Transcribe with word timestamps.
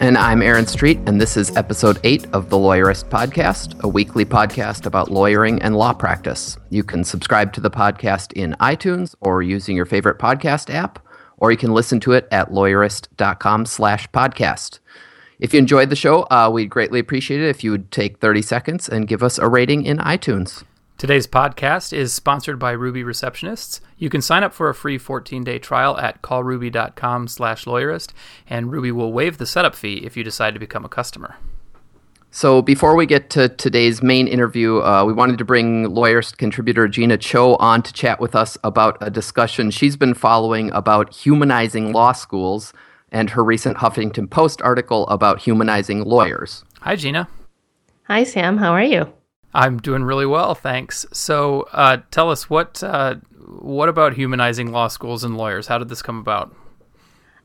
And 0.00 0.16
I'm 0.16 0.40
Aaron 0.40 0.66
Street, 0.66 0.98
and 1.04 1.20
this 1.20 1.36
is 1.36 1.54
episode 1.58 2.00
8 2.04 2.28
of 2.32 2.48
the 2.48 2.56
Lawyerist 2.56 3.10
Podcast, 3.10 3.78
a 3.82 3.88
weekly 3.88 4.24
podcast 4.24 4.86
about 4.86 5.10
lawyering 5.10 5.60
and 5.60 5.76
law 5.76 5.92
practice. 5.92 6.56
You 6.70 6.82
can 6.82 7.04
subscribe 7.04 7.52
to 7.52 7.60
the 7.60 7.70
podcast 7.70 8.32
in 8.32 8.56
iTunes 8.60 9.14
or 9.20 9.42
using 9.42 9.76
your 9.76 9.84
favorite 9.84 10.18
podcast 10.18 10.72
app, 10.72 11.06
or 11.36 11.50
you 11.50 11.58
can 11.58 11.74
listen 11.74 12.00
to 12.00 12.12
it 12.12 12.26
at 12.30 12.50
lawyerist.com 12.50 13.66
slash 13.66 14.08
podcast. 14.10 14.78
If 15.38 15.52
you 15.52 15.58
enjoyed 15.58 15.90
the 15.90 15.96
show, 15.96 16.22
uh, 16.30 16.48
we'd 16.50 16.70
greatly 16.70 16.98
appreciate 16.98 17.42
it 17.42 17.50
if 17.50 17.62
you 17.62 17.70
would 17.70 17.90
take 17.90 18.20
30 18.20 18.40
seconds 18.40 18.88
and 18.88 19.06
give 19.06 19.22
us 19.22 19.36
a 19.36 19.48
rating 19.48 19.84
in 19.84 19.98
iTunes. 19.98 20.64
Today's 21.00 21.26
podcast 21.26 21.94
is 21.94 22.12
sponsored 22.12 22.58
by 22.58 22.72
Ruby 22.72 23.02
Receptionists. 23.02 23.80
You 23.96 24.10
can 24.10 24.20
sign 24.20 24.44
up 24.44 24.52
for 24.52 24.68
a 24.68 24.74
free 24.74 24.98
14-day 24.98 25.58
trial 25.58 25.96
at 25.96 26.20
callruby.com 26.20 27.26
slash 27.26 27.64
lawyerist, 27.64 28.12
and 28.46 28.70
Ruby 28.70 28.92
will 28.92 29.10
waive 29.10 29.38
the 29.38 29.46
setup 29.46 29.74
fee 29.74 30.02
if 30.04 30.14
you 30.14 30.22
decide 30.22 30.52
to 30.52 30.60
become 30.60 30.84
a 30.84 30.90
customer. 30.90 31.36
So 32.30 32.60
before 32.60 32.96
we 32.96 33.06
get 33.06 33.30
to 33.30 33.48
today's 33.48 34.02
main 34.02 34.28
interview, 34.28 34.82
uh, 34.82 35.06
we 35.06 35.14
wanted 35.14 35.38
to 35.38 35.44
bring 35.46 35.86
lawyerist 35.86 36.36
contributor 36.36 36.86
Gina 36.86 37.16
Cho 37.16 37.54
on 37.54 37.80
to 37.80 37.94
chat 37.94 38.20
with 38.20 38.34
us 38.34 38.58
about 38.62 38.98
a 39.00 39.08
discussion 39.08 39.70
she's 39.70 39.96
been 39.96 40.12
following 40.12 40.70
about 40.72 41.14
humanizing 41.14 41.94
law 41.94 42.12
schools 42.12 42.74
and 43.10 43.30
her 43.30 43.42
recent 43.42 43.78
Huffington 43.78 44.28
Post 44.28 44.60
article 44.60 45.08
about 45.08 45.40
humanizing 45.40 46.04
lawyers. 46.04 46.62
Hi, 46.82 46.94
Gina. 46.94 47.26
Hi, 48.02 48.22
Sam. 48.24 48.58
How 48.58 48.72
are 48.72 48.84
you? 48.84 49.10
I'm 49.52 49.78
doing 49.78 50.04
really 50.04 50.26
well, 50.26 50.54
thanks. 50.54 51.06
So, 51.12 51.68
uh, 51.72 51.98
tell 52.10 52.30
us 52.30 52.48
what 52.48 52.82
uh, 52.82 53.16
what 53.58 53.88
about 53.88 54.14
humanizing 54.14 54.70
law 54.70 54.88
schools 54.88 55.24
and 55.24 55.36
lawyers? 55.36 55.66
How 55.66 55.78
did 55.78 55.88
this 55.88 56.02
come 56.02 56.18
about? 56.18 56.54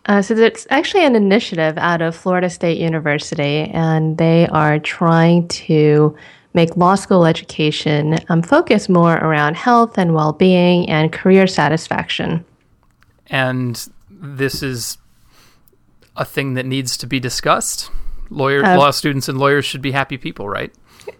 Uh, 0.07 0.21
so 0.21 0.35
it's 0.35 0.67
actually 0.69 1.03
an 1.03 1.15
initiative 1.15 1.77
out 1.79 2.01
of 2.01 2.15
Florida 2.15 2.49
State 2.49 2.77
University, 2.77 3.71
and 3.73 4.19
they 4.19 4.47
are 4.47 4.77
trying 4.77 5.47
to 5.47 6.15
make 6.53 6.77
law 6.77 6.95
school 6.95 7.25
education 7.25 8.19
um, 8.29 8.41
focus 8.41 8.87
more 8.87 9.15
around 9.15 9.57
health 9.57 9.97
and 9.97 10.13
well-being 10.13 10.87
and 10.89 11.11
career 11.11 11.47
satisfaction. 11.47 12.45
And 13.27 13.87
this 14.09 14.61
is 14.61 14.99
a 16.15 16.23
thing 16.23 16.53
that 16.53 16.65
needs 16.65 16.97
to 16.97 17.07
be 17.07 17.19
discussed. 17.19 17.89
Lawyer, 18.29 18.61
law 18.61 18.91
students 18.91 19.27
and 19.27 19.37
lawyers 19.37 19.65
should 19.65 19.81
be 19.81 19.91
happy 19.91 20.17
people, 20.17 20.47
right? 20.47 20.73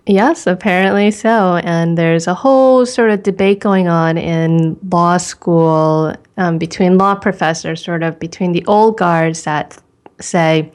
Yes, 0.08 0.46
apparently 0.46 1.12
so. 1.12 1.58
And 1.64 1.98
there's 1.98 2.28
a 2.28 2.34
whole 2.34 2.86
sort 2.86 3.10
of 3.10 3.24
debate 3.24 3.60
going 3.60 3.88
on 3.88 4.18
in 4.18 4.78
law 4.92 5.18
school 5.18 6.16
um, 6.38 6.58
between 6.58 6.98
law 6.98 7.16
professors, 7.16 7.84
sort 7.84 8.04
of 8.04 8.20
between 8.20 8.52
the 8.52 8.66
old 8.66 8.98
guards 8.98 9.44
that 9.44 9.82
say, 10.20 10.72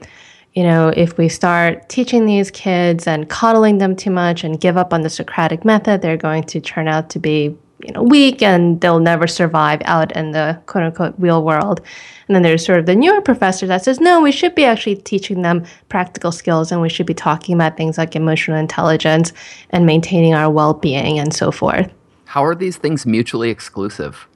you 0.55 0.65
know, 0.65 0.89
if 0.97 1.17
we 1.17 1.29
start 1.29 1.89
teaching 1.89 2.27
these 2.27 2.51
kids 2.51 3.07
and 3.07 3.29
coddling 3.29 3.79
them 3.79 3.95
too 3.95 4.11
much 4.11 4.43
and 4.43 4.61
give 4.61 4.77
up 4.77 4.93
on 4.93 5.03
the 5.03 5.11
Socratic 5.11 5.65
method, 5.65 6.03
they're 6.03 6.17
going 6.17 6.43
to 6.45 6.61
turn 6.61 6.89
out 6.89 7.09
to 7.11 7.19
be 7.21 7.57
you 7.85 7.93
know 7.93 8.03
weak 8.03 8.43
and 8.43 8.81
they'll 8.81 9.01
never 9.01 9.27
survive 9.27 9.81
out 9.85 10.13
in 10.13 10.33
the 10.33 10.61
quote 10.67 10.85
unquote 10.85 11.15
real 11.19 11.45
world. 11.45 11.81
And 12.29 12.35
then 12.37 12.43
there's 12.43 12.65
sort 12.65 12.79
of 12.79 12.87
the 12.87 12.95
newer 12.95 13.21
professor 13.21 13.67
that 13.67 13.83
says, 13.83 13.99
no, 13.99 14.21
we 14.21 14.31
should 14.31 14.55
be 14.55 14.65
actually 14.65 14.97
teaching 14.97 15.43
them 15.43 15.65
practical 15.89 16.31
skills 16.31 16.71
and 16.71 16.81
we 16.81 16.89
should 16.89 17.07
be 17.07 17.15
talking 17.15 17.57
about 17.57 17.77
things 17.77 17.99
like 17.99 18.15
emotional 18.15 18.57
intelligence 18.57 19.33
and 19.71 19.85
maintaining 19.85 20.35
our 20.35 20.49
well 20.49 20.75
being 20.75 21.19
and 21.19 21.35
so 21.35 21.51
forth. 21.51 21.93
How 22.27 22.45
are 22.45 22.55
these 22.55 22.77
things 22.77 23.05
mutually 23.05 23.51
exclusive? 23.51 24.29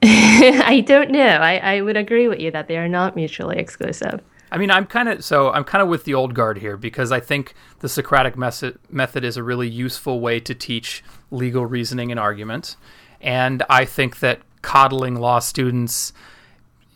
I 0.02 0.84
don't 0.86 1.10
know. 1.10 1.26
I, 1.26 1.56
I 1.56 1.80
would 1.80 1.96
agree 1.96 2.28
with 2.28 2.38
you 2.38 2.52
that 2.52 2.68
they 2.68 2.78
are 2.78 2.88
not 2.88 3.16
mutually 3.16 3.58
exclusive. 3.58 4.20
I 4.52 4.58
mean, 4.58 4.70
I'm 4.70 4.86
kind 4.86 5.08
of 5.08 5.24
so 5.24 5.50
I'm 5.50 5.64
kind 5.64 5.82
of 5.82 5.88
with 5.88 6.04
the 6.04 6.14
old 6.14 6.34
guard 6.34 6.58
here 6.58 6.76
because 6.76 7.12
I 7.12 7.20
think 7.20 7.54
the 7.80 7.88
Socratic 7.88 8.36
method 8.36 8.78
method 8.90 9.24
is 9.24 9.36
a 9.36 9.42
really 9.42 9.68
useful 9.68 10.20
way 10.20 10.40
to 10.40 10.54
teach 10.54 11.04
legal 11.30 11.66
reasoning 11.66 12.10
and 12.10 12.18
argument, 12.18 12.76
and 13.20 13.62
I 13.70 13.84
think 13.84 14.20
that 14.20 14.40
coddling 14.62 15.14
law 15.16 15.38
students 15.38 16.12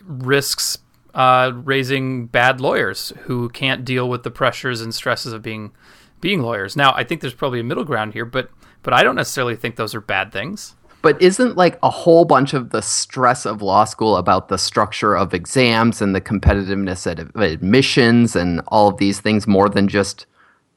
risks 0.06 0.78
uh, 1.14 1.52
raising 1.54 2.26
bad 2.26 2.60
lawyers 2.60 3.12
who 3.22 3.48
can't 3.48 3.84
deal 3.84 4.08
with 4.08 4.24
the 4.24 4.30
pressures 4.30 4.80
and 4.80 4.94
stresses 4.94 5.32
of 5.32 5.42
being 5.42 5.72
being 6.20 6.42
lawyers. 6.42 6.76
Now, 6.76 6.92
I 6.94 7.04
think 7.04 7.20
there's 7.20 7.34
probably 7.34 7.60
a 7.60 7.64
middle 7.64 7.84
ground 7.84 8.14
here, 8.14 8.24
but 8.24 8.50
but 8.82 8.92
I 8.92 9.02
don't 9.02 9.16
necessarily 9.16 9.56
think 9.56 9.76
those 9.76 9.94
are 9.94 10.00
bad 10.00 10.32
things. 10.32 10.74
But 11.04 11.20
isn't 11.22 11.56
like 11.56 11.78
a 11.82 11.90
whole 11.90 12.24
bunch 12.24 12.54
of 12.54 12.70
the 12.70 12.80
stress 12.80 13.44
of 13.44 13.62
law 13.62 13.84
school 13.84 14.16
about 14.16 14.48
the 14.48 14.58
structure 14.58 15.14
of 15.16 15.34
exams 15.34 16.00
and 16.00 16.14
the 16.14 16.20
competitiveness 16.20 17.06
of 17.06 17.36
admissions 17.36 18.34
and 18.34 18.62
all 18.68 18.88
of 18.88 18.96
these 18.96 19.20
things 19.20 19.46
more 19.46 19.68
than 19.68 19.86
just 19.86 20.26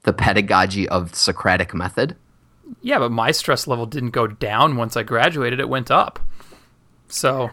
the 0.03 0.13
pedagogy 0.13 0.87
of 0.89 1.15
Socratic 1.15 1.73
method? 1.73 2.15
Yeah, 2.81 2.99
but 2.99 3.11
my 3.11 3.31
stress 3.31 3.67
level 3.67 3.85
didn't 3.85 4.11
go 4.11 4.27
down 4.27 4.75
once 4.75 4.97
I 4.97 5.03
graduated, 5.03 5.59
it 5.59 5.69
went 5.69 5.89
up. 5.89 6.19
So 7.07 7.49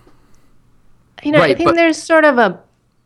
you 1.22 1.32
know, 1.32 1.38
right, 1.38 1.52
I 1.52 1.54
think 1.54 1.68
but- 1.68 1.76
there's 1.76 2.02
sort 2.02 2.24
of 2.24 2.38
a 2.38 2.60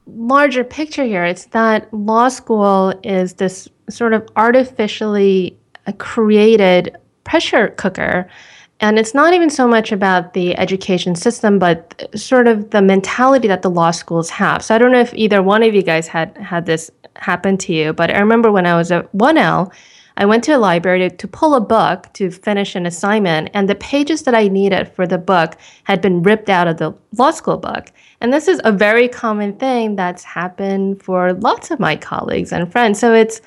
larger 0.06 0.64
picture 0.64 1.04
here. 1.04 1.24
It's 1.24 1.44
that 1.46 1.92
law 1.92 2.28
school 2.28 2.98
is 3.04 3.34
this 3.34 3.68
sort 3.90 4.14
of 4.14 4.26
artificially 4.36 5.58
created 5.98 6.96
pressure 7.24 7.68
cooker 7.68 8.28
and 8.80 8.98
it's 8.98 9.14
not 9.14 9.34
even 9.34 9.50
so 9.50 9.66
much 9.66 9.90
about 9.90 10.34
the 10.34 10.56
education 10.56 11.14
system, 11.14 11.58
but 11.58 12.08
sort 12.14 12.46
of 12.46 12.70
the 12.70 12.80
mentality 12.80 13.48
that 13.48 13.62
the 13.62 13.70
law 13.70 13.90
schools 13.90 14.30
have. 14.30 14.62
So 14.62 14.74
I 14.74 14.78
don't 14.78 14.92
know 14.92 15.00
if 15.00 15.12
either 15.14 15.42
one 15.42 15.62
of 15.62 15.74
you 15.74 15.82
guys 15.82 16.06
had 16.06 16.36
had 16.38 16.66
this 16.66 16.90
happen 17.16 17.56
to 17.58 17.72
you, 17.72 17.92
but 17.92 18.10
I 18.10 18.18
remember 18.20 18.52
when 18.52 18.66
I 18.66 18.76
was 18.76 18.92
at 18.92 19.10
1L, 19.12 19.72
I 20.16 20.24
went 20.24 20.42
to 20.44 20.52
a 20.52 20.58
library 20.58 21.08
to, 21.08 21.16
to 21.16 21.28
pull 21.28 21.54
a 21.54 21.60
book 21.60 22.12
to 22.14 22.30
finish 22.30 22.74
an 22.74 22.86
assignment, 22.86 23.50
and 23.54 23.68
the 23.68 23.76
pages 23.76 24.22
that 24.22 24.34
I 24.34 24.48
needed 24.48 24.92
for 24.92 25.06
the 25.06 25.18
book 25.18 25.56
had 25.84 26.00
been 26.00 26.22
ripped 26.22 26.48
out 26.48 26.68
of 26.68 26.78
the 26.78 26.94
law 27.16 27.30
school 27.30 27.56
book. 27.56 27.92
And 28.20 28.32
this 28.32 28.48
is 28.48 28.60
a 28.64 28.72
very 28.72 29.08
common 29.08 29.56
thing 29.56 29.96
that's 29.96 30.24
happened 30.24 31.02
for 31.02 31.34
lots 31.34 31.70
of 31.70 31.78
my 31.78 31.94
colleagues 31.96 32.52
and 32.52 32.70
friends. 32.70 32.98
So 32.98 33.14
it's 33.14 33.40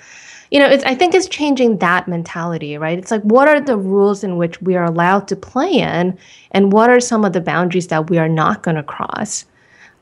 you 0.52 0.60
know, 0.60 0.68
it's, 0.68 0.84
I 0.84 0.94
think 0.96 1.16
it's 1.16 1.30
changing 1.30 1.78
that 1.78 2.10
mentality, 2.10 2.78
right? 2.78 3.00
It's 3.00 3.10
like, 3.10 3.24
what 3.24 3.48
are 3.48 3.62
the 3.62 3.78
rules 3.78 4.24
in 4.24 4.36
which 4.36 4.62
we 4.62 4.76
are 4.76 4.84
allowed 4.84 5.28
to 5.30 5.36
play 5.36 5.72
in, 5.72 6.18
and 6.52 6.74
what 6.74 6.90
are 6.90 7.00
some 7.00 7.24
of 7.24 7.32
the 7.32 7.42
boundaries 7.42 7.88
that 7.88 8.10
we 8.10 8.18
are 8.18 8.30
not 8.30 8.62
going 8.62 8.76
to 8.76 8.84
cross? 8.84 9.46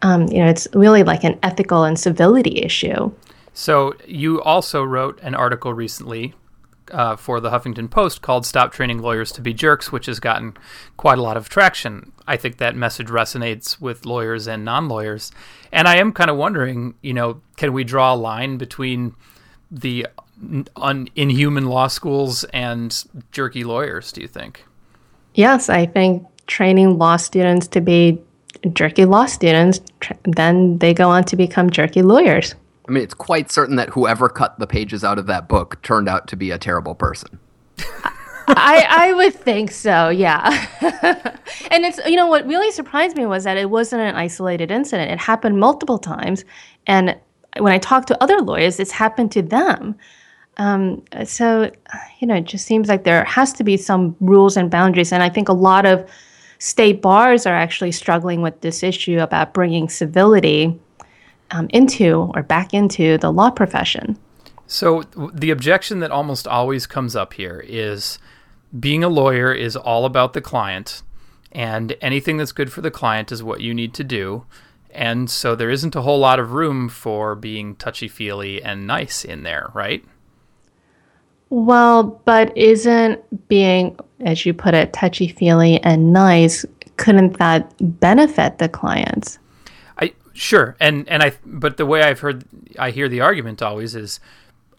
Um, 0.01 0.27
you 0.27 0.39
know, 0.39 0.47
it's 0.47 0.67
really 0.73 1.03
like 1.03 1.23
an 1.23 1.37
ethical 1.43 1.83
and 1.83 1.99
civility 1.99 2.63
issue. 2.63 3.11
So, 3.53 3.93
you 4.07 4.41
also 4.41 4.83
wrote 4.83 5.19
an 5.21 5.35
article 5.35 5.73
recently 5.73 6.33
uh, 6.91 7.15
for 7.15 7.39
the 7.39 7.51
Huffington 7.51 7.89
Post 7.89 8.21
called 8.21 8.45
Stop 8.45 8.71
Training 8.71 8.99
Lawyers 8.99 9.31
to 9.33 9.41
Be 9.41 9.53
Jerks, 9.53 9.91
which 9.91 10.07
has 10.07 10.19
gotten 10.19 10.55
quite 10.97 11.19
a 11.19 11.21
lot 11.21 11.37
of 11.37 11.49
traction. 11.49 12.11
I 12.25 12.37
think 12.37 12.57
that 12.57 12.75
message 12.75 13.07
resonates 13.07 13.79
with 13.79 14.05
lawyers 14.05 14.47
and 14.47 14.65
non 14.65 14.87
lawyers. 14.87 15.31
And 15.71 15.87
I 15.87 15.97
am 15.97 16.11
kind 16.11 16.31
of 16.31 16.37
wondering, 16.37 16.95
you 17.01 17.13
know, 17.13 17.41
can 17.57 17.73
we 17.73 17.83
draw 17.83 18.13
a 18.13 18.15
line 18.15 18.57
between 18.57 19.15
the 19.69 20.07
un- 20.75 21.07
inhuman 21.15 21.65
law 21.65 21.87
schools 21.87 22.43
and 22.45 23.05
jerky 23.31 23.63
lawyers, 23.63 24.11
do 24.11 24.21
you 24.21 24.27
think? 24.27 24.65
Yes, 25.35 25.69
I 25.69 25.85
think 25.85 26.25
training 26.47 26.97
law 26.97 27.17
students 27.17 27.67
to 27.67 27.81
be 27.81 28.21
jerky 28.73 29.05
law 29.05 29.25
students, 29.25 29.79
tr- 29.99 30.13
then 30.23 30.77
they 30.79 30.93
go 30.93 31.09
on 31.09 31.23
to 31.25 31.35
become 31.35 31.69
jerky 31.69 32.01
lawyers. 32.01 32.55
I 32.87 32.91
mean, 32.91 33.03
it's 33.03 33.13
quite 33.13 33.51
certain 33.51 33.75
that 33.75 33.89
whoever 33.89 34.29
cut 34.29 34.57
the 34.57 34.67
pages 34.67 35.03
out 35.03 35.19
of 35.19 35.27
that 35.27 35.47
book 35.47 35.81
turned 35.83 36.09
out 36.09 36.27
to 36.29 36.35
be 36.35 36.51
a 36.51 36.57
terrible 36.57 36.95
person. 36.95 37.39
I, 38.47 38.85
I 38.89 39.13
would 39.13 39.35
think 39.35 39.69
so, 39.69 40.09
yeah. 40.09 40.67
and 41.69 41.85
it's, 41.85 41.99
you 42.07 42.15
know, 42.15 42.25
what 42.25 42.47
really 42.47 42.71
surprised 42.71 43.15
me 43.15 43.27
was 43.27 43.43
that 43.43 43.57
it 43.57 43.69
wasn't 43.69 44.01
an 44.01 44.15
isolated 44.15 44.71
incident. 44.71 45.11
It 45.11 45.19
happened 45.19 45.59
multiple 45.59 45.99
times. 45.99 46.45
And 46.87 47.15
when 47.57 47.71
I 47.71 47.77
talk 47.77 48.07
to 48.07 48.23
other 48.23 48.39
lawyers, 48.41 48.79
it's 48.79 48.91
happened 48.91 49.31
to 49.33 49.43
them. 49.43 49.95
Um, 50.59 51.01
so, 51.25 51.71
you 52.19 52.27
know, 52.27 52.35
it 52.35 52.43
just 52.43 52.65
seems 52.67 52.89
like 52.89 53.05
there 53.05 53.23
has 53.23 53.53
to 53.53 53.63
be 53.63 53.77
some 53.77 54.15
rules 54.19 54.57
and 54.57 54.69
boundaries. 54.69 55.11
And 55.11 55.23
I 55.23 55.29
think 55.29 55.47
a 55.47 55.53
lot 55.53 55.85
of 55.85 56.07
state 56.59 57.01
bars 57.01 57.45
are 57.45 57.55
actually 57.55 57.93
struggling 57.93 58.41
with 58.41 58.59
this 58.59 58.83
issue 58.83 59.19
about 59.19 59.53
bringing 59.53 59.87
civility 59.87 60.77
um, 61.51 61.67
into 61.71 62.29
or 62.35 62.43
back 62.43 62.73
into 62.73 63.17
the 63.17 63.31
law 63.31 63.49
profession. 63.49 64.17
So, 64.67 65.01
the 65.33 65.49
objection 65.49 65.99
that 66.01 66.11
almost 66.11 66.47
always 66.47 66.85
comes 66.85 67.15
up 67.15 67.33
here 67.33 67.63
is 67.67 68.19
being 68.77 69.03
a 69.03 69.09
lawyer 69.09 69.51
is 69.51 69.75
all 69.75 70.05
about 70.05 70.33
the 70.33 70.41
client, 70.41 71.01
and 71.51 71.95
anything 72.01 72.37
that's 72.37 72.51
good 72.51 72.71
for 72.71 72.81
the 72.81 72.91
client 72.91 73.31
is 73.31 73.41
what 73.41 73.61
you 73.61 73.73
need 73.73 73.95
to 73.95 74.03
do. 74.03 74.45
And 74.91 75.27
so 75.29 75.55
there 75.55 75.71
isn't 75.71 75.95
a 75.95 76.01
whole 76.01 76.19
lot 76.19 76.39
of 76.39 76.51
room 76.51 76.87
for 76.87 77.35
being 77.35 77.75
touchy 77.75 78.07
feely 78.07 78.61
and 78.61 78.85
nice 78.85 79.23
in 79.23 79.41
there, 79.41 79.71
right? 79.73 80.03
Well, 81.49 82.21
but 82.25 82.55
isn't 82.55 83.47
being, 83.47 83.97
as 84.21 84.45
you 84.45 84.53
put 84.53 84.73
it, 84.73 84.93
touchy 84.93 85.27
feely 85.27 85.81
and 85.83 86.13
nice, 86.13 86.65
couldn't 86.97 87.37
that 87.39 87.73
benefit 87.99 88.59
the 88.59 88.69
clients? 88.69 89.39
I 89.97 90.13
sure. 90.33 90.75
And 90.79 91.07
and 91.09 91.23
I 91.23 91.33
but 91.45 91.77
the 91.77 91.85
way 91.85 92.03
I've 92.03 92.19
heard 92.19 92.43
I 92.77 92.91
hear 92.91 93.09
the 93.09 93.21
argument 93.21 93.61
always 93.61 93.95
is 93.95 94.19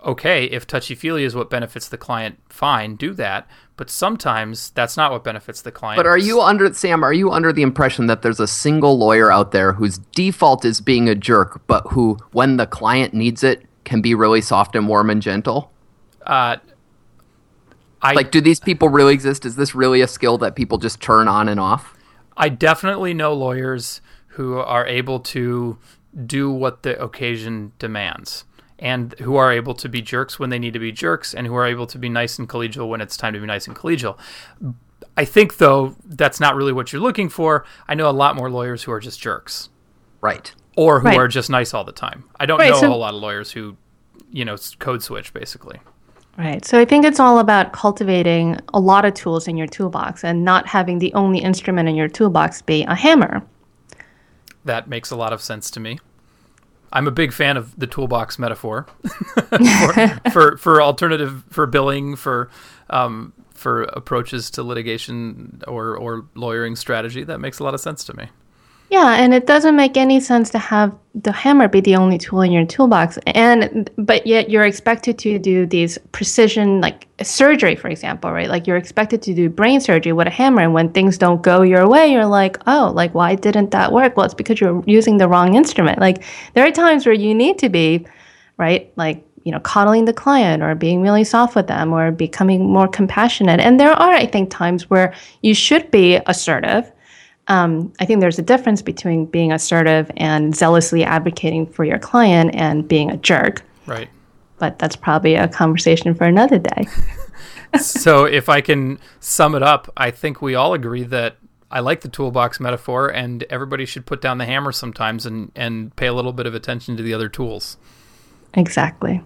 okay, 0.05 0.45
if 0.45 0.67
touchy 0.67 0.95
feely 0.95 1.25
is 1.25 1.35
what 1.35 1.51
benefits 1.51 1.89
the 1.89 1.99
client, 1.99 2.39
fine, 2.49 2.97
do 2.97 3.13
that. 3.15 3.47
But 3.77 3.91
sometimes 3.91 4.71
that's 4.71 4.97
not 4.97 5.11
what 5.11 5.25
benefits 5.25 5.63
the 5.63 5.73
client. 5.73 5.99
But 5.99 6.07
are 6.07 6.19
you 6.19 6.41
under 6.41 6.73
Sam? 6.73 7.03
Are 7.03 7.13
you 7.13 7.31
under 7.31 7.53
the 7.53 7.63
impression 7.63 8.07
that 8.07 8.23
there's 8.23 8.41
a 8.41 8.47
single 8.47 8.99
lawyer 8.99 9.33
out 9.33 9.53
there 9.53 9.73
whose 9.73 9.99
default 9.99 10.65
is 10.65 10.81
being 10.81 11.09
a 11.09 11.15
jerk, 11.15 11.67
but 11.67 11.87
who, 11.89 12.19
when 12.33 12.59
the 12.59 12.67
client 12.67 13.15
needs 13.15 13.43
it, 13.43 13.67
can 13.85 14.01
be 14.01 14.15
really 14.15 14.41
soft 14.41 14.77
and 14.77 14.87
warm 14.87 15.11
and 15.11 15.23
gentle? 15.23 15.71
Uh, 16.27 16.57
I, 18.03 18.13
like, 18.15 18.31
do 18.31 18.41
these 18.41 18.61
people 18.61 18.89
really 18.89 19.13
exist? 19.13 19.45
Is 19.45 19.57
this 19.57 19.75
really 19.75 20.01
a 20.01 20.09
skill 20.09 20.39
that 20.39 20.55
people 20.55 20.79
just 20.79 21.01
turn 21.01 21.29
on 21.29 21.49
and 21.49 21.61
off? 21.61 21.95
I 22.37 22.49
definitely 22.49 23.13
know 23.13 23.35
lawyers 23.35 24.01
who 24.29 24.57
are 24.59 24.87
able 24.87 25.21
to 25.21 25.77
do 26.27 26.51
what 26.51 26.83
the 26.83 27.01
occasion 27.03 27.73
demands 27.79 28.45
and 28.79 29.13
who 29.21 29.37
are 29.37 29.53
able 29.53 29.75
to 29.75 29.89
be 29.89 30.01
jerks 30.01 30.39
when 30.39 30.49
they 30.49 30.59
need 30.59 30.73
to 30.73 30.79
be 30.79 30.91
jerks 30.93 31.35
and 31.35 31.47
who 31.47 31.55
are 31.55 31.67
able 31.67 31.87
to 31.87 31.99
be 31.99 32.09
nice 32.09 32.39
and 32.39 32.49
collegial 32.49 32.89
when 32.89 33.01
it's 33.03 33.17
time 33.17 33.35
to 33.35 33.41
be 33.41 33.47
nice 33.47 33.67
and 33.67 33.77
collegial. 33.77 34.19
I 35.17 35.27
think 35.27 35.59
though 35.59 35.97
that's 36.07 36.41
not 36.41 36.55
really 36.57 36.73
what 36.73 36.93
you're 36.93 37.03
looking 37.03 37.29
for. 37.29 37.67
I 37.87 37.95
know 37.95 38.09
a 38.09 38.13
lot 38.13 38.35
more 38.37 38.51
lawyers 38.51 38.85
who 38.85 38.93
are 38.93 39.01
just 39.01 39.21
jerks. 39.21 39.69
Right. 40.23 40.55
Or 40.77 41.01
who 41.01 41.09
Right. 41.09 41.19
are 41.19 41.29
just 41.29 41.51
nice 41.51 41.75
all 41.75 41.85
the 41.85 41.93
time. 41.93 42.25
I 42.39 42.47
don't 42.47 42.59
Right, 42.59 42.71
know 42.71 42.81
so- 42.81 42.87
a 42.87 42.91
whole 42.91 43.01
lot 43.01 43.13
of 43.13 43.21
lawyers 43.21 43.53
who, 43.53 43.77
you 44.31 44.47
know, 44.47 44.57
code 44.79 45.03
switch 45.03 45.35
basically. 45.35 45.81
Right. 46.41 46.65
So 46.65 46.81
I 46.81 46.87
think 46.87 47.05
it's 47.05 47.21
all 47.21 47.39
about 47.39 47.75
cultivating 47.75 48.59
a 48.73 48.81
lot 48.81 49.05
of 49.05 49.13
tools 49.13 49.47
in 49.47 49.59
your 49.59 49.67
toolbox 49.67 50.25
and 50.25 50.43
not 50.43 50.67
having 50.67 50.99
the 50.99 51.13
only 51.13 51.39
instrument 51.39 51.87
in 51.87 51.97
your 51.97 52.09
toolbox 52.09 52.63
be 52.63 52.83
a 52.85 52.95
hammer. 52.95 53.43
That 54.65 54.89
makes 54.89 55.11
a 55.11 55.17
lot 55.17 55.35
of 55.35 55.43
sense 55.43 55.71
to 55.73 55.81
me. 55.81 55.99
I'm 56.95 57.07
a 57.07 57.11
big 57.11 57.35
fan 57.35 57.59
of 57.59 57.79
the 57.79 57.87
toolbox 57.87 58.39
metaphor 58.39 58.87
for, 59.51 60.21
for 60.33 60.57
for 60.57 60.81
alternative 60.81 61.45
for 61.51 61.67
billing 61.67 62.17
for 62.17 62.49
um, 62.89 63.35
for 63.53 63.83
approaches 63.83 64.51
to 64.53 64.63
litigation 64.63 65.61
or 65.69 65.95
or 65.95 66.25
lawyering 66.35 66.75
strategy. 66.75 67.23
That 67.23 67.41
makes 67.41 67.59
a 67.59 67.65
lot 67.65 67.75
of 67.75 67.83
sense 67.83 68.03
to 68.05 68.17
me. 68.17 68.31
Yeah, 68.91 69.15
and 69.15 69.33
it 69.33 69.47
doesn't 69.47 69.77
make 69.77 69.97
any 69.97 70.19
sense 70.19 70.51
to 70.51 70.59
have 70.59 70.93
the 71.15 71.31
hammer 71.31 71.69
be 71.69 71.81
the 71.81 71.95
only 71.95 72.19
tool 72.19 72.41
in 72.41 72.51
your 72.51 72.67
toolbox. 72.67 73.21
And 73.25 73.89
but 73.97 74.27
yet 74.27 74.51
you're 74.51 74.65
expected 74.65 75.17
to 75.21 75.39
do 75.39 75.65
these 75.65 75.97
precision 76.11 76.81
like 76.81 77.07
surgery, 77.23 77.77
for 77.77 77.87
example, 77.87 78.33
right? 78.33 78.49
Like 78.49 78.67
you're 78.67 78.77
expected 78.77 79.23
to 79.23 79.35
do 79.35 79.49
brain 79.49 79.81
surgery 79.81 80.13
with 80.13 80.27
a 80.27 80.31
hammer 80.31 80.63
and 80.63 80.75
when 80.75 80.91
things 80.93 81.19
don't 81.19 81.41
go 81.41 81.63
your 81.63 81.89
way, 81.89 82.11
you're 82.13 82.27
like, 82.27 82.59
"Oh, 82.67 82.91
like 82.93 83.15
why 83.15 83.37
didn't 83.37 83.71
that 83.71 83.93
work?" 83.93 84.17
Well, 84.17 84.27
it's 84.27 84.35
because 84.35 84.61
you're 84.61 84.83
using 84.87 85.19
the 85.19 85.29
wrong 85.29 85.55
instrument. 85.55 86.01
Like 86.01 86.25
there 86.55 86.67
are 86.67 86.73
times 86.73 87.07
where 87.07 87.15
you 87.15 87.33
need 87.33 87.59
to 87.61 87.69
be, 87.69 88.07
right? 88.57 88.93
Like 88.97 89.25
you 89.45 89.53
know, 89.53 89.61
coddling 89.61 90.05
the 90.05 90.13
client 90.13 90.65
or 90.65 90.75
being 90.75 91.01
really 91.01 91.25
soft 91.25 91.55
with 91.55 91.69
them 91.69 91.93
or 91.93 92.11
becoming 92.11 92.69
more 92.71 92.89
compassionate. 92.89 93.61
And 93.61 93.81
there 93.81 93.93
are, 93.93 94.13
I 94.13 94.27
think, 94.27 94.51
times 94.51 94.91
where 94.91 95.15
you 95.43 95.55
should 95.55 95.91
be 95.91 96.21
assertive 96.27 96.91
um, 97.51 97.93
I 97.99 98.07
think 98.07 98.21
there's 98.21 98.39
a 98.39 98.43
difference 98.43 98.81
between 98.81 99.27
being 99.27 99.51
assertive 99.51 100.09
and 100.17 100.55
zealously 100.55 101.03
advocating 101.03 101.67
for 101.67 101.85
your 101.85 101.99
client 101.99 102.55
and 102.55 102.87
being 102.87 103.11
a 103.11 103.17
jerk. 103.17 103.63
Right. 103.87 104.09
But 104.59 104.79
that's 104.79 104.95
probably 104.95 105.35
a 105.35 105.49
conversation 105.49 106.15
for 106.15 106.25
another 106.25 106.61
day. 106.61 106.87
so 107.81 108.25
if 108.25 108.49
I 108.49 108.61
can 108.61 109.01
sum 109.19 109.57
it 109.57 109.65
up, 109.65 109.93
I 109.97 110.13
think 110.13 110.41
we 110.41 110.55
all 110.55 110.75
agree 110.75 111.03
that 111.03 111.39
I 111.73 111.81
like 111.81 112.03
the 112.03 112.09
toolbox 112.09 112.61
metaphor, 112.61 113.09
and 113.09 113.43
everybody 113.51 113.85
should 113.85 114.07
put 114.07 114.21
down 114.21 114.39
the 114.39 114.45
hammer 114.45 114.73
sometimes 114.73 115.27
and 115.27 115.51
and 115.55 115.95
pay 115.97 116.07
a 116.07 116.13
little 116.13 116.33
bit 116.33 116.47
of 116.47 116.55
attention 116.55 116.97
to 116.97 117.03
the 117.03 117.15
other 117.15 117.29
tools. 117.29 117.77
exactly. 118.55 119.23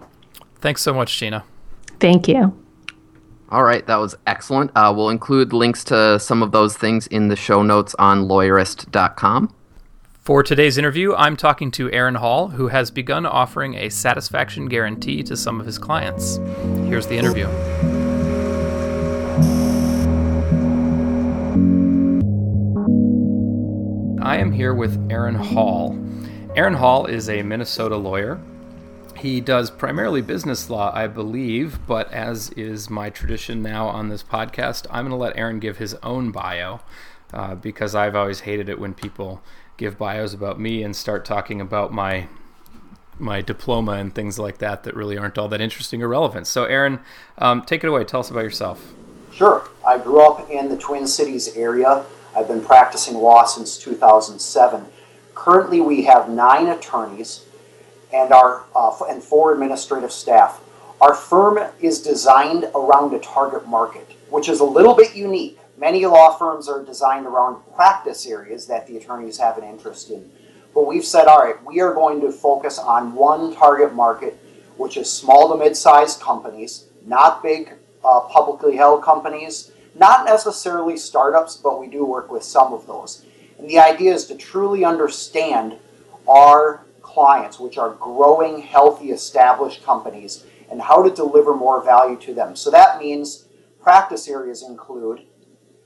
Thanks 0.61 0.81
so 0.81 0.93
much, 0.93 1.17
Gina. 1.17 1.43
Thank 1.99 2.27
you. 2.27 2.55
All 3.49 3.63
right, 3.63 3.85
that 3.85 3.97
was 3.97 4.15
excellent. 4.25 4.71
Uh, 4.75 4.91
we'll 4.95 5.09
include 5.09 5.53
links 5.53 5.83
to 5.85 6.19
some 6.19 6.41
of 6.41 6.51
those 6.51 6.75
things 6.75 7.05
in 7.07 7.27
the 7.27 7.35
show 7.35 7.61
notes 7.61 7.95
on 7.99 8.27
lawyerist.com. 8.27 9.53
For 10.25 10.41
today's 10.41 10.79
interview, 10.79 11.13
I'm 11.13 11.37
talking 11.37 11.69
to 11.71 11.91
Aaron 11.91 12.15
Hall, 12.15 12.47
who 12.47 12.69
has 12.69 12.89
begun 12.89 13.27
offering 13.27 13.75
a 13.75 13.89
satisfaction 13.89 14.65
guarantee 14.65 15.21
to 15.21 15.37
some 15.37 15.59
of 15.59 15.67
his 15.67 15.77
clients. 15.77 16.37
Here's 16.87 17.05
the 17.05 17.15
interview. 17.15 17.45
I 24.23 24.37
am 24.37 24.51
here 24.51 24.73
with 24.73 24.99
Aaron 25.11 25.35
Hall. 25.35 25.95
Aaron 26.55 26.73
Hall 26.73 27.05
is 27.05 27.29
a 27.29 27.43
Minnesota 27.43 27.95
lawyer. 27.95 28.39
He 29.25 29.41
does 29.41 29.71
primarily 29.71 30.21
business 30.21 30.69
law, 30.69 30.91
I 30.93 31.07
believe, 31.07 31.79
but 31.87 32.13
as 32.13 32.51
is 32.51 32.91
my 32.91 33.09
tradition 33.09 33.63
now 33.63 33.87
on 33.87 34.09
this 34.09 34.21
podcast, 34.21 34.85
I'm 34.91 35.05
going 35.05 35.09
to 35.09 35.15
let 35.15 35.35
Aaron 35.35 35.57
give 35.57 35.79
his 35.79 35.95
own 36.03 36.29
bio 36.29 36.81
uh, 37.33 37.55
because 37.55 37.95
I've 37.95 38.15
always 38.15 38.41
hated 38.41 38.69
it 38.69 38.79
when 38.79 38.93
people 38.93 39.41
give 39.77 39.97
bios 39.97 40.35
about 40.35 40.59
me 40.59 40.83
and 40.83 40.95
start 40.95 41.25
talking 41.25 41.59
about 41.59 41.91
my 41.91 42.27
my 43.17 43.41
diploma 43.41 43.93
and 43.93 44.13
things 44.13 44.37
like 44.37 44.59
that 44.59 44.83
that 44.83 44.95
really 44.95 45.17
aren't 45.17 45.39
all 45.39 45.47
that 45.47 45.59
interesting 45.59 46.03
or 46.03 46.07
relevant. 46.07 46.45
So, 46.45 46.65
Aaron, 46.65 46.99
um, 47.39 47.63
take 47.63 47.83
it 47.83 47.87
away. 47.87 48.03
Tell 48.03 48.19
us 48.19 48.29
about 48.29 48.43
yourself. 48.43 48.93
Sure. 49.33 49.67
I 49.87 49.97
grew 49.97 50.21
up 50.21 50.51
in 50.51 50.69
the 50.69 50.77
Twin 50.77 51.07
Cities 51.07 51.55
area. 51.55 52.05
I've 52.37 52.47
been 52.47 52.63
practicing 52.63 53.15
law 53.15 53.45
since 53.45 53.79
2007. 53.79 54.85
Currently, 55.33 55.81
we 55.81 56.03
have 56.03 56.29
nine 56.29 56.67
attorneys 56.67 57.45
and 58.15 58.31
our 58.31 58.63
uh, 58.75 58.97
and 59.09 59.21
four 59.21 59.53
administrative 59.53 60.11
staff. 60.11 60.61
Our 61.01 61.13
firm 61.13 61.59
is 61.81 62.01
designed 62.01 62.63
around 62.73 63.13
a 63.13 63.19
target 63.19 63.67
market, 63.67 64.07
which 64.29 64.47
is 64.47 64.61
a 64.61 64.65
little 64.65 64.95
bit 64.95 65.15
unique. 65.15 65.59
Many 65.77 66.05
law 66.05 66.37
firms 66.37 66.69
are 66.69 66.83
designed 66.83 67.25
around 67.25 67.61
practice 67.75 68.25
areas 68.25 68.67
that 68.67 68.87
the 68.87 68.95
attorneys 68.95 69.37
have 69.37 69.57
an 69.57 69.65
interest 69.65 70.09
in. 70.09 70.31
But 70.73 70.87
we've 70.87 71.03
said, 71.03 71.27
all 71.27 71.39
right, 71.39 71.61
we 71.65 71.81
are 71.81 71.93
going 71.93 72.21
to 72.21 72.31
focus 72.31 72.79
on 72.79 73.13
one 73.13 73.53
target 73.53 73.93
market, 73.93 74.37
which 74.77 74.95
is 74.95 75.11
small 75.11 75.51
to 75.51 75.57
mid-sized 75.57 76.21
companies, 76.21 76.85
not 77.05 77.43
big 77.43 77.73
uh, 78.05 78.21
publicly 78.21 78.77
held 78.77 79.03
companies, 79.03 79.71
not 79.95 80.25
necessarily 80.25 80.95
startups, 80.95 81.57
but 81.57 81.79
we 81.79 81.87
do 81.87 82.05
work 82.05 82.31
with 82.31 82.43
some 82.43 82.71
of 82.71 82.87
those. 82.87 83.25
And 83.57 83.69
the 83.69 83.79
idea 83.79 84.13
is 84.13 84.25
to 84.27 84.35
truly 84.35 84.85
understand 84.85 85.77
our 86.27 86.84
clients, 87.15 87.61
which 87.61 87.77
are 87.77 87.91
growing, 87.91 88.61
healthy, 88.61 89.11
established 89.11 89.85
companies, 89.85 90.43
and 90.69 90.81
how 90.81 91.01
to 91.01 91.09
deliver 91.15 91.55
more 91.55 91.81
value 91.81 92.17
to 92.17 92.33
them. 92.33 92.57
So 92.57 92.69
that 92.71 92.99
means 92.99 93.45
practice 93.81 94.27
areas 94.27 94.63
include 94.63 95.21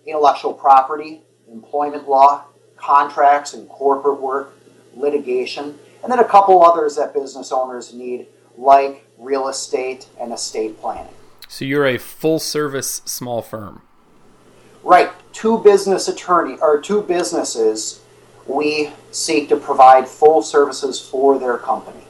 intellectual 0.08 0.54
property, 0.56 1.22
employment 1.48 2.10
law, 2.10 2.46
contracts 2.78 3.54
and 3.54 3.70
corporate 3.70 4.20
work, 4.20 4.56
litigation, 4.96 5.78
and 6.02 6.12
then 6.12 6.18
a 6.18 6.28
couple 6.28 6.64
others 6.64 6.96
that 6.96 7.14
business 7.14 7.52
owners 7.52 7.94
need, 7.94 8.26
like 8.58 9.06
real 9.20 9.50
estate 9.50 10.08
and 10.20 10.34
estate 10.34 10.82
planning. 10.82 11.14
So, 11.48 11.64
you're 11.64 11.86
a 11.86 12.00
full 12.00 12.40
service 12.40 13.04
small 13.06 13.44
firm. 13.44 13.84
Right, 14.84 15.12
two 15.32 15.60
business 15.60 16.08
attorney 16.08 16.58
or 16.60 16.82
two 16.82 17.04
businesses 17.04 18.02
we 18.50 18.92
seek 19.12 19.48
to 19.50 19.56
provide 19.56 20.08
full 20.08 20.42
services 20.42 21.00
for 21.00 21.38
their 21.38 21.58
company. 21.58 22.04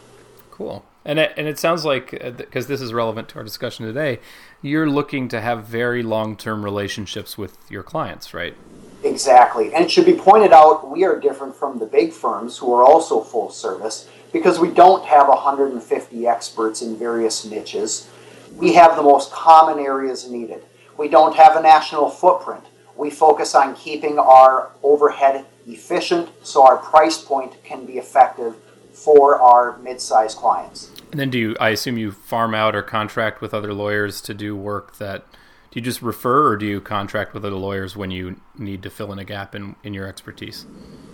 Cool. 0.49 0.85
And 1.05 1.19
it, 1.19 1.33
and 1.37 1.47
it 1.47 1.59
sounds 1.59 1.85
like, 1.85 2.17
uh, 2.23 2.31
because 2.31 2.67
this 2.67 2.81
is 2.81 2.93
relevant 2.93 3.29
to 3.29 3.37
our 3.37 3.43
discussion 3.43 3.85
today, 3.85 4.19
you're 4.61 4.89
looking 4.89 5.27
to 5.29 5.41
have 5.41 5.65
very 5.65 6.03
long 6.03 6.37
term 6.37 6.63
relationships 6.63 7.37
with 7.37 7.57
your 7.69 7.83
clients, 7.83 8.33
right? 8.33 8.55
Exactly. 9.03 9.73
And 9.73 9.83
it 9.83 9.91
should 9.91 10.05
be 10.05 10.13
pointed 10.13 10.51
out 10.51 10.89
we 10.89 11.05
are 11.05 11.19
different 11.19 11.55
from 11.55 11.79
the 11.79 11.85
big 11.85 12.11
firms 12.11 12.57
who 12.57 12.73
are 12.73 12.83
also 12.83 13.21
full 13.21 13.49
service 13.49 14.09
because 14.33 14.59
we 14.59 14.69
don't 14.69 15.05
have 15.05 15.27
150 15.27 16.27
experts 16.27 16.81
in 16.81 16.97
various 16.97 17.45
niches. 17.45 18.09
We 18.55 18.73
have 18.73 18.95
the 18.97 19.01
most 19.01 19.31
common 19.31 19.83
areas 19.83 20.29
needed. 20.29 20.63
We 20.97 21.07
don't 21.07 21.35
have 21.35 21.55
a 21.55 21.61
national 21.61 22.09
footprint. 22.09 22.65
We 22.97 23.09
focus 23.09 23.55
on 23.55 23.75
keeping 23.75 24.19
our 24.19 24.71
overhead 24.83 25.45
efficient 25.71 26.29
so 26.43 26.65
our 26.65 26.77
price 26.77 27.21
point 27.21 27.63
can 27.63 27.85
be 27.85 27.97
effective 27.97 28.55
for 28.91 29.39
our 29.39 29.77
mid-sized 29.79 30.37
clients. 30.37 30.91
And 31.11 31.19
then 31.19 31.29
do 31.29 31.39
you, 31.39 31.55
I 31.59 31.69
assume 31.69 31.97
you 31.97 32.11
farm 32.11 32.53
out 32.53 32.75
or 32.75 32.81
contract 32.81 33.41
with 33.41 33.53
other 33.53 33.73
lawyers 33.73 34.21
to 34.21 34.33
do 34.33 34.55
work 34.55 34.97
that 34.97 35.25
do 35.71 35.79
you 35.79 35.81
just 35.83 36.01
refer 36.01 36.47
or 36.47 36.57
do 36.57 36.65
you 36.65 36.81
contract 36.81 37.33
with 37.33 37.45
other 37.45 37.55
lawyers 37.55 37.95
when 37.95 38.09
you 38.09 38.41
need 38.57 38.81
to 38.83 38.89
fill 38.89 39.13
in 39.13 39.19
a 39.19 39.23
gap 39.23 39.53
in, 39.53 39.75
in 39.83 39.93
your 39.93 40.07
expertise? 40.07 40.65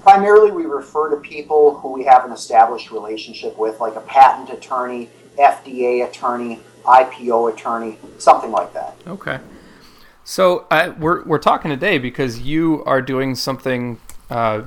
Primarily, 0.02 0.52
we 0.52 0.64
refer 0.64 1.10
to 1.10 1.18
people 1.18 1.78
who 1.80 1.92
we 1.92 2.06
have 2.06 2.24
an 2.24 2.32
established 2.32 2.90
relationship 2.90 3.58
with, 3.58 3.82
like 3.82 3.96
a 3.96 4.02
patent 4.02 4.50
attorney, 4.50 5.10
FDA 5.38 6.08
attorney, 6.08 6.62
IPO 6.86 7.54
attorney, 7.54 7.98
something 8.18 8.52
like 8.52 8.72
that. 8.74 8.96
Okay. 9.08 9.40
So 10.24 10.68
uh, 10.72 10.94
we're 10.98 11.24
we're 11.26 11.38
talking 11.38 11.70
today 11.70 11.98
because 11.98 12.40
you 12.40 12.84
are 12.86 13.02
doing 13.02 13.36
something. 13.36 14.00
Uh, 14.30 14.64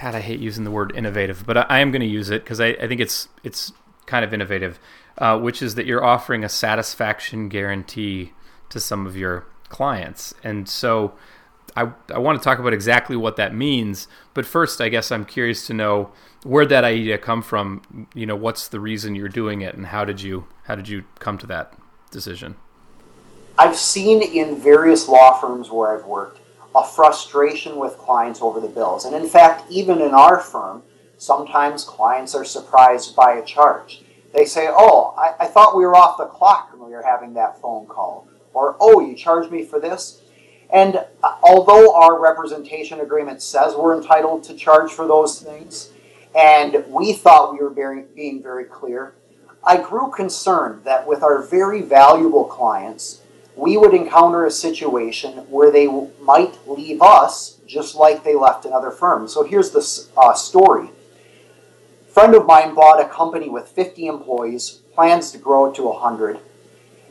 God, 0.00 0.14
I 0.14 0.20
hate 0.20 0.40
using 0.40 0.64
the 0.64 0.70
word 0.70 0.92
innovative, 0.94 1.44
but 1.46 1.56
I, 1.56 1.62
I 1.62 1.78
am 1.80 1.90
going 1.90 2.02
to 2.02 2.06
use 2.06 2.30
it 2.30 2.44
because 2.44 2.60
I, 2.60 2.68
I 2.68 2.86
think 2.86 3.00
it's 3.00 3.28
it's 3.42 3.72
kind 4.04 4.24
of 4.24 4.34
innovative, 4.34 4.78
uh, 5.18 5.38
which 5.38 5.62
is 5.62 5.74
that 5.74 5.86
you're 5.86 6.04
offering 6.04 6.44
a 6.44 6.48
satisfaction 6.48 7.48
guarantee 7.48 8.32
to 8.68 8.78
some 8.78 9.06
of 9.06 9.16
your 9.16 9.46
clients, 9.68 10.34
and 10.44 10.68
so 10.68 11.14
I 11.74 11.90
I 12.12 12.18
want 12.18 12.40
to 12.40 12.44
talk 12.44 12.58
about 12.58 12.74
exactly 12.74 13.16
what 13.16 13.36
that 13.36 13.54
means. 13.54 14.06
But 14.34 14.44
first, 14.44 14.80
I 14.80 14.90
guess 14.90 15.10
I'm 15.10 15.24
curious 15.24 15.66
to 15.68 15.74
know 15.74 16.12
where'd 16.44 16.68
that 16.68 16.84
idea 16.84 17.16
come 17.16 17.42
from. 17.42 18.06
You 18.14 18.26
know, 18.26 18.36
what's 18.36 18.68
the 18.68 18.80
reason 18.80 19.14
you're 19.14 19.28
doing 19.28 19.62
it, 19.62 19.74
and 19.74 19.86
how 19.86 20.04
did 20.04 20.20
you 20.20 20.46
how 20.64 20.74
did 20.74 20.88
you 20.88 21.04
come 21.18 21.38
to 21.38 21.46
that 21.46 21.74
decision? 22.10 22.56
I've 23.58 23.76
seen 23.76 24.20
in 24.22 24.60
various 24.60 25.08
law 25.08 25.40
firms 25.40 25.70
where 25.70 25.96
I've 25.96 26.04
worked 26.04 26.40
a 26.76 26.84
frustration 26.84 27.76
with 27.76 27.96
clients 27.96 28.42
over 28.42 28.60
the 28.60 28.68
bills. 28.68 29.06
And 29.06 29.16
in 29.16 29.26
fact, 29.26 29.64
even 29.70 30.00
in 30.02 30.12
our 30.12 30.38
firm, 30.38 30.82
sometimes 31.16 31.84
clients 31.84 32.34
are 32.34 32.44
surprised 32.44 33.16
by 33.16 33.32
a 33.32 33.44
charge. 33.44 34.02
They 34.34 34.44
say, 34.44 34.68
Oh, 34.70 35.14
I, 35.16 35.44
I 35.44 35.46
thought 35.46 35.76
we 35.76 35.86
were 35.86 35.96
off 35.96 36.18
the 36.18 36.26
clock 36.26 36.72
when 36.72 36.90
we 36.90 36.94
were 36.94 37.02
having 37.02 37.32
that 37.34 37.60
phone 37.62 37.86
call. 37.86 38.28
Or, 38.52 38.76
Oh, 38.78 39.00
you 39.00 39.16
charged 39.16 39.50
me 39.50 39.64
for 39.64 39.80
this? 39.80 40.20
And 40.68 40.96
uh, 41.22 41.36
although 41.42 41.94
our 41.94 42.20
representation 42.20 43.00
agreement 43.00 43.40
says 43.40 43.74
we're 43.74 43.96
entitled 43.96 44.44
to 44.44 44.54
charge 44.54 44.92
for 44.92 45.06
those 45.06 45.40
things, 45.40 45.92
and 46.34 46.84
we 46.88 47.14
thought 47.14 47.54
we 47.54 47.60
were 47.60 47.70
very, 47.70 48.02
being 48.14 48.42
very 48.42 48.64
clear, 48.64 49.14
I 49.64 49.78
grew 49.78 50.10
concerned 50.10 50.84
that 50.84 51.06
with 51.06 51.22
our 51.22 51.42
very 51.42 51.80
valuable 51.80 52.44
clients, 52.44 53.22
we 53.56 53.78
would 53.78 53.94
encounter 53.94 54.44
a 54.44 54.50
situation 54.50 55.38
where 55.48 55.72
they 55.72 55.86
might 56.20 56.58
leave 56.68 57.00
us 57.00 57.58
just 57.66 57.94
like 57.94 58.22
they 58.22 58.34
left 58.34 58.66
another 58.66 58.90
firm. 58.90 59.26
So 59.26 59.42
here's 59.42 59.70
the 59.70 60.20
uh, 60.20 60.34
story. 60.34 60.90
A 62.08 62.12
friend 62.12 62.34
of 62.34 62.46
mine 62.46 62.74
bought 62.74 63.00
a 63.00 63.08
company 63.08 63.48
with 63.48 63.68
50 63.68 64.06
employees, 64.06 64.80
plans 64.94 65.32
to 65.32 65.38
grow 65.38 65.72
to 65.72 65.82
100. 65.84 66.38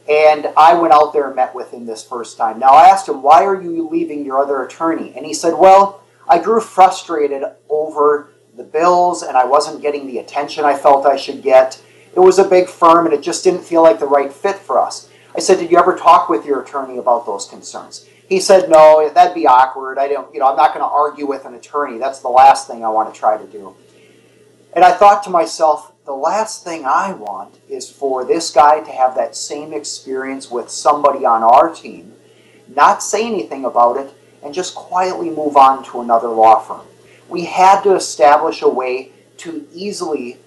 And 0.08 0.48
I 0.56 0.76
went 0.76 0.94
out 0.94 1.14
there 1.14 1.26
and 1.28 1.36
met 1.36 1.56
with 1.56 1.72
him 1.74 1.88
this 1.88 2.04
first 2.04 2.38
time. 2.38 2.60
Now 2.60 2.74
I 2.74 2.90
asked 2.90 3.10
him, 3.10 3.24
Why 3.24 3.44
are 3.44 3.60
you 3.60 3.90
leaving 3.90 4.24
your 4.24 4.38
other 4.38 4.64
attorney? 4.64 5.14
And 5.16 5.26
he 5.26 5.34
said, 5.34 5.56
Well, 5.56 6.04
I 6.28 6.38
grew 6.38 6.62
frustrated 6.62 7.44
over 7.70 8.30
the 8.56 8.64
bills 8.64 9.24
and 9.24 9.36
I 9.36 9.46
wasn't 9.46 9.82
getting 9.82 10.06
the 10.06 10.20
attention 10.20 10.64
I 10.64 10.78
felt 10.78 11.08
I 11.08 11.18
should 11.18 11.42
get. 11.42 11.82
It 12.16 12.20
was 12.20 12.38
a 12.38 12.48
big 12.48 12.70
firm 12.70 13.06
and 13.06 13.14
it 13.16 13.22
just 13.22 13.44
didn't 13.44 13.64
feel 13.64 13.82
like 13.82 14.00
the 14.00 14.06
right 14.06 14.32
fit 14.32 14.58
for 14.58 14.80
us. 14.80 15.10
I 15.36 15.40
said, 15.40 15.60
Did 15.60 15.72
you 15.72 15.78
ever 15.78 15.96
talk 15.96 16.30
with 16.30 16.46
your 16.46 16.62
attorney 16.62 16.98
about 16.98 17.26
those 17.26 17.46
concerns? 17.46 18.08
He 18.28 18.40
said, 18.40 18.70
No, 18.70 19.10
that'd 19.10 19.36
be 19.36 19.48
awkward. 19.48 19.98
I 19.98 20.08
don't, 20.08 20.34
you 20.34 20.40
know, 20.40 20.48
I'm 20.48 20.56
not 20.56 20.74
going 20.74 20.86
to 20.86 20.92
argue 20.92 21.28
with 21.28 21.46
an 21.46 21.54
attorney. 21.54 21.98
That's 21.98 22.20
the 22.20 22.30
last 22.30 22.68
thing 22.68 22.84
I 22.84 22.90
want 22.90 23.14
to 23.14 23.20
try 23.20 23.38
to 23.38 23.46
do. 23.46 23.76
And 24.74 24.84
I 24.84 24.92
thought 24.92 25.24
to 25.24 25.30
myself, 25.30 25.94
the 26.06 26.14
last 26.14 26.64
thing 26.64 26.86
I 26.86 27.14
want 27.14 27.60
is 27.68 27.90
for 27.90 28.26
this 28.26 28.52
guy 28.52 28.82
to 28.82 28.92
have 28.92 29.16
that 29.16 29.36
same 29.36 29.74
experience 29.74 30.52
with 30.52 30.70
somebody 30.70 31.26
on 31.26 31.44
our 31.44 31.74
team, 31.74 32.14
not 32.68 33.02
say 33.02 33.26
anything 33.26 33.66
about 33.66 33.98
it, 33.98 34.14
and 34.44 34.54
just 34.54 34.76
quietly 34.76 35.30
move 35.30 35.58
on 35.58 35.84
to 35.86 36.02
another 36.02 36.28
law 36.28 36.60
firm. 36.60 36.86
We 37.28 37.46
had 37.46 37.82
to 37.82 37.96
establish 37.96 38.62
a 38.62 38.70
way 38.70 39.12
to 39.38 39.68
easily 39.74 40.38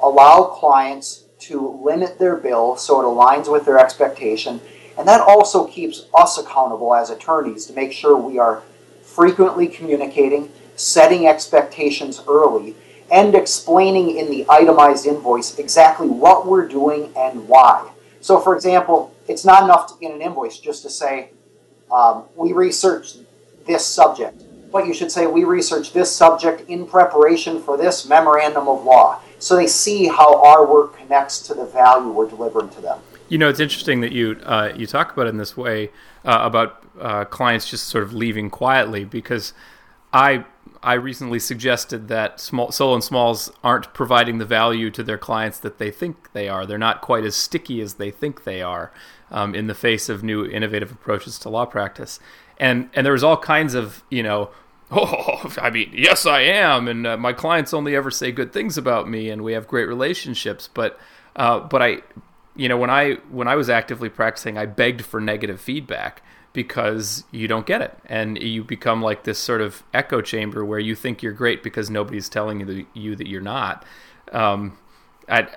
allow 0.00 0.44
clients 0.44 1.24
to 1.42 1.80
limit 1.82 2.18
their 2.18 2.36
bill 2.36 2.76
so 2.76 3.00
it 3.00 3.04
aligns 3.04 3.50
with 3.50 3.64
their 3.64 3.78
expectation. 3.78 4.60
And 4.98 5.08
that 5.08 5.20
also 5.20 5.66
keeps 5.66 6.06
us 6.14 6.38
accountable 6.38 6.94
as 6.94 7.10
attorneys 7.10 7.66
to 7.66 7.72
make 7.72 7.92
sure 7.92 8.16
we 8.16 8.38
are 8.38 8.62
frequently 9.02 9.66
communicating, 9.66 10.50
setting 10.76 11.26
expectations 11.26 12.22
early, 12.28 12.74
and 13.10 13.34
explaining 13.34 14.16
in 14.16 14.30
the 14.30 14.46
itemized 14.48 15.06
invoice 15.06 15.58
exactly 15.58 16.08
what 16.08 16.46
we're 16.46 16.66
doing 16.68 17.12
and 17.16 17.48
why. 17.48 17.90
So, 18.20 18.40
for 18.40 18.54
example, 18.54 19.14
it's 19.28 19.44
not 19.44 19.64
enough 19.64 19.88
to, 19.88 20.06
in 20.06 20.12
an 20.12 20.22
invoice 20.22 20.58
just 20.58 20.82
to 20.84 20.90
say, 20.90 21.30
um, 21.90 22.24
we 22.36 22.52
researched 22.52 23.18
this 23.66 23.84
subject. 23.84 24.42
But 24.70 24.86
you 24.86 24.94
should 24.94 25.12
say, 25.12 25.26
we 25.26 25.44
researched 25.44 25.92
this 25.92 26.14
subject 26.14 26.68
in 26.70 26.86
preparation 26.86 27.60
for 27.60 27.76
this 27.76 28.08
memorandum 28.08 28.68
of 28.68 28.84
law 28.84 29.20
so 29.42 29.56
they 29.56 29.66
see 29.66 30.06
how 30.06 30.40
our 30.44 30.64
work 30.64 30.96
connects 30.96 31.40
to 31.40 31.54
the 31.54 31.66
value 31.66 32.08
we're 32.10 32.28
delivering 32.28 32.68
to 32.70 32.80
them. 32.80 33.00
You 33.28 33.38
know, 33.38 33.48
it's 33.48 33.60
interesting 33.60 34.00
that 34.02 34.12
you 34.12 34.38
uh, 34.44 34.72
you 34.76 34.86
talk 34.86 35.12
about 35.12 35.26
it 35.26 35.30
in 35.30 35.36
this 35.36 35.56
way 35.56 35.90
uh, 36.24 36.38
about 36.42 36.84
uh, 37.00 37.24
clients 37.24 37.68
just 37.68 37.86
sort 37.86 38.04
of 38.04 38.12
leaving 38.12 38.50
quietly 38.50 39.04
because 39.04 39.52
I 40.12 40.44
I 40.80 40.94
recently 40.94 41.40
suggested 41.40 42.06
that 42.08 42.38
small 42.38 42.70
solo 42.70 42.94
and 42.94 43.02
smalls 43.02 43.50
aren't 43.64 43.92
providing 43.94 44.38
the 44.38 44.44
value 44.44 44.90
to 44.90 45.02
their 45.02 45.18
clients 45.18 45.58
that 45.58 45.78
they 45.78 45.90
think 45.90 46.32
they 46.32 46.48
are. 46.48 46.64
They're 46.64 46.78
not 46.78 47.00
quite 47.00 47.24
as 47.24 47.34
sticky 47.34 47.80
as 47.80 47.94
they 47.94 48.10
think 48.10 48.44
they 48.44 48.62
are 48.62 48.92
um, 49.30 49.54
in 49.56 49.66
the 49.66 49.74
face 49.74 50.08
of 50.08 50.22
new 50.22 50.44
innovative 50.44 50.92
approaches 50.92 51.38
to 51.40 51.48
law 51.48 51.64
practice. 51.64 52.20
And 52.58 52.90
and 52.94 53.04
there 53.04 53.12
was 53.12 53.24
all 53.24 53.38
kinds 53.38 53.74
of 53.74 54.04
you 54.08 54.22
know 54.22 54.50
Oh, 54.94 55.50
I 55.58 55.70
mean, 55.70 55.90
yes, 55.94 56.26
I 56.26 56.40
am, 56.40 56.86
and 56.86 57.06
uh, 57.06 57.16
my 57.16 57.32
clients 57.32 57.72
only 57.72 57.96
ever 57.96 58.10
say 58.10 58.30
good 58.30 58.52
things 58.52 58.76
about 58.76 59.08
me, 59.08 59.30
and 59.30 59.42
we 59.42 59.54
have 59.54 59.66
great 59.66 59.88
relationships. 59.88 60.68
But, 60.72 61.00
uh, 61.34 61.60
but 61.60 61.80
I, 61.80 62.02
you 62.56 62.68
know, 62.68 62.76
when 62.76 62.90
I 62.90 63.14
when 63.30 63.48
I 63.48 63.56
was 63.56 63.70
actively 63.70 64.10
practicing, 64.10 64.58
I 64.58 64.66
begged 64.66 65.02
for 65.02 65.18
negative 65.18 65.62
feedback 65.62 66.22
because 66.52 67.24
you 67.30 67.48
don't 67.48 67.64
get 67.64 67.80
it, 67.80 67.96
and 68.04 68.36
you 68.36 68.64
become 68.64 69.00
like 69.00 69.24
this 69.24 69.38
sort 69.38 69.62
of 69.62 69.82
echo 69.94 70.20
chamber 70.20 70.62
where 70.62 70.78
you 70.78 70.94
think 70.94 71.22
you're 71.22 71.32
great 71.32 71.62
because 71.62 71.88
nobody's 71.88 72.28
telling 72.28 72.60
you 72.60 72.66
that, 72.66 72.86
you 72.92 73.16
that 73.16 73.28
you're 73.28 73.40
not. 73.40 73.86
Um, 74.30 74.76
I, 75.26 75.48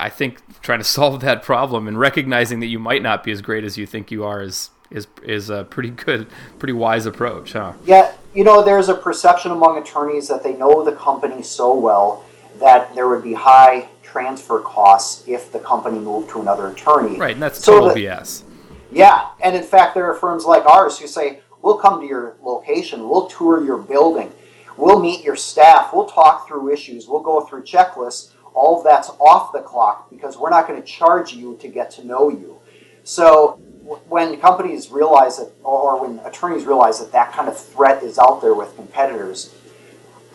I 0.00 0.08
think 0.08 0.40
trying 0.62 0.80
to 0.80 0.84
solve 0.98 1.20
that 1.20 1.44
problem 1.44 1.86
and 1.86 1.96
recognizing 1.96 2.58
that 2.58 2.66
you 2.66 2.80
might 2.80 3.02
not 3.02 3.22
be 3.22 3.30
as 3.30 3.40
great 3.40 3.62
as 3.62 3.78
you 3.78 3.86
think 3.86 4.10
you 4.10 4.24
are 4.24 4.42
is 4.42 4.70
is 4.90 5.06
is 5.22 5.50
a 5.50 5.64
pretty 5.64 5.90
good, 5.90 6.26
pretty 6.58 6.72
wise 6.72 7.06
approach, 7.06 7.52
huh? 7.52 7.72
Yeah, 7.84 8.12
you 8.34 8.44
know, 8.44 8.62
there's 8.62 8.88
a 8.88 8.94
perception 8.94 9.52
among 9.52 9.78
attorneys 9.78 10.28
that 10.28 10.42
they 10.42 10.54
know 10.54 10.84
the 10.84 10.92
company 10.92 11.42
so 11.42 11.74
well 11.74 12.24
that 12.58 12.94
there 12.94 13.08
would 13.08 13.22
be 13.22 13.32
high 13.32 13.88
transfer 14.02 14.60
costs 14.60 15.26
if 15.26 15.52
the 15.52 15.60
company 15.60 15.98
moved 15.98 16.30
to 16.30 16.40
another 16.40 16.68
attorney. 16.68 17.16
Right, 17.16 17.34
and 17.34 17.42
that's 17.42 17.62
total 17.62 17.90
so 17.90 17.96
BS. 17.96 18.42
Yeah, 18.90 19.28
and 19.40 19.54
in 19.54 19.62
fact, 19.62 19.94
there 19.94 20.10
are 20.10 20.14
firms 20.14 20.44
like 20.44 20.66
ours 20.66 20.98
who 20.98 21.06
say, 21.06 21.40
"We'll 21.62 21.78
come 21.78 22.00
to 22.00 22.06
your 22.06 22.36
location, 22.42 23.08
we'll 23.08 23.28
tour 23.28 23.64
your 23.64 23.78
building, 23.78 24.32
we'll 24.76 24.98
meet 24.98 25.22
your 25.22 25.36
staff, 25.36 25.92
we'll 25.92 26.06
talk 26.06 26.48
through 26.48 26.72
issues, 26.72 27.06
we'll 27.06 27.22
go 27.22 27.42
through 27.42 27.62
checklists." 27.62 28.30
All 28.52 28.78
of 28.78 28.84
that's 28.84 29.10
off 29.20 29.52
the 29.52 29.60
clock 29.60 30.10
because 30.10 30.36
we're 30.36 30.50
not 30.50 30.66
going 30.66 30.80
to 30.80 30.86
charge 30.86 31.32
you 31.32 31.56
to 31.60 31.68
get 31.68 31.88
to 31.92 32.04
know 32.04 32.28
you. 32.28 32.58
So 33.04 33.60
when 34.08 34.40
companies 34.40 34.90
realize 34.90 35.38
that, 35.38 35.50
or 35.64 36.00
when 36.00 36.20
attorneys 36.20 36.64
realize 36.64 37.00
that 37.00 37.12
that 37.12 37.32
kind 37.32 37.48
of 37.48 37.58
threat 37.58 38.02
is 38.02 38.18
out 38.18 38.40
there 38.40 38.54
with 38.54 38.74
competitors, 38.76 39.54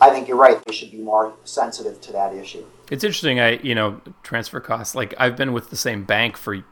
I 0.00 0.10
think 0.10 0.28
you're 0.28 0.36
right. 0.36 0.62
They 0.64 0.72
should 0.72 0.90
be 0.90 0.98
more 0.98 1.32
sensitive 1.44 2.00
to 2.02 2.12
that 2.12 2.34
issue. 2.34 2.66
It's 2.90 3.02
interesting. 3.02 3.40
I, 3.40 3.58
you 3.58 3.74
know, 3.74 4.02
transfer 4.22 4.60
costs. 4.60 4.94
Like 4.94 5.14
I've 5.18 5.36
been 5.36 5.54
with 5.54 5.70
the 5.70 5.76
same 5.76 6.04
bank 6.04 6.36
for 6.36 6.64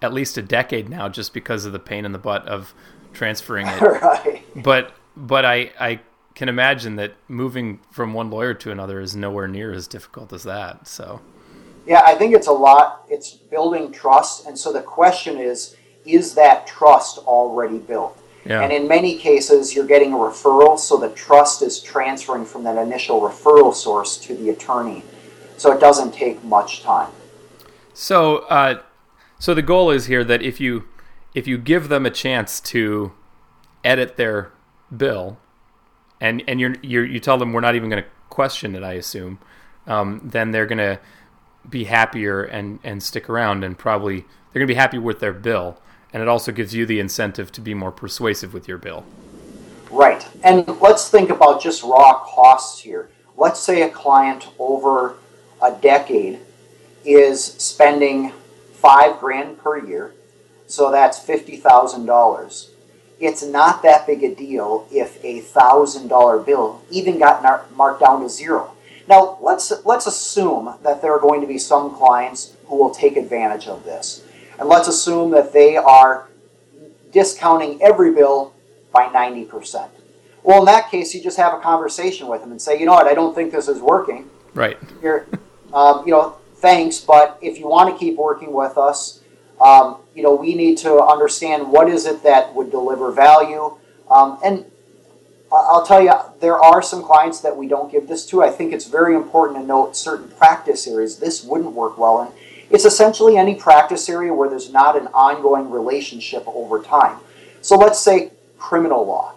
at 0.00 0.12
least 0.14 0.38
a 0.38 0.42
decade 0.42 0.88
now, 0.88 1.08
just 1.08 1.34
because 1.34 1.66
of 1.66 1.72
the 1.72 1.78
pain 1.78 2.04
in 2.04 2.12
the 2.12 2.18
butt 2.18 2.46
of 2.48 2.72
transferring 3.12 3.66
it. 3.66 3.80
right. 3.82 4.42
But, 4.56 4.94
but 5.14 5.44
I, 5.44 5.72
I 5.78 6.00
can 6.34 6.48
imagine 6.48 6.96
that 6.96 7.14
moving 7.26 7.80
from 7.90 8.14
one 8.14 8.30
lawyer 8.30 8.54
to 8.54 8.70
another 8.70 9.00
is 9.00 9.14
nowhere 9.14 9.48
near 9.48 9.72
as 9.72 9.86
difficult 9.86 10.32
as 10.32 10.44
that. 10.44 10.88
So. 10.88 11.20
Yeah, 11.86 12.02
I 12.04 12.14
think 12.14 12.34
it's 12.34 12.46
a 12.46 12.52
lot. 12.52 13.04
It's 13.08 13.32
building 13.32 13.92
trust, 13.92 14.46
and 14.46 14.58
so 14.58 14.72
the 14.72 14.82
question 14.82 15.38
is 15.38 15.74
is 16.08 16.34
that 16.34 16.66
trust 16.66 17.18
already 17.18 17.78
built? 17.78 18.18
Yeah. 18.44 18.62
And 18.62 18.72
in 18.72 18.88
many 18.88 19.18
cases, 19.18 19.74
you're 19.74 19.86
getting 19.86 20.14
a 20.14 20.16
referral, 20.16 20.78
so 20.78 20.96
the 20.96 21.10
trust 21.10 21.60
is 21.60 21.80
transferring 21.80 22.46
from 22.46 22.64
that 22.64 22.78
initial 22.78 23.20
referral 23.20 23.74
source 23.74 24.16
to 24.18 24.34
the 24.34 24.50
attorney. 24.50 25.04
So 25.58 25.70
it 25.72 25.80
doesn't 25.80 26.14
take 26.14 26.42
much 26.44 26.82
time. 26.82 27.10
So, 27.92 28.38
uh, 28.48 28.80
so 29.38 29.54
the 29.54 29.62
goal 29.62 29.90
is 29.90 30.06
here 30.06 30.24
that 30.24 30.40
if 30.40 30.60
you 30.60 30.84
if 31.34 31.46
you 31.46 31.58
give 31.58 31.88
them 31.88 32.06
a 32.06 32.10
chance 32.10 32.58
to 32.60 33.12
edit 33.84 34.16
their 34.16 34.50
bill, 34.96 35.38
and 36.20 36.42
and 36.48 36.58
you're, 36.58 36.76
you're 36.80 37.04
you 37.04 37.20
tell 37.20 37.36
them 37.36 37.52
we're 37.52 37.60
not 37.60 37.74
even 37.74 37.90
going 37.90 38.02
to 38.02 38.08
question 38.30 38.74
it, 38.74 38.82
I 38.82 38.94
assume, 38.94 39.40
um, 39.86 40.22
then 40.24 40.52
they're 40.52 40.66
going 40.66 40.78
to 40.78 41.00
be 41.68 41.84
happier 41.84 42.42
and 42.42 42.78
and 42.82 43.02
stick 43.02 43.28
around 43.28 43.62
and 43.62 43.76
probably 43.76 44.20
they're 44.20 44.60
going 44.60 44.68
to 44.68 44.72
be 44.72 44.78
happy 44.78 44.98
with 44.98 45.20
their 45.20 45.34
bill 45.34 45.78
and 46.12 46.22
it 46.22 46.28
also 46.28 46.52
gives 46.52 46.74
you 46.74 46.86
the 46.86 47.00
incentive 47.00 47.52
to 47.52 47.60
be 47.60 47.74
more 47.74 47.92
persuasive 47.92 48.54
with 48.54 48.68
your 48.68 48.78
bill. 48.78 49.04
Right. 49.90 50.26
And 50.42 50.66
let's 50.80 51.08
think 51.08 51.30
about 51.30 51.62
just 51.62 51.82
raw 51.82 52.20
costs 52.24 52.80
here. 52.80 53.10
Let's 53.36 53.60
say 53.60 53.82
a 53.82 53.88
client 53.88 54.48
over 54.58 55.16
a 55.62 55.72
decade 55.72 56.40
is 57.04 57.42
spending 57.42 58.32
five 58.72 59.18
grand 59.18 59.58
per 59.58 59.78
year, 59.78 60.14
so 60.66 60.90
that's 60.90 61.18
$50,000. 61.18 62.70
It's 63.20 63.42
not 63.42 63.82
that 63.82 64.06
big 64.06 64.22
a 64.22 64.34
deal 64.34 64.86
if 64.92 65.22
a 65.24 65.40
$1,000 65.40 66.46
bill 66.46 66.82
even 66.90 67.18
got 67.18 67.74
marked 67.74 68.00
down 68.00 68.22
to 68.22 68.28
zero. 68.28 68.72
Now, 69.08 69.38
let's, 69.40 69.72
let's 69.84 70.06
assume 70.06 70.74
that 70.82 71.00
there 71.00 71.12
are 71.12 71.18
going 71.18 71.40
to 71.40 71.46
be 71.46 71.58
some 71.58 71.94
clients 71.96 72.54
who 72.66 72.76
will 72.76 72.90
take 72.90 73.16
advantage 73.16 73.66
of 73.66 73.84
this. 73.84 74.24
And 74.58 74.68
let's 74.68 74.88
assume 74.88 75.30
that 75.32 75.52
they 75.52 75.76
are 75.76 76.28
discounting 77.12 77.80
every 77.82 78.12
bill 78.12 78.54
by 78.92 79.06
90%. 79.08 79.88
Well, 80.42 80.60
in 80.60 80.64
that 80.66 80.90
case, 80.90 81.14
you 81.14 81.22
just 81.22 81.36
have 81.36 81.52
a 81.52 81.60
conversation 81.60 82.26
with 82.26 82.40
them 82.40 82.50
and 82.50 82.60
say, 82.60 82.78
you 82.78 82.86
know 82.86 82.92
what, 82.92 83.06
I 83.06 83.14
don't 83.14 83.34
think 83.34 83.52
this 83.52 83.68
is 83.68 83.80
working. 83.80 84.30
Right. 84.54 84.76
Here, 85.00 85.26
um, 85.72 86.04
you 86.06 86.12
know, 86.12 86.36
thanks, 86.56 87.00
but 87.00 87.38
if 87.40 87.58
you 87.58 87.68
want 87.68 87.92
to 87.92 87.98
keep 87.98 88.16
working 88.16 88.52
with 88.52 88.78
us, 88.78 89.20
um, 89.60 89.98
you 90.14 90.22
know, 90.22 90.34
we 90.34 90.54
need 90.54 90.78
to 90.78 91.02
understand 91.02 91.70
what 91.70 91.88
is 91.88 92.06
it 92.06 92.22
that 92.22 92.54
would 92.54 92.70
deliver 92.70 93.12
value. 93.12 93.76
Um, 94.10 94.38
and 94.44 94.64
I'll 95.50 95.84
tell 95.84 96.02
you, 96.02 96.12
there 96.40 96.58
are 96.58 96.82
some 96.82 97.02
clients 97.02 97.40
that 97.40 97.56
we 97.56 97.68
don't 97.68 97.90
give 97.90 98.08
this 98.08 98.26
to. 98.26 98.42
I 98.42 98.50
think 98.50 98.72
it's 98.72 98.86
very 98.86 99.14
important 99.14 99.58
to 99.58 99.66
note 99.66 99.96
certain 99.96 100.28
practice 100.28 100.86
areas 100.86 101.18
this 101.18 101.42
wouldn't 101.42 101.72
work 101.72 101.98
well 101.98 102.22
in. 102.22 102.28
It's 102.70 102.84
essentially 102.84 103.36
any 103.36 103.54
practice 103.54 104.08
area 104.08 104.32
where 104.32 104.48
there's 104.48 104.72
not 104.72 104.96
an 104.96 105.08
ongoing 105.08 105.70
relationship 105.70 106.44
over 106.46 106.82
time. 106.82 107.18
So 107.60 107.76
let's 107.76 107.98
say 107.98 108.32
criminal 108.58 109.06
law 109.06 109.34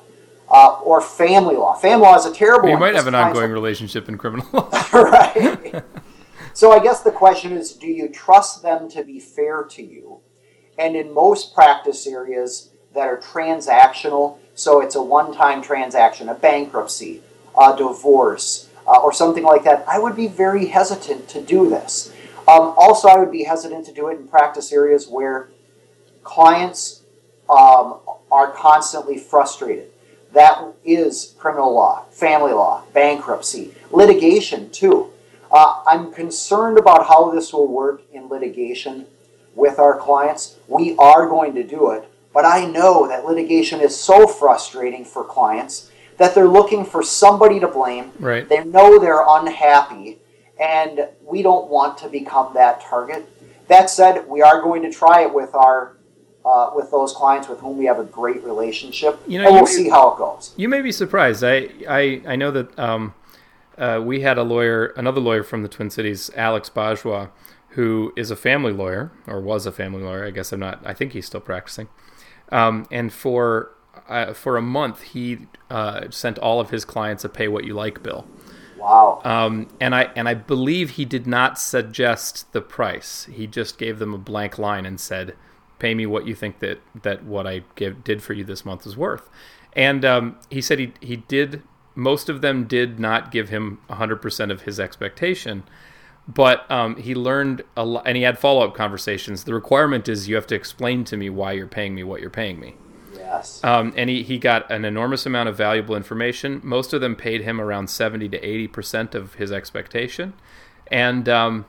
uh, 0.50 0.80
or 0.84 1.02
family 1.02 1.56
law. 1.56 1.76
Family 1.76 2.06
law 2.06 2.16
is 2.16 2.26
a 2.26 2.34
terrible. 2.34 2.70
You 2.70 2.78
might 2.78 2.96
have 2.96 3.08
an 3.08 3.16
ongoing 3.16 3.52
relationship 3.52 4.10
in 4.10 4.18
criminal 4.18 4.48
law, 4.52 4.70
right? 4.94 5.84
so 6.54 6.72
I 6.72 6.84
guess 6.84 7.02
the 7.02 7.12
question 7.12 7.54
is, 7.54 7.74
do 7.74 7.88
you 7.88 8.10
trust 8.10 8.62
them 8.62 8.90
to 8.90 9.04
be 9.04 9.20
fair 9.20 9.64
to 9.64 9.82
you? 9.82 10.20
And 10.78 10.96
in 10.96 11.14
most 11.14 11.54
practice 11.54 12.06
areas 12.06 12.72
that 12.94 13.08
are 13.08 13.18
transactional, 13.18 14.38
so 14.56 14.82
it's 14.82 14.96
a 14.96 15.02
one-time 15.02 15.62
transaction, 15.62 16.28
a 16.28 16.34
bankruptcy, 16.34 17.22
a 17.58 17.76
divorce, 17.78 18.70
uh, 18.88 19.00
or 19.02 19.14
something 19.14 19.44
like 19.44 19.64
that, 19.64 19.86
I 19.88 20.00
would 20.00 20.16
be 20.16 20.28
very 20.28 20.68
hesitant 20.68 21.30
to 21.30 21.42
do 21.42 21.70
this. 21.70 22.14
Um, 22.51 22.74
also, 22.75 23.08
I 23.08 23.17
would 23.17 23.31
be 23.31 23.43
hesitant 23.43 23.86
to 23.86 23.93
do 23.93 24.10
it 24.10 24.17
in 24.17 24.27
practice 24.27 24.74
areas 24.74 25.08
where 25.08 25.50
clients 26.24 27.03
um, 27.50 28.00
are 28.29 28.51
constantly 28.51 29.17
frustrated. 29.17 29.89
That 30.34 30.62
is 30.84 31.34
criminal 31.38 31.74
law, 31.74 32.05
family 32.12 32.51
law, 32.51 32.84
bankruptcy, 32.93 33.74
litigation, 33.89 34.70
too. 34.70 35.12
Uh, 35.50 35.84
I'm 35.88 36.12
concerned 36.12 36.77
about 36.77 37.08
how 37.08 37.31
this 37.31 37.53
will 37.53 37.67
work 37.67 38.03
in 38.12 38.27
litigation 38.27 39.05
with 39.55 39.79
our 39.79 39.98
clients. 39.98 40.58
We 40.67 40.96
are 40.98 41.27
going 41.27 41.55
to 41.55 41.63
do 41.63 41.91
it, 41.91 42.03
but 42.34 42.43
I 42.43 42.65
know 42.65 43.08
that 43.08 43.25
litigation 43.25 43.79
is 43.79 43.98
so 43.98 44.27
frustrating 44.27 45.05
for 45.05 45.24
clients 45.24 45.89
that 46.17 46.36
they're 46.36 46.48
looking 46.48 46.86
for 46.86 47.01
somebody 47.01 47.60
to 47.62 47.67
blame. 47.67 48.12
Right. 48.20 48.48
They 48.48 48.63
know 48.63 49.00
they're 49.00 49.25
unhappy, 49.27 50.20
and 50.62 51.10
we 51.25 51.41
don't 51.41 51.70
want 51.70 51.98
to 51.98 52.08
become 52.08 52.53
that 52.53 52.82
target. 52.82 53.27
That 53.68 53.89
said, 53.89 54.27
we 54.27 54.41
are 54.41 54.62
going 54.62 54.84
to 54.84 54.91
try 54.91 55.24
it 55.24 55.34
with 55.34 55.53
our 55.56 55.98
uh, 56.44 56.72
with 56.75 56.89
those 56.89 57.13
clients 57.13 57.48
with 57.48 57.60
whom 57.60 57.77
we 57.77 57.86
have 57.86 58.00
a 58.00 58.03
great 58.03 58.44
relationship, 58.44 59.20
you 59.27 59.39
know, 59.39 59.46
and 59.48 59.56
we'll 59.56 59.68
see 59.68 59.89
how 59.89 60.13
it 60.13 60.18
goes. 60.18 60.53
You 60.58 60.70
may 60.70 60.82
be 60.82 60.91
surprised. 60.91 61.44
I 61.44 61.70
I, 61.88 62.21
I 62.26 62.36
know 62.36 62.52
that 62.52 62.80
um, 62.80 63.13
uh, 63.78 64.02
we 64.04 64.21
had 64.21 64.38
a 64.38 64.43
lawyer, 64.43 64.88
another 64.97 65.21
lawyer 65.21 65.43
from 65.43 65.63
the 65.63 65.69
Twin 65.69 65.89
Cities, 65.89 66.32
Alex 66.36 66.69
Bajwa, 66.69 67.30
who 67.69 68.13
is 68.15 68.32
a 68.32 68.36
family 68.36 68.74
lawyer 68.74 69.12
or 69.28 69.39
was 69.39 69.65
a 69.65 69.71
family 69.71 70.04
lawyer. 70.04 70.26
I 70.26 70.32
guess 70.32 70.52
I'm 70.52 70.60
not. 70.60 70.82
I 70.86 70.93
think 70.93 71.13
he's 71.13 71.26
still 71.26 71.41
practicing. 71.41 71.88
Um, 72.52 72.88
and 72.91 73.13
for 73.13 73.71
uh, 74.10 74.34
for 74.34 74.58
a 74.58 74.62
month, 74.62 75.02
he 75.02 75.47
uh, 75.69 76.10
sent 76.10 76.38
all 76.39 76.60
of 76.60 76.69
his 76.71 76.86
clients 76.86 77.24
a 77.24 77.30
pay 77.30 77.47
what 77.47 77.65
you 77.65 77.74
like 77.74 78.04
bill. 78.04 78.28
Wow. 78.82 79.22
Um, 79.24 79.67
and 79.80 79.94
I 79.94 80.10
and 80.15 80.28
I 80.28 80.34
believe 80.34 80.91
he 80.91 81.06
did 81.06 81.28
not 81.28 81.60
suggest 81.60 82.52
the 82.52 82.62
price. 82.62 83.26
He 83.32 83.46
just 83.46 83.78
gave 83.78 84.00
them 84.00 84.13
a 84.13 84.17
blank 84.17 84.58
line 84.58 84.86
and 84.86 85.00
said 85.00 85.36
pay 85.82 85.96
me 85.96 86.06
what 86.06 86.28
you 86.28 86.36
think 86.36 86.60
that 86.60 86.80
that 87.02 87.24
what 87.24 87.48
I 87.48 87.63
give, 87.76 88.04
did 88.04 88.22
for 88.22 88.34
you 88.34 88.44
this 88.44 88.65
month 88.65 88.86
is 88.86 88.98
worth. 88.98 89.30
And 89.74 90.04
um, 90.06 90.38
he 90.50 90.62
said 90.62 90.80
he 90.80 90.94
he 91.02 91.17
did. 91.17 91.63
Most 91.94 92.30
of 92.30 92.41
them 92.41 92.65
did 92.65 93.00
not 93.00 93.32
give 93.32 93.50
him 93.50 93.80
100% 93.89 94.50
of 94.50 94.62
his 94.62 94.80
expectation, 94.80 95.63
but 96.26 96.70
um, 96.72 96.96
he 96.96 97.13
learned 97.13 97.63
a 97.76 97.84
lot, 97.84 98.04
and 98.08 98.15
he 98.15 98.24
had 98.24 98.39
follow 98.39 98.65
up 98.65 98.74
conversations. 98.74 99.44
The 99.44 99.54
requirement 99.54 100.08
is 100.08 100.30
you 100.30 100.36
have 100.36 100.48
to 100.48 100.56
explain 100.56 101.04
to 101.06 101.17
me 101.17 101.30
why 101.30 101.52
you're 101.52 101.67
paying 101.67 101.94
me 101.94 102.04
what 102.04 102.22
you're 102.22 102.30
paying 102.30 102.60
me. 102.62 102.76
Yes. 103.32 103.63
Um, 103.63 103.94
and 103.96 104.10
he, 104.10 104.24
he 104.24 104.38
got 104.38 104.70
an 104.70 104.84
enormous 104.84 105.26
amount 105.26 105.48
of 105.48 105.56
valuable 105.56 105.96
information. 105.96 106.60
Most 106.63 106.91
of 106.91 107.00
them 107.00 107.15
paid 107.15 107.41
him 107.41 107.62
around 107.62 107.89
70 107.89 108.28
to 108.30 108.46
80 108.46 108.67
percent 108.67 109.15
of 109.15 109.36
his 109.36 109.52
expectation, 109.52 110.34
and 110.88 111.30
um, 111.30 111.65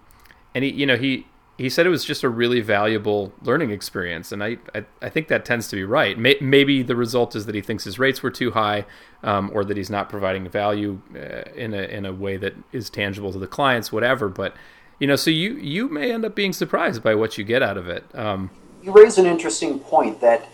and 0.54 0.64
he 0.64 0.70
you 0.70 0.86
know 0.86 0.96
he 0.96 1.26
he 1.56 1.70
said 1.70 1.86
it 1.86 1.90
was 1.90 2.04
just 2.04 2.24
a 2.24 2.28
really 2.28 2.60
valuable 2.60 3.32
learning 3.42 3.70
experience, 3.70 4.32
and 4.32 4.42
I 4.42 4.56
I, 4.74 4.84
I 5.00 5.08
think 5.08 5.28
that 5.28 5.44
tends 5.44 5.68
to 5.68 5.76
be 5.76 5.84
right. 5.84 6.18
May, 6.18 6.36
maybe 6.40 6.82
the 6.82 6.96
result 6.96 7.36
is 7.36 7.46
that 7.46 7.54
he 7.54 7.60
thinks 7.60 7.84
his 7.84 7.96
rates 7.96 8.24
were 8.24 8.30
too 8.32 8.50
high, 8.50 8.84
um, 9.22 9.48
or 9.54 9.64
that 9.64 9.76
he's 9.76 9.90
not 9.90 10.08
providing 10.08 10.48
value 10.48 11.00
uh, 11.14 11.48
in 11.54 11.74
a 11.74 11.82
in 11.82 12.04
a 12.04 12.12
way 12.12 12.36
that 12.38 12.54
is 12.72 12.90
tangible 12.90 13.30
to 13.30 13.38
the 13.38 13.46
clients, 13.46 13.92
whatever. 13.92 14.28
But 14.28 14.56
you 14.98 15.06
know, 15.06 15.16
so 15.16 15.30
you 15.30 15.54
you 15.54 15.88
may 15.88 16.10
end 16.10 16.24
up 16.24 16.34
being 16.34 16.52
surprised 16.52 17.04
by 17.04 17.14
what 17.14 17.38
you 17.38 17.44
get 17.44 17.62
out 17.62 17.76
of 17.76 17.86
it. 17.86 18.04
Um, 18.14 18.50
you 18.82 18.90
raise 18.90 19.16
an 19.16 19.26
interesting 19.26 19.78
point 19.78 20.20
that 20.20 20.48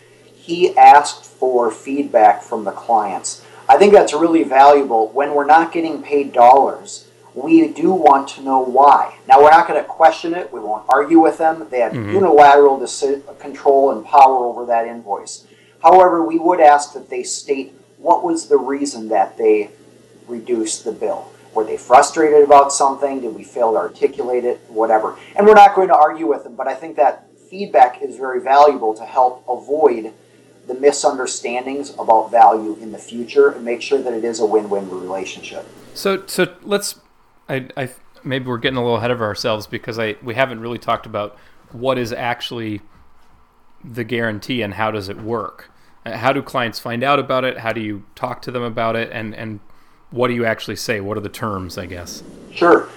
he 0.49 0.77
asked 0.77 1.25
for 1.25 1.71
feedback 1.71 2.43
from 2.43 2.65
the 2.65 2.73
clients. 2.73 3.45
I 3.69 3.77
think 3.77 3.93
that's 3.93 4.15
really 4.15 4.45
valuable 4.45 5.09
when 5.09 5.35
we're 5.35 5.47
not 5.47 5.73
getting 5.73 6.03
paid 6.03 6.33
dollars 6.33 7.09
we 7.35 7.69
do 7.69 7.93
want 7.93 8.29
to 8.29 8.43
know 8.43 8.61
why. 8.61 9.19
Now, 9.27 9.43
we're 9.43 9.51
not 9.51 9.69
going 9.69 9.81
to 9.81 9.89
question 9.89 10.35
it. 10.35 10.53
We 10.53 10.61
won't 10.61 10.85
argue 10.89 11.21
with 11.21 11.39
them. 11.39 11.67
They 11.71 11.81
have 11.81 11.93
mm-hmm. 11.93 12.13
unilateral 12.13 12.85
control 13.39 13.93
and 13.93 14.05
power 14.05 14.47
over 14.47 14.67
that 14.67 14.87
invoice. 14.87 15.47
However, 15.83 16.25
we 16.25 16.39
would 16.39 16.61
ask 16.61 16.95
that 16.95 17.09
they 17.09 17.23
state 17.23 17.75
what 17.99 18.25
was 18.25 18.49
the 18.49 18.57
reason 18.57 19.09
that 19.09 19.37
they 19.39 19.71
reduced 20.27 20.85
the 20.85 20.93
bill. 20.93 21.31
Were 21.55 21.65
they 21.65 21.77
frustrated 21.77 22.43
about 22.43 22.73
something? 22.73 23.21
Did 23.21 23.35
we 23.35 23.45
fail 23.45 23.73
to 23.73 23.79
articulate 23.79 24.45
it? 24.45 24.61
Whatever. 24.69 25.17
And 25.37 25.47
we're 25.47 25.55
not 25.55 25.75
going 25.75 25.89
to 25.89 25.97
argue 25.97 26.27
with 26.27 26.45
them, 26.45 26.57
but 26.57 26.67
I 26.67 26.75
think 26.75 26.97
that 26.97 27.27
feedback 27.49 28.03
is 28.03 28.17
very 28.17 28.41
valuable 28.41 28.95
to 28.95 29.05
help 29.05 29.45
avoid 29.49 30.13
the 30.69 30.75
misunderstandings 30.75 31.95
about 31.99 32.31
value 32.31 32.77
in 32.81 32.93
the 32.93 32.99
future 32.99 33.49
and 33.49 33.65
make 33.65 33.83
sure 33.83 34.01
that 34.01 34.13
it 34.13 34.23
is 34.23 34.39
a 34.39 34.47
win-win 34.47 34.89
relationship. 34.91 35.67
So, 35.95 36.25
so 36.27 36.55
let's 36.63 37.01
I, 37.49 37.69
I 37.77 37.91
maybe 38.23 38.47
we're 38.47 38.59
getting 38.59 38.77
a 38.77 38.83
little 38.83 38.99
ahead 38.99 39.11
of 39.11 39.21
ourselves 39.21 39.67
because 39.67 39.99
I 39.99 40.17
we 40.23 40.35
haven't 40.35 40.61
really 40.61 40.79
talked 40.79 41.07
about 41.07 41.37
what 41.73 41.99
is 41.99 42.13
actually 42.13 42.83
the 43.83 44.05
guarantee 44.05 44.63
and 44.63 44.75
how 44.75 44.91
does 44.91 45.09
it 45.09 45.21
work. 45.21 45.71
Uh, 46.05 46.17
how 46.17 46.33
do 46.33 46.43
clients 46.43 46.79
find 46.79 47.03
out 47.03 47.19
about 47.19 47.45
it? 47.45 47.59
How 47.59 47.73
do 47.73 47.81
you 47.81 48.05
talk 48.15 48.43
to 48.43 48.51
them 48.51 48.63
about 48.63 48.97
it? 48.97 49.11
And 49.13 49.35
and 49.35 49.61
what 50.11 50.29
do 50.29 50.35
you 50.35 50.45
actually 50.45 50.77
say? 50.77 51.01
What 51.01 51.17
are 51.17 51.21
the 51.21 51.29
terms? 51.29 51.79
I 51.79 51.87
guess. 51.87 52.23
Sure. 52.53 52.89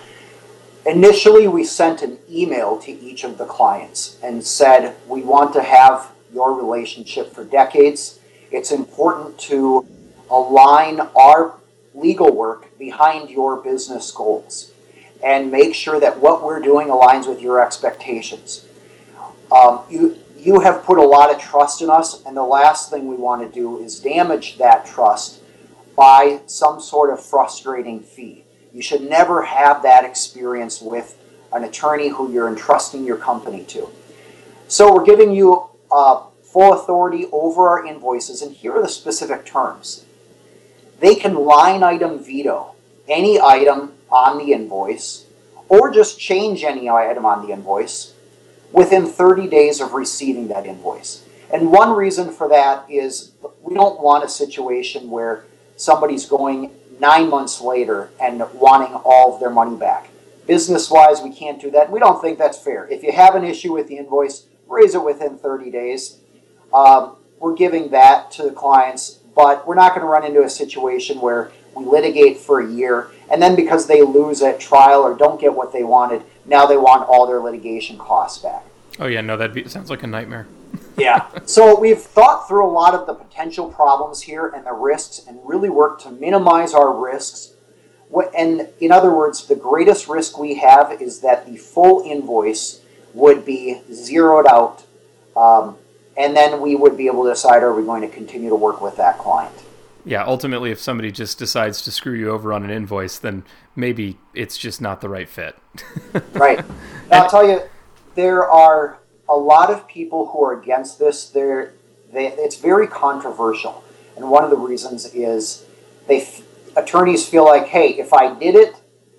Initially, 0.86 1.48
we 1.48 1.64
sent 1.64 2.02
an 2.02 2.18
email 2.30 2.78
to 2.80 2.92
each 2.92 3.24
of 3.24 3.38
the 3.38 3.46
clients 3.46 4.18
and 4.24 4.44
said, 4.44 4.96
We 5.08 5.22
want 5.22 5.54
to 5.54 5.62
have 5.62 6.12
your 6.34 6.54
relationship 6.54 7.34
for 7.34 7.44
decades. 7.44 8.20
It's 8.52 8.72
important 8.72 9.38
to 9.40 9.86
align 10.30 11.00
our 11.16 11.56
legal 11.94 12.34
work 12.34 12.78
behind 12.78 13.30
your 13.30 13.58
business 13.58 14.12
goals 14.12 14.72
and 15.24 15.52
make 15.52 15.76
sure 15.76 16.00
that 16.00 16.20
what 16.20 16.44
we're 16.44 16.62
doing 16.62 16.88
aligns 16.88 17.28
with 17.28 17.42
your 17.42 17.64
expectations. 17.64 18.66
Um, 19.52 19.82
you, 19.90 20.18
you 20.38 20.62
have 20.62 20.84
put 20.84 20.98
a 20.98 21.04
lot 21.04 21.34
of 21.34 21.40
trust 21.40 21.82
in 21.82 21.90
us, 21.90 22.26
and 22.26 22.36
the 22.36 22.44
last 22.44 22.90
thing 22.90 23.08
we 23.08 23.16
want 23.16 23.42
to 23.42 23.54
do 23.54 23.80
is 23.80 24.00
damage 24.00 24.58
that 24.58 24.86
trust 24.86 25.42
by 25.96 26.40
some 26.48 26.80
sort 26.80 27.12
of 27.12 27.24
frustrating 27.24 28.00
fee. 28.00 28.46
You 28.74 28.82
should 28.82 29.02
never 29.02 29.44
have 29.44 29.84
that 29.84 30.06
experience 30.06 30.82
with 30.82 31.18
an 31.54 31.66
attorney 31.66 32.08
who 32.08 32.32
you're 32.32 32.48
entrusting 32.48 33.06
your 33.06 33.18
company 33.18 33.64
to. 33.66 33.90
So 34.68 34.94
we're 34.94 35.04
giving 35.04 35.32
you 35.32 35.70
uh, 35.92 36.24
full 36.44 36.74
authority 36.74 37.28
over 37.32 37.70
our 37.70 37.86
invoices, 37.86 38.42
and 38.42 38.56
here 38.56 38.74
are 38.74 38.82
the 38.82 38.90
specific 38.90 39.46
terms 39.46 40.06
they 41.02 41.16
can 41.16 41.34
line 41.34 41.84
item 41.84 42.24
veto 42.24 42.76
any 43.10 43.42
item 43.42 43.92
on 44.10 44.38
the 44.38 44.54
invoice 44.54 45.26
or 45.68 45.92
just 45.92 46.20
change 46.20 46.64
any 46.64 46.90
item 46.90 47.26
on 47.26 47.46
the 47.46 47.52
invoice 47.52 48.14
within 48.72 49.06
30 49.06 49.48
days 49.50 49.82
of 49.82 49.94
receiving 49.94 50.48
that 50.48 50.66
invoice. 50.66 51.26
And 51.52 51.72
one 51.72 51.92
reason 51.92 52.32
for 52.32 52.48
that 52.50 52.86
is 52.90 53.32
we 53.62 53.74
don't 53.74 54.00
want 54.02 54.24
a 54.24 54.30
situation 54.30 55.10
where 55.10 55.46
somebody's 55.76 56.26
going 56.26 56.72
nine 57.00 57.30
months 57.30 57.60
later 57.60 58.12
and 58.22 58.44
wanting 58.54 58.94
all 59.04 59.34
of 59.34 59.40
their 59.42 59.50
money 59.50 59.76
back. 59.76 60.10
Business 60.48 60.90
wise, 60.90 61.22
we 61.22 61.34
can't 61.34 61.60
do 61.60 61.72
that. 61.72 61.92
We 61.92 62.00
don't 62.00 62.22
think 62.22 62.38
that's 62.38 62.58
fair. 62.58 62.88
If 62.88 63.04
you 63.04 63.12
have 63.12 63.36
an 63.36 63.44
issue 63.44 63.74
with 63.74 63.88
the 63.88 63.98
invoice, 63.98 64.46
raise 64.72 64.96
it 64.96 65.04
within 65.04 65.38
30 65.38 65.70
days. 65.70 66.20
Um, 66.74 67.18
we're 67.40 67.56
giving 67.56 67.90
that 67.90 68.32
to 68.32 68.44
the 68.44 68.52
clients, 68.52 69.20
but 69.36 69.68
we're 69.68 69.76
not 69.76 69.90
going 69.90 70.02
to 70.02 70.08
run 70.08 70.24
into 70.24 70.44
a 70.44 70.50
situation 70.50 71.20
where 71.20 71.52
we 71.76 71.86
litigate 71.86 72.38
for 72.38 72.62
a 72.62 72.72
year 72.72 73.12
and 73.32 73.42
then 73.42 73.56
because 73.56 73.88
they 73.88 74.02
lose 74.02 74.42
at 74.42 74.60
trial 74.60 75.02
or 75.02 75.16
don't 75.16 75.40
get 75.40 75.54
what 75.54 75.72
they 75.72 75.84
wanted, 75.84 76.24
now 76.46 76.66
they 76.66 76.76
want 76.76 77.08
all 77.08 77.26
their 77.26 77.40
litigation 77.40 77.98
costs 77.98 78.44
back. 78.44 78.66
Oh 79.00 79.08
yeah, 79.08 79.22
no, 79.22 79.38
that 79.38 79.72
sounds 79.72 79.90
like 79.90 80.04
a 80.04 80.08
nightmare. 80.08 80.48
yeah. 80.98 81.28
So 81.46 81.80
we've 81.80 82.00
thought 82.00 82.48
through 82.48 82.66
a 82.66 82.70
lot 82.70 82.94
of 82.94 83.08
the 83.08 83.14
potential 83.14 83.70
problems 83.70 84.22
here 84.22 84.48
and 84.50 84.66
the 84.66 84.74
risks 84.74 85.22
and 85.26 85.40
really 85.46 85.70
worked 85.70 86.04
to 86.04 86.12
minimize 86.12 86.74
our 86.74 86.94
risks. 86.94 87.54
And 88.38 88.68
in 88.82 88.92
other 88.92 89.16
words, 89.16 89.48
the 89.48 89.56
greatest 89.56 90.10
risk 90.10 90.38
we 90.38 90.56
have 90.56 91.02
is 91.02 91.22
that 91.22 91.46
the 91.46 91.56
full 91.56 92.04
invoice 92.06 92.81
would 93.14 93.46
be 93.46 93.82
zeroed 93.92 94.48
out, 94.48 94.84
um, 95.36 95.78
and 96.18 96.36
then 96.36 96.62
we 96.62 96.76
would 96.76 96.98
be 96.98 97.08
able 97.08 97.24
to 97.24 97.30
decide 97.30 97.64
are 97.64 97.74
we 97.74 97.84
going 97.84 98.02
to 98.02 98.08
continue 98.08 98.50
to 98.50 98.56
work 98.56 98.82
with 98.82 98.98
that 98.98 99.18
client. 99.18 99.56
Yeah, 100.04 100.26
ultimately, 100.26 100.72
if 100.72 100.80
somebody 100.80 101.12
just 101.12 101.38
decides 101.38 101.84
to 101.84 101.92
screw 101.92 102.14
you 102.14 102.32
over 102.32 102.54
on 102.54 102.64
an 102.64 102.72
invoice, 102.72 103.20
then 103.20 103.44
maybe 103.76 104.18
it's 104.34 104.58
just 104.58 104.82
not 104.82 105.02
the 105.02 105.10
right 105.10 105.30
fit. 105.30 105.56
right. 106.34 106.66
Now, 107.10 107.24
I'll 107.24 107.30
tell 107.30 107.48
you, 107.48 107.62
there 108.16 108.50
are 108.50 108.98
a 109.30 109.36
lot 109.36 109.70
of 109.70 109.88
people 109.88 110.28
who 110.28 110.44
are 110.44 110.60
against 110.60 110.98
this. 110.98 111.30
They're, 111.30 111.74
they, 112.12 112.28
it's 112.28 112.58
very 112.58 112.88
controversial. 112.88 113.84
And 114.16 114.30
one 114.30 114.44
of 114.44 114.50
the 114.50 114.58
reasons 114.58 115.14
is 115.14 115.66
they 116.08 116.28
attorneys 116.76 117.28
feel 117.28 117.46
like, 117.46 117.68
hey, 117.68 117.90
if 117.90 118.14
I 118.14 118.34
did 118.34 118.56
it, 118.56 118.76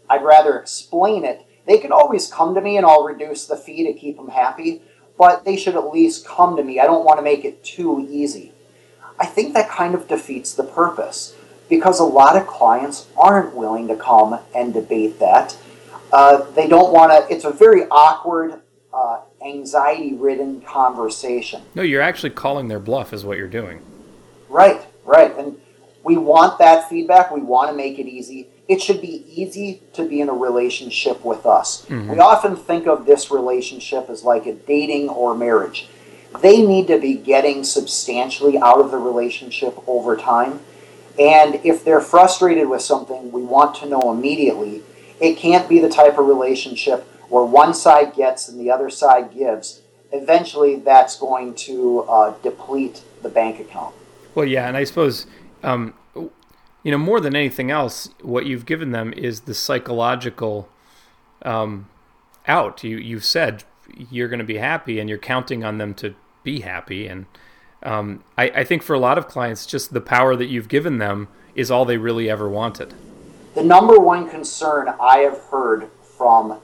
I'd 0.09 0.25
rather 0.25 0.59
explain 0.59 1.25
it. 1.25 1.47
They 1.67 1.79
can 1.79 1.93
always 1.93 2.33
come 2.33 2.55
to 2.55 2.61
me 2.61 2.77
and 2.77 2.87
I'll 2.87 3.05
reduce 3.05 3.47
the 3.47 3.57
fee 3.57 3.85
to 3.87 3.93
keep 3.93 4.17
them 4.17 4.29
happy, 4.29 4.83
but 5.19 5.45
they 5.45 5.57
should 5.57 5.77
at 5.77 5.93
least 5.93 6.27
come 6.27 6.57
to 6.57 6.65
me. 6.65 6.81
I 6.81 6.85
don't 6.85 7.05
want 7.05 7.19
to 7.19 7.23
make 7.23 7.45
it 7.45 7.63
too 7.63 8.07
easy. 8.11 8.53
I 9.19 9.27
think 9.27 9.55
that 9.55 9.69
kind 9.69 9.95
of 9.95 10.09
defeats 10.09 10.55
the 10.55 10.65
purpose 10.65 11.37
because 11.69 12.01
a 12.01 12.05
lot 12.05 12.37
of 12.37 12.47
clients 12.47 13.07
aren't 13.17 13.55
willing 13.55 13.89
to 13.89 13.97
come 13.97 14.41
and 14.55 14.75
debate 14.75 15.19
that. 15.21 15.57
Uh, 16.13 16.51
they 16.51 16.69
don't 16.69 16.93
want 16.93 17.13
to, 17.13 17.35
it's 17.35 17.45
a 17.45 17.53
very 17.53 17.85
awkward, 17.91 18.61
uh, 18.93 19.21
anxiety 19.45 20.15
ridden 20.15 20.61
conversation. 20.61 21.63
No, 21.75 21.83
you're 21.83 22.03
actually 22.03 22.31
calling 22.31 22.69
their 22.69 22.79
bluff, 22.79 23.13
is 23.13 23.25
what 23.25 23.39
you're 23.39 23.49
doing. 23.49 23.81
Right, 24.49 24.83
right. 25.05 25.37
And 25.39 25.59
we 26.05 26.17
want 26.17 26.59
that 26.59 26.89
feedback. 26.89 27.31
We 27.31 27.41
want 27.41 27.71
to 27.71 27.77
make 27.77 27.99
it 27.99 28.07
easy. 28.07 28.49
It 28.69 28.81
should 28.81 29.01
be 29.01 29.25
easy 29.29 29.83
to 29.95 30.09
be 30.09 30.21
in 30.21 30.29
a 30.29 30.35
relationship 30.35 31.25
with 31.25 31.45
us. 31.47 31.85
Mm-hmm. 31.87 32.13
We 32.13 32.19
often 32.21 32.57
think 32.57 32.87
of 32.87 33.07
this 33.07 33.31
relationship 33.31 34.09
as 34.09 34.23
like 34.23 34.47
a 34.47 34.55
dating 34.55 35.09
or 35.09 35.35
marriage 35.35 35.89
they 36.41 36.65
need 36.65 36.87
to 36.87 36.99
be 36.99 37.15
getting 37.15 37.65
substantially 37.65 38.59
out 38.59 38.81
of 38.81 38.91
the 38.91 38.97
relationship 38.97 39.77
over 39.87 40.17
time. 40.17 40.61
And 41.19 41.57
if 41.65 41.85
they're 41.85 42.01
frustrated 42.01 42.69
with 42.69 42.83
something, 42.83 43.33
we 43.33 43.43
want 43.43 43.75
to 43.77 43.87
know 43.87 44.11
immediately. 44.11 44.83
It 45.21 45.37
can't 45.37 45.69
be 45.69 45.79
the 45.79 45.91
type 45.91 46.19
of 46.19 46.27
relationship 46.27 47.07
where 47.29 47.45
one 47.45 47.75
side 47.75 48.15
gets 48.15 48.49
and 48.49 48.59
the 48.59 48.71
other 48.71 48.89
side 48.89 49.35
gives. 49.35 49.83
Eventually, 50.11 50.77
that's 50.77 51.19
going 51.19 51.55
to 51.55 52.01
uh, 52.03 52.35
deplete 52.43 53.03
the 53.23 53.29
bank 53.29 53.61
account. 53.61 53.95
Well, 54.35 54.47
yeah, 54.47 54.69
and 54.69 54.77
I 54.77 54.85
suppose, 54.85 55.27
um, 55.63 55.95
you 56.83 56.91
know, 56.91 56.99
more 56.99 57.21
than 57.21 57.37
anything 57.37 57.71
else, 57.71 58.11
what 58.23 58.47
you've 58.47 58.67
given 58.67 58.91
them 58.91 59.13
is 59.13 59.43
the 59.43 59.55
psychological 59.55 60.69
um, 61.43 61.89
out. 62.47 62.83
You 62.83 62.97
you've 62.97 63.25
said 63.25 63.65
you're 64.11 64.29
going 64.29 64.39
to 64.39 64.45
be 64.45 64.59
happy, 64.59 64.99
and 64.99 65.09
you're 65.09 65.19
counting 65.19 65.65
on 65.65 65.79
them 65.79 65.95
to 65.95 66.15
be 66.43 66.61
happy. 66.61 67.07
And 67.07 67.27
um, 67.83 68.25
I, 68.37 68.45
I 68.51 68.65
think 68.65 68.83
for 68.83 68.95
a 68.95 68.99
lot 68.99 69.19
of 69.19 69.29
clients, 69.29 69.67
just 69.67 69.93
the 69.93 70.01
power 70.01 70.35
that 70.37 70.47
you've 70.47 70.69
given 70.69 70.99
them 70.99 71.29
is 71.55 71.71
all 71.71 71.85
they 71.85 71.97
really 71.97 72.31
ever 72.31 72.49
wanted. 72.49 72.95
The 73.55 73.63
number 73.63 73.99
one 73.99 74.31
concern 74.31 74.89
I 75.01 75.19
have 75.19 75.39
heard 75.51 75.91
from 76.17 76.59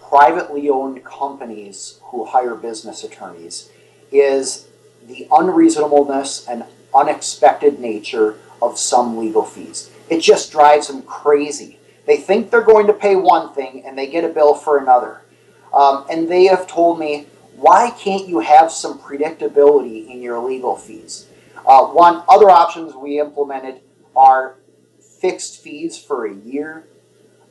privately 0.00 0.68
owned 0.70 1.04
companies 1.04 2.00
who 2.04 2.24
hire 2.24 2.54
business 2.54 3.02
attorneys 3.04 3.70
is 4.12 4.68
the 5.06 5.26
unreasonableness 5.30 6.46
and 6.46 6.64
unexpected 6.94 7.80
nature 7.80 8.38
of 8.60 8.78
some 8.78 9.16
legal 9.16 9.44
fees. 9.44 9.90
It 10.08 10.20
just 10.20 10.52
drives 10.52 10.88
them 10.88 11.02
crazy. 11.02 11.78
They 12.06 12.16
think 12.16 12.50
they're 12.50 12.62
going 12.62 12.86
to 12.86 12.92
pay 12.92 13.16
one 13.16 13.52
thing 13.52 13.84
and 13.84 13.96
they 13.96 14.06
get 14.06 14.24
a 14.24 14.28
bill 14.28 14.54
for 14.54 14.78
another. 14.78 15.22
Um, 15.72 16.06
and 16.10 16.28
they 16.28 16.46
have 16.46 16.66
told 16.66 16.98
me, 16.98 17.26
why 17.56 17.90
can't 17.90 18.28
you 18.28 18.40
have 18.40 18.70
some 18.72 18.98
predictability 18.98 20.08
in 20.08 20.22
your 20.22 20.38
legal 20.38 20.76
fees? 20.76 21.26
Uh, 21.66 21.86
one 21.86 22.22
other 22.28 22.48
options 22.48 22.94
we 22.94 23.20
implemented 23.20 23.80
are 24.16 24.54
fixed 25.20 25.60
fees 25.60 25.98
for 25.98 26.26
a 26.26 26.32
year, 26.32 26.86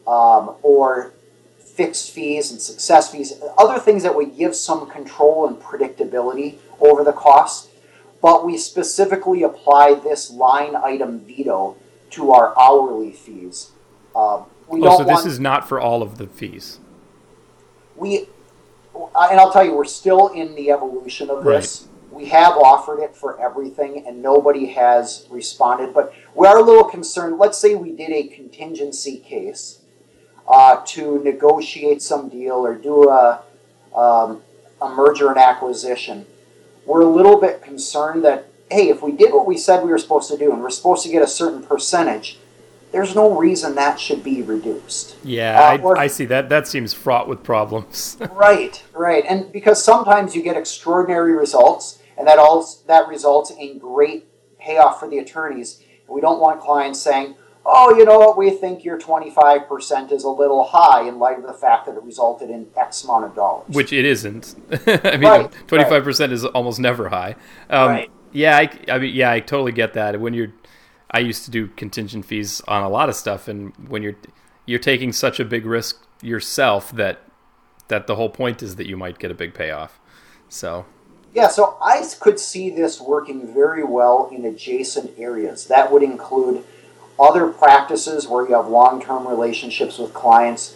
um, 0.08 0.56
or 0.64 1.14
fixed 1.60 2.12
fees 2.12 2.50
and 2.52 2.60
success 2.60 3.12
fees, 3.12 3.34
other 3.58 3.78
things 3.80 4.02
that 4.04 4.16
would 4.16 4.36
give 4.36 4.56
some 4.56 4.90
control 4.90 5.48
and 5.48 5.58
predictability 5.58 6.56
over 6.80 7.04
the 7.04 7.12
costs. 7.12 7.70
But 8.22 8.46
we 8.46 8.58
specifically 8.58 9.44
apply 9.44 9.96
this 9.96 10.32
line 10.32 10.76
item 10.76 11.20
veto 11.20 11.78
to 12.12 12.32
our 12.32 12.58
hourly 12.60 13.12
fees. 13.12 13.72
Uh, 14.16 14.44
we 14.68 14.82
oh, 14.82 14.98
so 14.98 15.04
this 15.04 15.14
want, 15.14 15.28
is 15.28 15.40
not 15.40 15.68
for 15.68 15.80
all 15.80 16.02
of 16.02 16.18
the 16.18 16.28
fees. 16.28 16.80
We 17.96 18.28
and 19.16 19.40
I'll 19.40 19.52
tell 19.52 19.64
you, 19.64 19.76
we're 19.76 19.86
still 19.86 20.28
in 20.30 20.56
the 20.56 20.72
evolution 20.72 21.30
of 21.30 21.44
this. 21.44 21.88
Right. 21.88 21.94
We 22.12 22.26
have 22.30 22.54
offered 22.54 23.00
it 23.00 23.16
for 23.16 23.40
everything, 23.40 24.06
and 24.08 24.24
nobody 24.24 24.68
has 24.68 25.28
responded. 25.30 25.94
But 25.94 26.14
we 26.34 26.48
are 26.48 26.58
a 26.58 26.64
little 26.64 26.84
concerned. 26.84 27.38
Let's 27.38 27.58
say 27.58 27.76
we 27.76 27.92
did 27.92 28.12
a 28.12 28.24
contingency 28.24 29.18
case 29.18 29.82
uh, 30.48 30.82
to 30.88 31.22
negotiate 31.24 32.02
some 32.02 32.30
deal 32.30 32.56
or 32.56 32.76
do 32.76 33.10
a, 33.10 33.44
um, 33.96 34.42
a 34.82 34.90
merger 34.90 35.30
and 35.30 35.38
acquisition. 35.38 36.26
We're 36.88 37.02
a 37.02 37.10
little 37.10 37.40
bit 37.40 37.62
concerned 37.62 38.24
that, 38.24 38.48
hey, 38.72 38.88
if 38.88 39.04
we 39.04 39.12
did 39.12 39.34
what 39.34 39.46
we 39.46 39.58
said 39.58 39.84
we 39.84 39.92
were 39.92 39.98
supposed 39.98 40.32
to 40.32 40.38
do 40.38 40.54
and 40.54 40.64
we're 40.64 40.70
supposed 40.70 41.04
to 41.04 41.12
get 41.12 41.22
a 41.22 41.28
certain 41.28 41.62
percentage, 41.62 42.40
there's 42.94 43.14
no 43.14 43.38
reason 43.38 43.76
that 43.76 44.00
should 44.00 44.24
be 44.24 44.42
reduced. 44.42 45.18
Yeah, 45.22 45.74
uh, 45.74 45.82
or, 45.84 45.98
I, 45.98 46.04
I, 46.04 46.08
see 46.08 46.24
that. 46.26 46.48
That 46.48 46.66
seems 46.66 46.94
fraught 46.94 47.28
with 47.28 47.44
problems. 47.44 48.16
right, 48.32 48.82
right, 48.94 49.26
and 49.28 49.52
because 49.52 49.84
sometimes 49.84 50.34
you 50.34 50.42
get 50.42 50.56
extraordinary 50.56 51.34
results, 51.34 52.00
and 52.18 52.26
that 52.26 52.40
all 52.40 52.66
that 52.88 53.10
results 53.10 53.52
in 53.52 53.78
great 53.80 54.26
payoff 54.58 55.00
for 55.02 55.10
the 55.10 55.20
attorneys. 55.20 55.84
We 56.08 56.22
don't 56.22 56.40
want 56.40 56.62
clients 56.62 57.02
saying, 57.02 57.36
"Oh, 57.68 57.96
you 57.96 58.06
know 58.06 58.18
what? 58.18 58.38
We 58.38 58.52
think 58.52 58.84
your 58.84 58.98
25% 58.98 60.12
is 60.12 60.24
a 60.24 60.30
little 60.30 60.64
high 60.64 61.08
in 61.08 61.20
light 61.20 61.38
of 61.38 61.44
the 61.44 61.54
fact 61.54 61.86
that 61.86 61.96
it 61.96 62.04
resulted 62.04 62.50
in 62.50 62.68
X 62.76 63.04
amount 63.04 63.26
of 63.26 63.36
dollars." 63.36 63.68
Which 63.70 63.94
it 63.94 64.06
isn't. 64.06 64.56
I 64.88 65.18
mean, 65.18 65.24
right, 65.24 65.52
25% 65.68 66.20
right. 66.20 66.32
is 66.32 66.46
almost 66.46 66.80
never 66.80 67.10
high. 67.10 67.36
Um, 67.70 67.90
right. 67.90 68.12
Yeah, 68.32 68.58
I, 68.58 68.70
I 68.92 69.00
mean, 69.00 69.16
yeah, 69.16 69.32
I 69.32 69.40
totally 69.40 69.72
get 69.72 69.94
that. 69.94 70.20
When 70.20 70.34
you're 70.34 70.54
I 71.12 71.20
used 71.20 71.46
to 71.46 71.52
do 71.52 71.68
contingent 71.68 72.26
fees 72.26 72.62
on 72.68 72.84
a 72.84 72.90
lot 72.90 73.10
of 73.10 73.16
stuff, 73.16 73.48
and 73.48 73.74
when 73.88 74.04
you're 74.04 74.18
you're 74.66 74.80
taking 74.80 75.14
such 75.14 75.40
a 75.40 75.46
big 75.46 75.66
risk 75.66 76.06
yourself 76.22 76.92
that 76.92 77.22
that 77.88 78.08
the 78.08 78.16
whole 78.16 78.30
point 78.30 78.62
is 78.62 78.76
that 78.76 78.88
you 78.88 78.98
might 78.98 79.18
get 79.18 79.32
a 79.32 79.34
big 79.34 79.54
payoff. 79.54 80.00
So 80.50 80.86
yeah, 81.34 81.48
so 81.48 81.78
I 81.82 82.06
could 82.20 82.40
see 82.40 82.70
this 82.70 83.00
working 83.00 83.54
very 83.54 83.84
well 83.84 84.30
in 84.34 84.44
adjacent 84.46 85.18
areas. 85.18 85.68
That 85.68 85.92
would 85.92 86.04
include 86.04 86.66
other 87.20 87.48
practices 87.48 88.28
where 88.28 88.48
you 88.48 88.56
have 88.56 88.68
long-term 88.68 89.28
relationships 89.28 89.98
with 89.98 90.14
clients, 90.14 90.76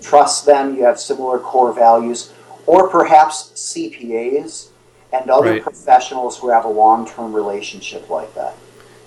trust 0.00 0.46
them, 0.46 0.76
you 0.76 0.84
have 0.84 0.98
similar 1.00 1.38
core 1.38 1.72
values, 1.72 2.32
or 2.66 2.88
perhaps 2.88 3.52
CPAs 3.54 4.68
and 5.12 5.30
other 5.30 5.52
right. 5.52 5.62
professionals 5.62 6.38
who 6.38 6.50
have 6.50 6.64
a 6.64 6.68
long-term 6.68 7.32
relationship 7.32 8.08
like 8.10 8.34
that. 8.34 8.54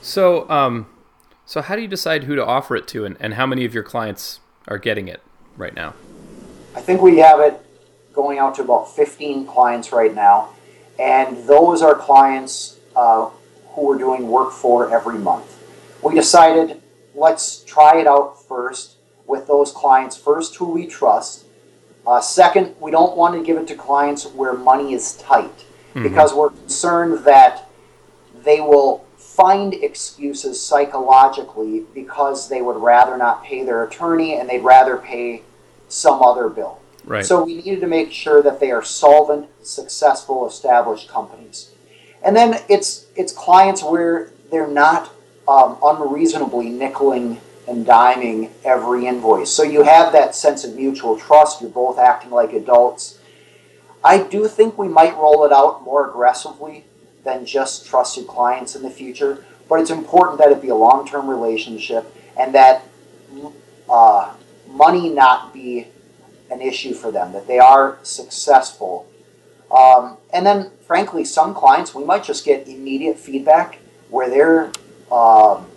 So, 0.01 0.49
um, 0.49 0.87
so 1.45 1.61
how 1.61 1.75
do 1.75 1.81
you 1.81 1.87
decide 1.87 2.25
who 2.25 2.35
to 2.35 2.45
offer 2.45 2.75
it 2.75 2.87
to, 2.89 3.05
and, 3.05 3.17
and 3.19 3.33
how 3.33 3.45
many 3.45 3.65
of 3.65 3.73
your 3.73 3.83
clients 3.83 4.39
are 4.67 4.77
getting 4.77 5.07
it 5.07 5.21
right 5.55 5.73
now? 5.73 5.93
I 6.75 6.81
think 6.81 7.01
we 7.01 7.17
have 7.17 7.39
it 7.39 7.59
going 8.13 8.39
out 8.39 8.55
to 8.55 8.61
about 8.61 8.93
15 8.95 9.47
clients 9.47 9.91
right 9.91 10.13
now, 10.13 10.49
and 10.99 11.47
those 11.47 11.81
are 11.81 11.95
clients 11.95 12.79
uh, 12.95 13.29
who 13.69 13.87
we're 13.87 13.97
doing 13.97 14.27
work 14.27 14.51
for 14.51 14.93
every 14.93 15.17
month. 15.17 15.56
We 16.01 16.15
decided 16.15 16.81
let's 17.15 17.63
try 17.63 17.99
it 17.99 18.07
out 18.07 18.41
first 18.47 18.97
with 19.25 19.47
those 19.47 19.71
clients 19.71 20.15
first 20.15 20.55
who 20.55 20.71
we 20.71 20.87
trust. 20.87 21.45
Uh, 22.05 22.21
second, 22.21 22.75
we 22.79 22.91
don't 22.91 23.17
want 23.17 23.35
to 23.35 23.43
give 23.43 23.57
it 23.57 23.67
to 23.67 23.75
clients 23.75 24.25
where 24.25 24.53
money 24.53 24.93
is 24.93 25.15
tight. 25.17 25.65
mm-hmm. 25.97 26.03
because 26.03 26.33
we're 26.33 26.49
concerned 26.49 27.25
that 27.25 27.69
they 28.43 28.61
will 28.61 29.05
find 29.17 29.73
excuses 29.73 30.61
psychologically 30.61 31.83
because 31.93 32.49
they 32.49 32.61
would 32.61 32.77
rather 32.77 33.17
not 33.17 33.43
pay 33.43 33.63
their 33.63 33.83
attorney 33.83 34.39
and 34.39 34.49
they'd 34.49 34.63
rather 34.63 34.97
pay 34.97 35.43
some 35.87 36.21
other 36.21 36.49
bill. 36.49 36.79
Right. 37.05 37.25
So 37.25 37.43
we 37.43 37.55
needed 37.55 37.81
to 37.81 37.87
make 37.87 38.11
sure 38.11 38.41
that 38.41 38.59
they 38.59 38.71
are 38.71 38.83
solvent, 38.83 39.47
successful, 39.63 40.45
established 40.47 41.07
companies. 41.07 41.71
And 42.23 42.35
then 42.35 42.61
it's 42.67 43.05
it's 43.15 43.31
clients 43.31 43.83
where 43.83 44.31
they're 44.51 44.67
not 44.67 45.13
um, 45.47 45.77
unreasonably 45.83 46.67
nickeling 46.67 47.39
and 47.67 47.85
diming 47.85 48.51
every 48.63 49.05
invoice. 49.05 49.49
So 49.49 49.63
you 49.63 49.83
have 49.83 50.13
that 50.13 50.35
sense 50.35 50.63
of 50.63 50.75
mutual 50.75 51.17
trust. 51.17 51.61
You're 51.61 51.69
both 51.69 51.99
acting 51.99 52.31
like 52.31 52.53
adults. 52.53 53.19
I 54.03 54.23
do 54.23 54.47
think 54.47 54.77
we 54.77 54.87
might 54.87 55.15
roll 55.17 55.45
it 55.45 55.51
out 55.51 55.83
more 55.83 56.07
aggressively 56.07 56.85
than 57.23 57.45
just 57.45 57.85
trusted 57.85 58.27
clients 58.27 58.75
in 58.75 58.83
the 58.83 58.89
future, 58.89 59.43
but 59.67 59.81
it's 59.81 59.89
important 59.89 60.39
that 60.39 60.51
it 60.51 60.61
be 60.61 60.69
a 60.69 60.75
long 60.75 61.05
term 61.05 61.29
relationship 61.29 62.13
and 62.37 62.55
that 62.55 62.83
uh, 63.89 64.33
money 64.67 65.09
not 65.09 65.53
be 65.53 65.87
an 66.49 66.61
issue 66.61 66.93
for 66.93 67.11
them, 67.11 67.33
that 67.33 67.47
they 67.47 67.59
are 67.59 67.99
successful. 68.03 69.07
Um, 69.69 70.17
and 70.31 70.45
then, 70.45 70.71
frankly, 70.85 71.25
some 71.25 71.53
clients, 71.53 71.93
we 71.93 72.05
might 72.05 72.23
just 72.23 72.45
get 72.45 72.67
immediate 72.67 73.19
feedback 73.19 73.79
where 74.09 74.29
they're 74.29 74.71
um, 75.11 75.67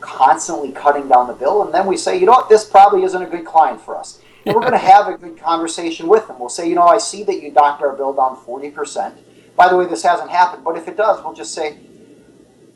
constantly 0.00 0.72
cutting 0.72 1.08
down 1.08 1.26
the 1.26 1.32
bill. 1.32 1.64
And 1.64 1.72
then 1.72 1.86
we 1.86 1.96
say, 1.96 2.18
you 2.18 2.26
know 2.26 2.32
what, 2.32 2.48
this 2.48 2.64
probably 2.64 3.04
isn't 3.04 3.22
a 3.22 3.26
good 3.26 3.44
client 3.44 3.80
for 3.80 3.96
us. 3.96 4.20
And 4.44 4.54
we're 4.54 4.60
going 4.60 4.72
to 4.78 4.78
have 4.78 5.08
a 5.08 5.16
good 5.16 5.38
conversation 5.38 6.08
with 6.08 6.26
them. 6.26 6.38
We'll 6.38 6.48
say, 6.48 6.68
you 6.68 6.74
know, 6.74 6.86
I 6.86 6.98
see 6.98 7.22
that 7.24 7.42
you 7.42 7.50
docked 7.50 7.82
our 7.82 7.94
bill 7.96 8.12
down 8.12 8.36
40%. 8.36 9.16
By 9.56 9.68
the 9.68 9.76
way, 9.76 9.86
this 9.86 10.02
hasn't 10.02 10.30
happened, 10.30 10.64
but 10.64 10.76
if 10.76 10.88
it 10.88 10.96
does, 10.96 11.22
we'll 11.22 11.34
just 11.34 11.54
say, 11.54 11.78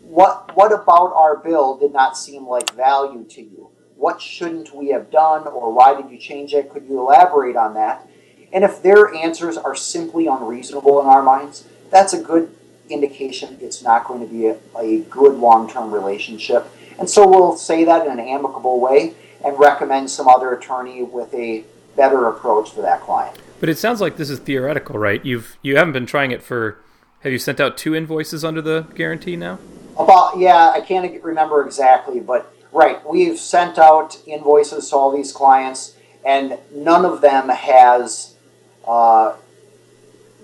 what, 0.03 0.55
what 0.57 0.73
about 0.73 1.13
our 1.15 1.37
bill 1.37 1.77
did 1.77 1.93
not 1.93 2.17
seem 2.17 2.47
like 2.47 2.75
value 2.75 3.25
to 3.25 3.43
you? 3.43 3.71
What 3.97 4.21
shouldn't 4.21 4.75
we 4.75 4.89
have 4.91 5.11
done, 5.11 5.47
or 5.47 5.73
why 5.73 6.01
did 6.01 6.11
you 6.11 6.19
change 6.19 6.53
it? 6.53 6.71
Could 6.71 6.85
you 6.85 7.01
elaborate 7.01 7.57
on 7.57 7.75
that? 7.75 8.07
And 8.53 8.63
if 8.63 8.83
their 8.83 9.13
answers 9.15 9.57
are 9.57 9.75
simply 9.75 10.27
unreasonable 10.27 11.01
in 11.01 11.07
our 11.07 11.23
minds, 11.23 11.67
that's 11.91 12.13
a 12.13 12.23
good 12.23 12.55
indication 12.89 13.59
it's 13.61 13.83
not 13.83 14.05
going 14.05 14.21
to 14.21 14.27
be 14.27 14.47
a, 14.47 14.57
a 14.79 15.01
good 15.11 15.37
long 15.37 15.69
term 15.69 15.93
relationship. 15.93 16.67
And 16.99 17.09
so 17.09 17.29
we'll 17.29 17.57
say 17.57 17.85
that 17.85 18.07
in 18.07 18.13
an 18.13 18.21
amicable 18.21 18.81
way 18.81 19.15
and 19.45 19.59
recommend 19.59 20.11
some 20.11 20.29
other 20.29 20.55
attorney 20.55 21.03
with 21.03 21.33
a 21.35 21.65
better 21.97 22.29
approach 22.29 22.71
for 22.71 22.83
that 22.83 23.01
client. 23.01 23.39
But 23.61 23.69
it 23.69 23.79
sounds 23.79 24.01
like 24.01 24.17
this 24.17 24.31
is 24.31 24.39
theoretical, 24.39 24.99
right? 24.99 25.25
You've 25.25 25.57
you 25.63 25.77
haven't 25.77 25.93
been 25.93 26.07
trying 26.07 26.31
it 26.31 26.43
for. 26.43 26.79
Have 27.21 27.33
you 27.33 27.39
sent 27.39 27.59
out 27.59 27.77
two 27.77 27.95
invoices 27.95 28.45
under 28.45 28.63
the 28.63 28.87
guarantee 28.95 29.37
now? 29.37 29.59
About 29.99 30.39
yeah, 30.39 30.71
I 30.75 30.81
can't 30.81 31.23
remember 31.25 31.65
exactly, 31.65 32.21
but 32.21 32.53
right, 32.73 33.05
we've 33.09 33.39
sent 33.39 33.79
out 33.79 34.19
invoices 34.27 34.91
to 34.91 34.97
all 34.97 35.17
these 35.17 35.33
clients, 35.33 35.97
and 36.25 36.59
none 36.73 37.05
of 37.05 37.23
them 37.23 37.49
has 37.49 38.37
uh, 38.87 39.35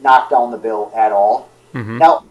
knocked 0.01 0.31
down 0.31 0.51
the 0.51 0.57
bill 0.57 0.91
at 0.97 1.13
all. 1.13 1.51
Mm-hmm. 1.75 1.99
Now, 1.99 2.25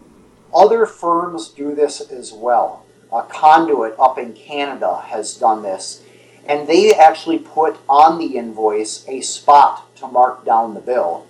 other 0.54 0.86
firms 0.86 1.48
do 1.48 1.74
this 1.74 2.00
as 2.00 2.32
well. 2.32 2.84
A 3.12 3.22
Conduit 3.22 3.94
up 3.98 4.18
in 4.18 4.32
Canada 4.32 5.02
has 5.06 5.36
done 5.36 5.62
this, 5.62 6.02
and 6.46 6.66
they 6.66 6.94
actually 6.94 7.38
put 7.38 7.78
on 7.88 8.18
the 8.18 8.36
invoice 8.36 9.06
a 9.08 9.20
spot 9.20 9.94
to 9.96 10.06
mark 10.06 10.44
down 10.44 10.74
the 10.74 10.80
bill. 10.80 11.26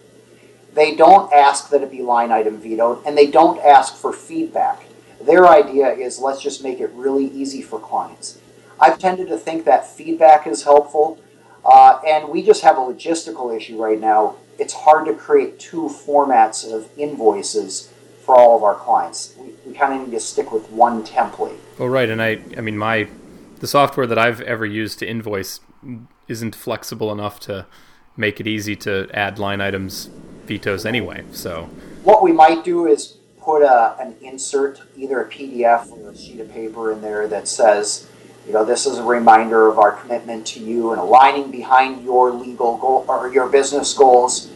They 0.75 0.95
don't 0.95 1.33
ask 1.33 1.69
that 1.71 1.83
it 1.83 1.91
be 1.91 2.03
line 2.03 2.33
item 2.33 2.59
vetoed, 2.59 3.05
and 3.05 3.17
they 3.17 3.27
don't 3.27 3.61
ask 3.61 3.95
for 3.95 4.13
feedback. 4.13 4.85
Their 5.21 5.47
idea 5.47 5.89
is 5.89 6.19
let's 6.19 6.43
just 6.43 6.63
make 6.63 6.81
it 6.81 6.91
really 6.95 7.27
easy 7.27 7.63
for 7.63 7.79
clients. 7.79 8.39
I've 8.81 8.99
tended 8.99 9.29
to 9.29 9.37
think 9.37 9.65
that 9.65 9.87
feedback 9.87 10.47
is 10.47 10.65
helpful, 10.65 11.21
uh, 11.65 12.01
and 12.07 12.29
we 12.29 12.43
just 12.43 12.63
have 12.63 12.77
a 12.77 12.81
logistical 12.81 13.55
issue 13.55 13.81
right 13.81 14.01
now. 14.01 14.37
It's 14.59 14.73
hard 14.73 15.07
to 15.07 15.15
create 15.15 15.59
two 15.59 15.83
formats 15.83 16.71
of 16.71 16.89
invoices 16.97 17.92
for 18.25 18.37
all 18.37 18.57
of 18.57 18.63
our 18.63 18.75
clients. 18.75 19.35
We, 19.39 19.53
we 19.67 19.75
kind 19.75 20.01
of 20.01 20.09
need 20.09 20.15
to 20.15 20.21
stick 20.21 20.53
with 20.53 20.71
one 20.71 21.05
template. 21.05 21.59
Oh, 21.79 21.87
right. 21.87 22.09
And 22.09 22.23
I, 22.23 22.41
I 22.57 22.61
mean, 22.61 22.79
my 22.79 23.09
the 23.61 23.67
software 23.67 24.07
that 24.07 24.19
I've 24.19 24.41
ever 24.41 24.67
used 24.67 24.99
to 25.01 25.07
invoice 25.09 25.61
isn't 26.29 26.55
flexible 26.55 27.13
enough 27.13 27.39
to 27.41 27.67
make 28.17 28.41
it 28.41 28.47
easy 28.47 28.77
to 28.77 29.09
add 29.13 29.39
line 29.39 29.61
items 29.61 30.11
vetoes 30.47 30.85
anyway. 30.85 31.25
So 31.33 31.65
what 32.03 32.23
we 32.23 32.33
might 32.33 32.65
do 32.65 32.87
is 32.87 33.19
put 33.41 33.63
a, 33.63 33.97
an 34.01 34.17
insert, 34.21 34.81
either 34.97 35.21
a 35.21 35.29
PDF 35.29 35.91
or 35.91 36.11
a 36.11 36.17
sheet 36.17 36.41
of 36.41 36.51
paper 36.53 36.93
in 36.93 37.01
there 37.01 37.27
that 37.29 37.49
says, 37.49 38.09
you 38.47 38.53
know, 38.53 38.65
this 38.65 38.87
is 38.87 38.99
a 38.99 39.05
reminder 39.05 39.69
of 39.69 39.79
our 39.79 39.93
commitment 39.93 40.47
to 40.49 40.61
you 40.61 40.91
and 40.91 41.01
aligning 41.01 41.51
behind 41.51 42.05
your 42.05 42.33
legal 42.33 42.77
goal 42.79 43.05
or 43.09 43.33
your 43.33 43.49
business 43.49 43.95
goals 43.95 44.51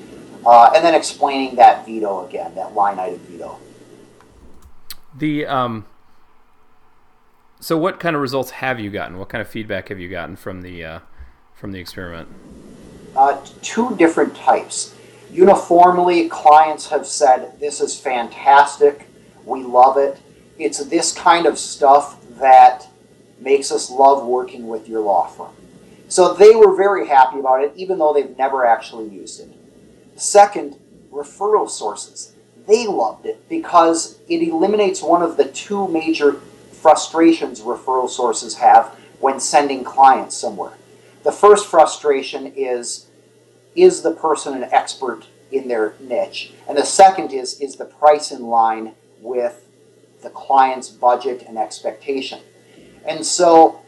uh, 0.46 0.70
and 0.74 0.84
then 0.84 0.94
explaining 0.94 1.56
that 1.56 1.84
veto 1.84 2.26
again, 2.26 2.54
that 2.54 2.74
line 2.74 2.98
item 2.98 3.18
veto. 3.20 3.58
The 5.18 5.46
um, 5.46 5.86
so 7.60 7.76
what 7.76 7.98
kind 7.98 8.14
of 8.14 8.22
results 8.22 8.50
have 8.52 8.78
you 8.78 8.90
gotten? 8.90 9.18
What 9.18 9.28
kind 9.28 9.42
of 9.42 9.48
feedback 9.48 9.88
have 9.88 9.98
you 9.98 10.08
gotten 10.08 10.36
from 10.36 10.62
the 10.62 10.84
uh, 10.84 10.98
from 11.54 11.72
the 11.72 11.80
experiment? 11.80 12.28
Uh, 13.16 13.44
two 13.62 13.96
different 13.96 14.36
types. 14.36 14.94
Uniformly, 15.32 16.28
clients 16.28 16.88
have 16.90 17.06
said 17.06 17.58
this 17.58 17.80
is 17.80 17.98
fantastic. 17.98 19.08
We 19.44 19.64
love 19.64 19.96
it. 19.96 20.18
It's 20.58 20.84
this 20.84 21.12
kind 21.12 21.46
of 21.46 21.58
stuff 21.58 22.22
that 22.38 22.86
makes 23.40 23.72
us 23.72 23.90
love 23.90 24.24
working 24.24 24.68
with 24.68 24.88
your 24.88 25.00
law 25.00 25.26
firm. 25.26 25.52
So 26.08 26.34
they 26.34 26.54
were 26.54 26.76
very 26.76 27.08
happy 27.08 27.40
about 27.40 27.64
it, 27.64 27.72
even 27.74 27.98
though 27.98 28.14
they've 28.14 28.36
never 28.38 28.64
actually 28.64 29.08
used 29.08 29.40
it. 29.40 29.55
Second, 30.16 30.78
referral 31.10 31.68
sources. 31.68 32.32
They 32.66 32.86
loved 32.86 33.26
it 33.26 33.48
because 33.48 34.18
it 34.28 34.42
eliminates 34.42 35.02
one 35.02 35.22
of 35.22 35.36
the 35.36 35.44
two 35.44 35.86
major 35.88 36.40
frustrations 36.72 37.60
referral 37.60 38.08
sources 38.08 38.56
have 38.56 38.86
when 39.20 39.40
sending 39.40 39.84
clients 39.84 40.36
somewhere. 40.36 40.72
The 41.22 41.32
first 41.32 41.66
frustration 41.66 42.52
is 42.56 43.06
is 43.74 44.02
the 44.02 44.12
person 44.12 44.54
an 44.54 44.68
expert 44.72 45.26
in 45.52 45.68
their 45.68 45.94
niche? 46.00 46.52
And 46.68 46.76
the 46.76 46.84
second 46.84 47.32
is 47.32 47.60
is 47.60 47.76
the 47.76 47.84
price 47.84 48.32
in 48.32 48.46
line 48.46 48.94
with 49.20 49.66
the 50.22 50.30
client's 50.30 50.88
budget 50.88 51.44
and 51.46 51.58
expectation. 51.58 52.40
And 53.04 53.24
so 53.24 53.80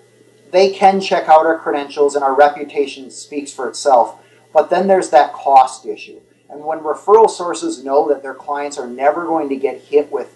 they 0.50 0.70
can 0.70 1.00
check 1.00 1.28
out 1.28 1.46
our 1.46 1.58
credentials 1.58 2.14
and 2.14 2.22
our 2.22 2.34
reputation 2.34 3.10
speaks 3.10 3.52
for 3.52 3.68
itself. 3.68 4.20
But 4.52 4.70
then 4.70 4.86
there's 4.86 5.10
that 5.10 5.32
cost 5.32 5.86
issue. 5.86 6.20
And 6.50 6.64
when 6.64 6.80
referral 6.80 7.28
sources 7.28 7.84
know 7.84 8.08
that 8.08 8.22
their 8.22 8.34
clients 8.34 8.78
are 8.78 8.88
never 8.88 9.26
going 9.26 9.48
to 9.50 9.56
get 9.56 9.80
hit 9.80 10.10
with 10.10 10.34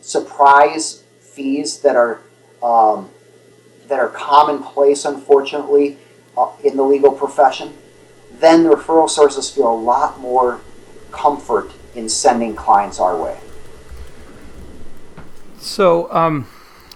surprise 0.00 1.04
fees 1.20 1.80
that 1.80 1.96
are 1.96 2.20
um, 2.62 3.10
that 3.88 3.98
are 3.98 4.08
commonplace, 4.08 5.04
unfortunately, 5.04 5.98
uh, 6.36 6.50
in 6.64 6.76
the 6.76 6.82
legal 6.82 7.12
profession, 7.12 7.74
then 8.32 8.62
the 8.64 8.70
referral 8.70 9.08
sources 9.08 9.50
feel 9.50 9.70
a 9.70 9.74
lot 9.74 10.18
more 10.20 10.60
comfort 11.10 11.72
in 11.94 12.08
sending 12.08 12.54
clients 12.54 13.00
our 13.00 13.20
way. 13.20 13.38
So, 15.58 16.10
um, 16.12 16.46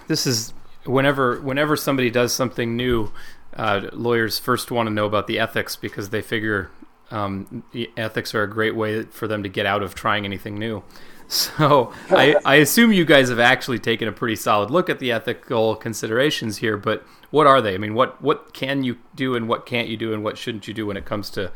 this 0.07 0.25
is 0.25 0.53
whenever 0.85 1.41
whenever 1.41 1.75
somebody 1.75 2.09
does 2.09 2.33
something 2.33 2.75
new, 2.75 3.11
uh, 3.55 3.89
lawyers 3.93 4.39
first 4.39 4.71
want 4.71 4.87
to 4.87 4.93
know 4.93 5.05
about 5.05 5.27
the 5.27 5.39
ethics 5.39 5.75
because 5.75 6.09
they 6.09 6.21
figure 6.21 6.71
um, 7.11 7.63
ethics 7.95 8.33
are 8.33 8.43
a 8.43 8.49
great 8.49 8.75
way 8.75 9.03
for 9.03 9.27
them 9.27 9.43
to 9.43 9.49
get 9.49 9.65
out 9.65 9.83
of 9.83 9.95
trying 9.95 10.25
anything 10.25 10.57
new. 10.57 10.83
So 11.27 11.91
I, 12.11 12.35
I, 12.45 12.55
assume 12.57 12.93
you 12.93 13.03
guys 13.03 13.29
have 13.29 13.39
actually 13.39 13.79
taken 13.79 14.07
a 14.07 14.11
pretty 14.11 14.35
solid 14.35 14.69
look 14.69 14.91
at 14.91 14.99
the 14.99 15.11
ethical 15.11 15.75
considerations 15.75 16.57
here. 16.57 16.77
But 16.77 17.03
what 17.31 17.47
are 17.47 17.63
they? 17.63 17.73
I 17.73 17.79
mean, 17.79 17.95
what 17.95 18.21
what 18.21 18.53
can 18.53 18.83
you 18.83 18.99
do 19.15 19.35
and 19.35 19.49
what 19.49 19.65
can't 19.65 19.87
you 19.87 19.97
do 19.97 20.13
and 20.13 20.23
what 20.23 20.37
shouldn't 20.37 20.67
you 20.67 20.73
do 20.75 20.85
when 20.85 20.97
it 20.97 21.05
comes 21.05 21.31
to 21.31 21.51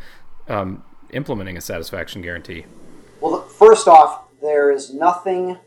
um, 0.47 0.83
implementing 1.11 1.55
a 1.55 1.61
satisfaction 1.61 2.23
guarantee? 2.23 2.65
Well, 3.21 3.41
first 3.43 3.87
off, 3.87 4.23
there 4.41 4.71
is 4.71 4.91
nothing 4.91 5.59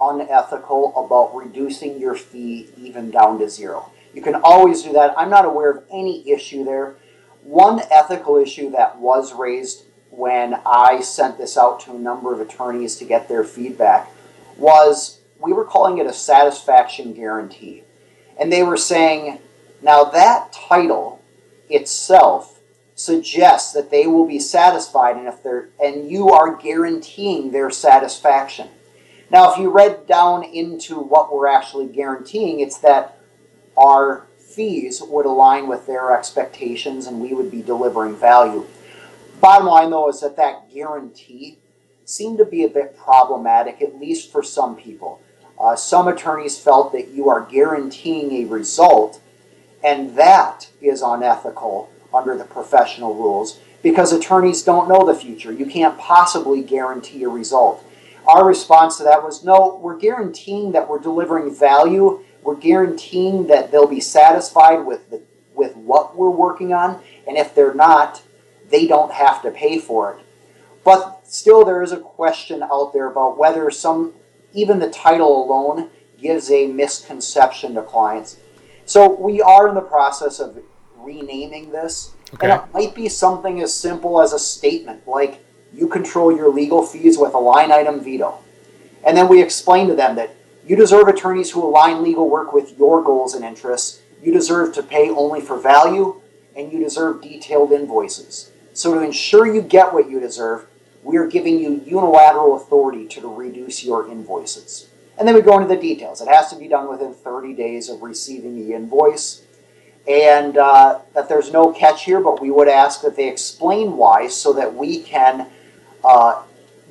unethical 0.00 0.92
about 0.96 1.36
reducing 1.36 2.00
your 2.00 2.16
fee 2.16 2.70
even 2.76 3.12
down 3.12 3.38
to 3.38 3.48
zero. 3.48 3.92
You 4.14 4.22
can 4.22 4.36
always 4.36 4.82
do 4.82 4.92
that. 4.92 5.14
I'm 5.18 5.30
not 5.30 5.44
aware 5.44 5.70
of 5.70 5.84
any 5.92 6.28
issue 6.30 6.64
there. 6.64 6.96
One 7.42 7.80
ethical 7.90 8.36
issue 8.36 8.70
that 8.70 8.98
was 8.98 9.34
raised 9.34 9.84
when 10.10 10.54
I 10.64 11.00
sent 11.00 11.36
this 11.36 11.58
out 11.58 11.80
to 11.80 11.90
a 11.90 11.98
number 11.98 12.32
of 12.32 12.40
attorneys 12.40 12.96
to 12.96 13.04
get 13.04 13.28
their 13.28 13.44
feedback 13.44 14.10
was 14.56 15.20
we 15.40 15.52
were 15.52 15.64
calling 15.64 15.98
it 15.98 16.06
a 16.06 16.12
satisfaction 16.12 17.12
guarantee. 17.12 17.82
And 18.38 18.52
they 18.52 18.62
were 18.62 18.76
saying, 18.76 19.40
now 19.82 20.04
that 20.04 20.52
title 20.52 21.22
itself 21.68 22.60
suggests 22.94 23.72
that 23.72 23.90
they 23.90 24.06
will 24.06 24.26
be 24.26 24.38
satisfied 24.38 25.16
and 25.16 25.26
if 25.26 25.42
they're 25.42 25.68
and 25.82 26.08
you 26.08 26.30
are 26.30 26.56
guaranteeing 26.56 27.50
their 27.50 27.68
satisfaction. 27.68 28.68
Now 29.30 29.52
if 29.52 29.58
you 29.58 29.70
read 29.70 30.06
down 30.06 30.44
into 30.44 31.00
what 31.00 31.34
we're 31.34 31.48
actually 31.48 31.88
guaranteeing, 31.88 32.60
it's 32.60 32.78
that 32.78 33.18
our 33.76 34.26
fees 34.38 35.02
would 35.02 35.26
align 35.26 35.66
with 35.66 35.86
their 35.86 36.16
expectations 36.16 37.06
and 37.06 37.20
we 37.20 37.34
would 37.34 37.50
be 37.50 37.62
delivering 37.62 38.16
value. 38.16 38.66
Bottom 39.40 39.66
line 39.66 39.90
though 39.90 40.08
is 40.08 40.20
that 40.20 40.36
that 40.36 40.72
guarantee 40.72 41.58
seemed 42.04 42.38
to 42.38 42.44
be 42.44 42.64
a 42.64 42.68
bit 42.68 42.96
problematic, 42.96 43.80
at 43.82 43.98
least 43.98 44.30
for 44.30 44.42
some 44.42 44.76
people. 44.76 45.20
Uh, 45.58 45.76
some 45.76 46.08
attorneys 46.08 46.58
felt 46.58 46.92
that 46.92 47.08
you 47.08 47.28
are 47.28 47.40
guaranteeing 47.40 48.32
a 48.32 48.48
result, 48.48 49.20
and 49.82 50.16
that 50.16 50.68
is 50.80 51.02
unethical 51.02 51.90
under 52.12 52.36
the 52.36 52.44
professional 52.44 53.14
rules 53.14 53.58
because 53.82 54.12
attorneys 54.12 54.62
don't 54.62 54.88
know 54.88 55.06
the 55.06 55.14
future. 55.14 55.52
You 55.52 55.66
can't 55.66 55.98
possibly 55.98 56.62
guarantee 56.62 57.22
a 57.22 57.28
result. 57.28 57.84
Our 58.26 58.46
response 58.46 58.96
to 58.98 59.04
that 59.04 59.22
was 59.22 59.44
no, 59.44 59.78
we're 59.82 59.98
guaranteeing 59.98 60.72
that 60.72 60.88
we're 60.88 60.98
delivering 60.98 61.54
value. 61.54 62.23
We're 62.44 62.56
guaranteeing 62.56 63.46
that 63.48 63.72
they'll 63.72 63.88
be 63.88 64.00
satisfied 64.00 64.86
with, 64.86 65.10
the, 65.10 65.22
with 65.54 65.74
what 65.76 66.14
we're 66.14 66.30
working 66.30 66.74
on, 66.74 67.00
and 67.26 67.36
if 67.36 67.54
they're 67.54 67.74
not, 67.74 68.22
they 68.70 68.86
don't 68.86 69.12
have 69.12 69.42
to 69.42 69.50
pay 69.50 69.78
for 69.78 70.12
it. 70.12 70.24
But 70.84 71.22
still, 71.24 71.64
there 71.64 71.82
is 71.82 71.90
a 71.90 71.96
question 71.96 72.62
out 72.62 72.92
there 72.92 73.10
about 73.10 73.38
whether 73.38 73.70
some, 73.70 74.12
even 74.52 74.78
the 74.78 74.90
title 74.90 75.44
alone, 75.44 75.88
gives 76.20 76.50
a 76.50 76.66
misconception 76.66 77.74
to 77.74 77.82
clients. 77.82 78.36
So 78.84 79.18
we 79.18 79.40
are 79.40 79.66
in 79.68 79.74
the 79.74 79.80
process 79.80 80.38
of 80.38 80.62
renaming 80.98 81.72
this. 81.72 82.12
Okay. 82.34 82.50
And 82.50 82.60
it 82.60 82.72
might 82.74 82.94
be 82.94 83.08
something 83.08 83.62
as 83.62 83.72
simple 83.72 84.20
as 84.20 84.32
a 84.32 84.38
statement 84.38 85.08
like, 85.08 85.44
you 85.72 85.88
control 85.88 86.34
your 86.34 86.52
legal 86.52 86.84
fees 86.84 87.18
with 87.18 87.34
a 87.34 87.38
line 87.38 87.72
item 87.72 88.04
veto. 88.04 88.38
And 89.04 89.16
then 89.16 89.28
we 89.28 89.42
explain 89.42 89.88
to 89.88 89.94
them 89.94 90.14
that 90.16 90.36
you 90.66 90.76
deserve 90.76 91.08
attorneys 91.08 91.50
who 91.50 91.62
align 91.62 92.02
legal 92.02 92.28
work 92.28 92.52
with 92.52 92.78
your 92.78 93.02
goals 93.02 93.34
and 93.34 93.44
interests. 93.44 94.00
You 94.22 94.32
deserve 94.32 94.74
to 94.74 94.82
pay 94.82 95.10
only 95.10 95.40
for 95.40 95.58
value, 95.58 96.20
and 96.56 96.72
you 96.72 96.78
deserve 96.78 97.22
detailed 97.22 97.72
invoices. 97.72 98.50
So, 98.72 98.94
to 98.94 99.00
ensure 99.00 99.46
you 99.46 99.62
get 99.62 99.92
what 99.92 100.08
you 100.10 100.20
deserve, 100.20 100.66
we 101.02 101.16
are 101.18 101.26
giving 101.26 101.58
you 101.58 101.82
unilateral 101.84 102.56
authority 102.56 103.06
to 103.08 103.34
reduce 103.34 103.84
your 103.84 104.08
invoices. 104.08 104.88
And 105.18 105.28
then 105.28 105.34
we 105.34 105.42
go 105.42 105.58
into 105.58 105.72
the 105.72 105.80
details. 105.80 106.20
It 106.20 106.28
has 106.28 106.50
to 106.50 106.56
be 106.56 106.66
done 106.66 106.88
within 106.88 107.14
30 107.14 107.52
days 107.54 107.88
of 107.88 108.02
receiving 108.02 108.56
the 108.56 108.74
invoice 108.74 109.42
and 110.06 110.58
uh, 110.58 111.00
that 111.14 111.28
there's 111.28 111.52
no 111.52 111.72
catch 111.72 112.04
here, 112.04 112.20
but 112.20 112.40
we 112.40 112.50
would 112.50 112.68
ask 112.68 113.02
that 113.02 113.16
they 113.16 113.28
explain 113.28 113.96
why 113.96 114.28
so 114.28 114.52
that 114.52 114.74
we 114.74 115.00
can 115.00 115.46
uh, 116.04 116.42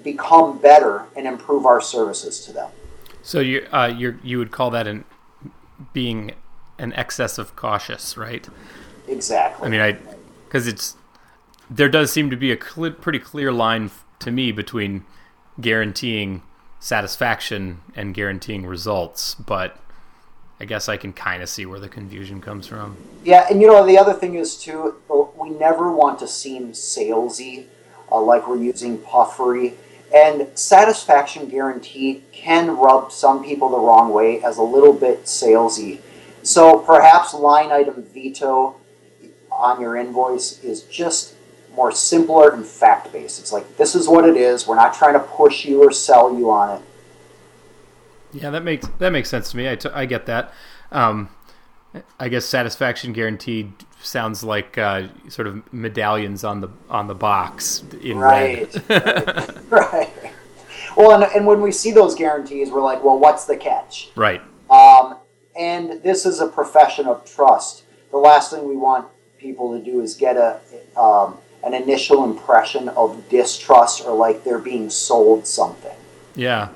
become 0.03 0.57
better 0.57 1.05
and 1.15 1.27
improve 1.27 1.65
our 1.65 1.81
services 1.81 2.43
to 2.45 2.53
them. 2.53 2.71
So 3.23 3.39
you 3.39 3.65
uh, 3.71 3.88
you 3.88 4.19
you 4.21 4.38
would 4.38 4.51
call 4.51 4.69
that 4.71 4.86
an 4.86 5.05
being 5.93 6.33
an 6.77 6.93
excess 6.93 7.38
of 7.38 7.55
cautious, 7.55 8.17
right? 8.17 8.47
Exactly. 9.07 9.65
I 9.65 9.69
mean, 9.69 9.81
I 9.81 9.97
because 10.45 10.67
it's 10.67 10.95
there 11.69 11.89
does 11.89 12.12
seem 12.12 12.29
to 12.29 12.36
be 12.36 12.51
a 12.51 12.57
cl- 12.62 12.91
pretty 12.91 13.19
clear 13.19 13.51
line 13.51 13.89
to 14.19 14.29
me 14.29 14.51
between 14.51 15.05
guaranteeing 15.59 16.43
satisfaction 16.79 17.81
and 17.95 18.13
guaranteeing 18.13 18.65
results, 18.65 19.36
but 19.36 19.79
I 20.59 20.65
guess 20.65 20.89
I 20.89 20.97
can 20.97 21.13
kind 21.13 21.41
of 21.41 21.49
see 21.49 21.65
where 21.65 21.79
the 21.79 21.89
confusion 21.89 22.41
comes 22.41 22.67
from. 22.67 22.97
Yeah, 23.23 23.47
and 23.49 23.62
you 23.62 23.67
know 23.67 23.86
the 23.86 23.97
other 23.97 24.13
thing 24.13 24.36
is 24.36 24.57
too, 24.57 24.95
we 25.36 25.49
never 25.49 25.91
want 25.91 26.19
to 26.19 26.27
seem 26.27 26.73
salesy, 26.73 27.67
uh, 28.12 28.21
like 28.21 28.47
we're 28.47 28.57
using 28.57 28.97
puffery. 28.97 29.75
And 30.13 30.47
satisfaction 30.58 31.49
guarantee 31.49 32.23
can 32.32 32.78
rub 32.78 33.12
some 33.12 33.43
people 33.43 33.69
the 33.69 33.80
wrong 33.80 34.13
way 34.13 34.43
as 34.43 34.58
a 34.58 34.63
little 34.63 34.93
bit 34.93 35.23
salesy. 35.23 36.02
So 36.43 36.80
perhaps 36.80 37.34
line 37.34 37.71
item 37.71 38.04
veto 38.04 38.76
on 39.52 39.82
your 39.82 39.95
invoice 39.95 40.63
is 40.63 40.84
just 40.84 41.34
more 41.73 41.91
simpler 41.91 42.54
and 42.54 42.65
fact 42.65 43.12
based. 43.12 43.39
It's 43.39 43.52
like 43.52 43.78
this 43.78 43.95
is 43.95 44.08
what 44.08 44.26
it 44.26 44.38
is. 44.38 44.67
We're 44.67 44.76
not 44.76 44.93
trying 44.93 45.13
to 45.13 45.19
push 45.19 45.65
you 45.65 45.84
or 45.84 45.91
sell 45.91 46.38
you 46.38 46.52
on 46.52 46.78
it. 46.78 46.84
Yeah, 48.34 48.49
that 48.52 48.63
makes 48.63 48.88
that 48.99 49.12
makes 49.12 49.30
sense 49.30 49.52
to 49.52 49.58
me. 49.58 49.69
I, 49.69 49.76
t- 49.76 49.89
I 49.93 50.06
get 50.06 50.26
that. 50.28 50.54
Um, 50.91 51.30
I 52.19 52.30
guess 52.30 52.45
satisfaction 52.45 53.13
guaranteed 53.13 53.73
sounds 54.05 54.43
like 54.43 54.77
uh, 54.77 55.07
sort 55.29 55.47
of 55.47 55.73
medallions 55.73 56.43
on 56.43 56.61
the 56.61 56.69
on 56.89 57.07
the 57.07 57.15
box 57.15 57.83
in 58.01 58.17
right. 58.17 58.73
red. 58.89 59.71
right. 59.71 59.71
right. 59.93 60.13
Well, 60.95 61.11
and, 61.11 61.31
and 61.35 61.47
when 61.47 61.61
we 61.61 61.71
see 61.71 61.91
those 61.91 62.13
guarantees, 62.15 62.69
we're 62.69 62.83
like, 62.83 63.03
well, 63.03 63.17
what's 63.17 63.45
the 63.45 63.57
catch? 63.57 64.11
Right. 64.15 64.41
Um, 64.69 65.17
and 65.57 66.03
this 66.03 66.25
is 66.25 66.39
a 66.39 66.47
profession 66.47 67.07
of 67.07 67.25
trust. 67.25 67.83
The 68.11 68.17
last 68.17 68.51
thing 68.51 68.67
we 68.67 68.75
want 68.75 69.07
people 69.37 69.77
to 69.77 69.83
do 69.83 70.01
is 70.01 70.15
get 70.15 70.37
a 70.37 70.59
um, 70.99 71.37
an 71.63 71.73
initial 71.73 72.23
impression 72.25 72.89
of 72.89 73.27
distrust 73.29 74.05
or 74.05 74.15
like 74.15 74.43
they're 74.43 74.59
being 74.59 74.89
sold 74.89 75.47
something. 75.47 75.95
Yeah. 76.35 76.69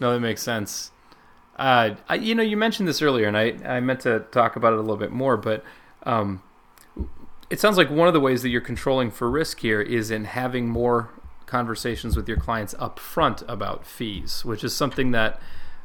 No, 0.00 0.12
that 0.12 0.20
makes 0.20 0.42
sense. 0.42 0.90
Uh, 1.56 1.94
I, 2.08 2.14
you 2.16 2.34
know, 2.34 2.42
you 2.42 2.56
mentioned 2.56 2.88
this 2.88 3.02
earlier, 3.02 3.28
and 3.28 3.36
I, 3.36 3.54
I 3.64 3.80
meant 3.80 4.00
to 4.00 4.20
talk 4.32 4.56
about 4.56 4.72
it 4.72 4.78
a 4.78 4.82
little 4.82 4.96
bit 4.96 5.12
more, 5.12 5.36
but 5.36 5.64
um, 6.04 6.42
it 7.52 7.60
sounds 7.60 7.76
like 7.76 7.90
one 7.90 8.08
of 8.08 8.14
the 8.14 8.20
ways 8.20 8.40
that 8.40 8.48
you're 8.48 8.62
controlling 8.62 9.10
for 9.10 9.30
risk 9.30 9.60
here 9.60 9.82
is 9.82 10.10
in 10.10 10.24
having 10.24 10.70
more 10.70 11.10
conversations 11.44 12.16
with 12.16 12.26
your 12.26 12.38
clients 12.38 12.74
up 12.78 12.98
front 12.98 13.42
about 13.46 13.86
fees, 13.86 14.42
which 14.42 14.64
is 14.64 14.74
something 14.74 15.10
that 15.10 15.38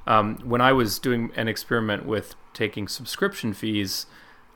um, 0.07 0.37
when 0.45 0.61
I 0.61 0.71
was 0.71 0.97
doing 0.97 1.29
an 1.35 1.49
experiment 1.49 2.05
with 2.05 2.35
taking 2.53 2.87
subscription 2.87 3.53
fees, 3.53 4.05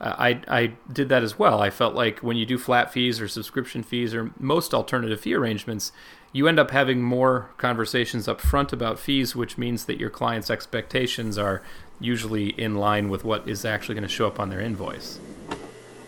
uh, 0.00 0.14
I, 0.18 0.40
I 0.48 0.72
did 0.90 1.10
that 1.10 1.22
as 1.22 1.38
well. 1.38 1.60
I 1.60 1.68
felt 1.68 1.94
like 1.94 2.20
when 2.20 2.38
you 2.38 2.46
do 2.46 2.56
flat 2.56 2.90
fees 2.90 3.20
or 3.20 3.28
subscription 3.28 3.82
fees 3.82 4.14
or 4.14 4.30
most 4.38 4.72
alternative 4.72 5.20
fee 5.20 5.34
arrangements, 5.34 5.92
you 6.32 6.48
end 6.48 6.58
up 6.58 6.70
having 6.70 7.02
more 7.02 7.50
conversations 7.58 8.26
up 8.26 8.40
front 8.40 8.72
about 8.72 8.98
fees, 8.98 9.36
which 9.36 9.58
means 9.58 9.84
that 9.84 10.00
your 10.00 10.08
client's 10.08 10.48
expectations 10.48 11.36
are 11.36 11.60
usually 12.00 12.58
in 12.58 12.76
line 12.76 13.10
with 13.10 13.22
what 13.22 13.46
is 13.46 13.66
actually 13.66 13.96
going 13.96 14.02
to 14.02 14.08
show 14.08 14.26
up 14.26 14.40
on 14.40 14.48
their 14.48 14.62
invoice. 14.62 15.20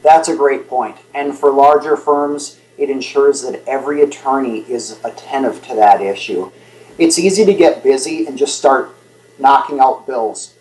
That's 0.04 0.28
a 0.28 0.36
great 0.36 0.68
point. 0.68 0.96
And 1.14 1.36
for 1.36 1.50
larger 1.50 1.96
firms, 1.96 2.60
it 2.76 2.90
ensures 2.90 3.42
that 3.42 3.66
every 3.66 4.02
attorney 4.02 4.60
is 4.70 5.00
attentive 5.02 5.66
to 5.66 5.74
that 5.76 6.00
issue. 6.00 6.52
It's 6.98 7.18
easy 7.18 7.44
to 7.46 7.54
get 7.54 7.82
busy 7.82 8.26
and 8.26 8.38
just 8.38 8.58
start 8.58 8.94
knocking 9.38 9.80
out 9.80 10.06
bills, 10.06 10.54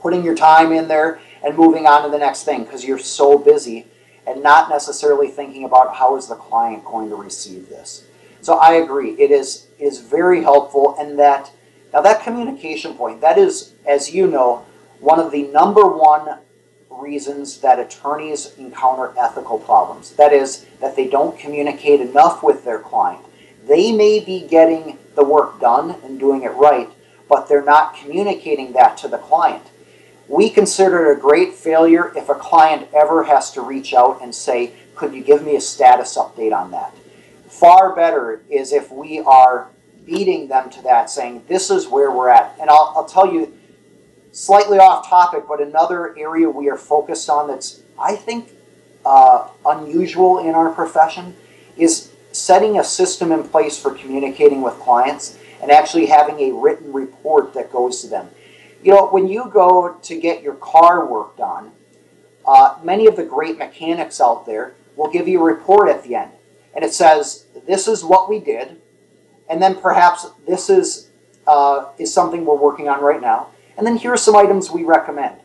putting 0.00 0.24
your 0.24 0.34
time 0.34 0.72
in 0.72 0.88
there 0.88 1.20
and 1.42 1.56
moving 1.56 1.86
on 1.86 2.02
to 2.02 2.10
the 2.10 2.18
next 2.18 2.42
thing 2.42 2.64
because 2.64 2.84
you're 2.84 2.98
so 2.98 3.38
busy 3.38 3.86
and 4.26 4.42
not 4.42 4.68
necessarily 4.68 5.28
thinking 5.28 5.64
about 5.64 5.96
how 5.96 6.16
is 6.16 6.26
the 6.26 6.34
client 6.34 6.84
going 6.84 7.08
to 7.08 7.16
receive 7.16 7.68
this. 7.68 8.04
So 8.42 8.58
I 8.58 8.72
agree. 8.74 9.10
It 9.12 9.30
is 9.30 9.68
is 9.78 10.00
very 10.00 10.42
helpful, 10.42 10.96
and 10.98 11.18
that 11.18 11.50
now 11.92 12.00
that 12.02 12.22
communication 12.22 12.94
point 12.94 13.20
that 13.20 13.38
is, 13.38 13.74
as 13.86 14.14
you 14.14 14.26
know, 14.26 14.64
one 14.98 15.18
of 15.18 15.30
the 15.30 15.44
number 15.44 15.86
one 15.86 16.38
reasons 16.90 17.58
that 17.60 17.78
attorneys 17.78 18.54
encounter 18.58 19.14
ethical 19.18 19.58
problems. 19.58 20.12
That 20.16 20.32
is 20.32 20.66
that 20.80 20.96
they 20.96 21.08
don't 21.08 21.38
communicate 21.38 22.00
enough 22.00 22.42
with 22.42 22.64
their 22.64 22.78
client. 22.78 23.24
They 23.66 23.92
may 23.92 24.20
be 24.20 24.46
getting 24.46 24.98
the 25.14 25.24
work 25.24 25.60
done 25.60 25.96
and 26.04 26.18
doing 26.18 26.42
it 26.42 26.50
right, 26.50 26.88
but 27.28 27.48
they're 27.48 27.64
not 27.64 27.94
communicating 27.94 28.72
that 28.72 28.96
to 28.98 29.08
the 29.08 29.18
client. 29.18 29.62
We 30.28 30.50
consider 30.50 31.10
it 31.10 31.18
a 31.18 31.20
great 31.20 31.54
failure 31.54 32.12
if 32.16 32.28
a 32.28 32.34
client 32.34 32.88
ever 32.94 33.24
has 33.24 33.50
to 33.52 33.62
reach 33.62 33.94
out 33.94 34.22
and 34.22 34.34
say, 34.34 34.72
Could 34.94 35.12
you 35.12 35.22
give 35.22 35.44
me 35.44 35.56
a 35.56 35.60
status 35.60 36.16
update 36.16 36.56
on 36.56 36.70
that? 36.70 36.94
Far 37.48 37.94
better 37.94 38.42
is 38.48 38.72
if 38.72 38.92
we 38.92 39.20
are 39.20 39.68
beating 40.06 40.48
them 40.48 40.70
to 40.70 40.82
that, 40.82 41.10
saying, 41.10 41.44
This 41.48 41.68
is 41.70 41.88
where 41.88 42.10
we're 42.10 42.28
at. 42.28 42.56
And 42.60 42.70
I'll, 42.70 42.92
I'll 42.96 43.04
tell 43.04 43.32
you, 43.32 43.52
slightly 44.32 44.78
off 44.78 45.08
topic, 45.08 45.44
but 45.48 45.60
another 45.60 46.16
area 46.16 46.48
we 46.48 46.68
are 46.68 46.76
focused 46.76 47.28
on 47.28 47.48
that's, 47.48 47.82
I 47.98 48.16
think, 48.16 48.50
uh, 49.04 49.48
unusual 49.66 50.38
in 50.38 50.54
our 50.54 50.70
profession 50.70 51.36
is 51.76 52.12
setting 52.32 52.78
a 52.78 52.84
system 52.84 53.32
in 53.32 53.42
place 53.42 53.80
for 53.80 53.92
communicating 53.92 54.62
with 54.62 54.74
clients 54.74 55.38
and 55.62 55.70
actually 55.70 56.06
having 56.06 56.38
a 56.40 56.52
written 56.52 56.92
report 56.92 57.54
that 57.54 57.72
goes 57.72 58.00
to 58.02 58.08
them. 58.08 58.28
You 58.82 58.92
know, 58.92 59.08
when 59.08 59.28
you 59.28 59.50
go 59.52 59.96
to 60.02 60.20
get 60.20 60.42
your 60.42 60.54
car 60.54 61.06
worked 61.06 61.40
on, 61.40 61.72
uh, 62.46 62.78
many 62.82 63.06
of 63.06 63.16
the 63.16 63.24
great 63.24 63.58
mechanics 63.58 64.20
out 64.20 64.46
there 64.46 64.74
will 64.96 65.10
give 65.10 65.28
you 65.28 65.40
a 65.40 65.44
report 65.44 65.88
at 65.88 66.02
the 66.02 66.14
end 66.14 66.30
and 66.74 66.84
it 66.84 66.92
says, 66.92 67.46
This 67.66 67.88
is 67.88 68.04
what 68.04 68.28
we 68.28 68.38
did, 68.38 68.80
and 69.48 69.60
then 69.60 69.76
perhaps 69.76 70.26
this 70.46 70.70
is, 70.70 71.10
uh, 71.46 71.86
is 71.98 72.12
something 72.12 72.44
we're 72.44 72.56
working 72.56 72.88
on 72.88 73.02
right 73.02 73.20
now, 73.20 73.48
and 73.80 73.86
then 73.86 73.96
here 73.96 74.12
are 74.12 74.16
some 74.18 74.36
items 74.36 74.70
we 74.70 74.84
recommend. 74.84 75.40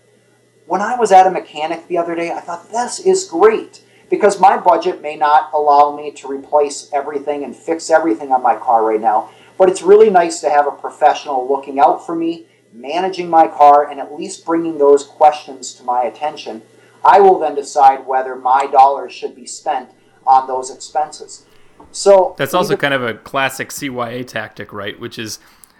When 0.66 0.82
I 0.82 0.98
was 0.98 1.14
at 1.14 1.26
a 1.26 1.32
mechanic 1.32 1.88
the 1.88 1.98
other 1.98 2.16
day, 2.16 2.34
I 2.34 2.42
thought, 2.42 2.70
This 2.70 3.00
is 3.00 3.24
great. 3.24 3.82
because 4.10 4.42
my 4.42 4.58
budget 4.58 5.02
may 5.02 5.16
not 5.16 5.50
allow 5.54 5.96
me 5.96 6.12
to 6.12 6.28
replace 6.28 6.92
everything 6.94 7.46
and 7.46 7.56
fix 7.56 7.90
everything 7.90 8.34
on 8.34 8.44
my 8.44 8.58
car 8.58 8.84
right 8.84 9.00
now. 9.00 9.30
But 9.58 9.70
it's 9.70 9.82
really 9.82 10.10
nice 10.10 10.42
to 10.42 10.50
have 10.50 10.68
a 10.68 10.72
professional 10.72 11.48
looking 11.50 11.80
out 11.80 12.06
for 12.06 12.14
me, 12.14 12.46
managing 12.74 13.30
my 13.30 13.48
car, 13.48 13.90
and 13.90 14.00
at 14.02 14.14
least 14.14 14.46
bringing 14.46 14.78
those 14.78 15.06
questions 15.06 15.74
to 15.76 15.84
my 15.84 16.04
attention. 16.04 16.62
I 17.06 17.22
will 17.22 17.40
then 17.40 17.56
decide 17.56 18.06
whether 18.06 18.36
my 18.36 18.68
dollars 18.68 19.14
should 19.14 19.34
be 19.34 19.48
spent 19.48 19.92
on 20.28 20.46
those 20.46 20.70
expenses. 20.70 21.46
So 21.92 22.36
that's 22.38 22.54
also 22.54 22.76
kind 22.76 22.94
of 22.94 23.02
a 23.02 23.14
classic 23.14 23.70
CYA 23.70 24.28
tactic, 24.28 24.74
right? 24.74 25.00
Which 25.00 25.18
is 25.18 25.40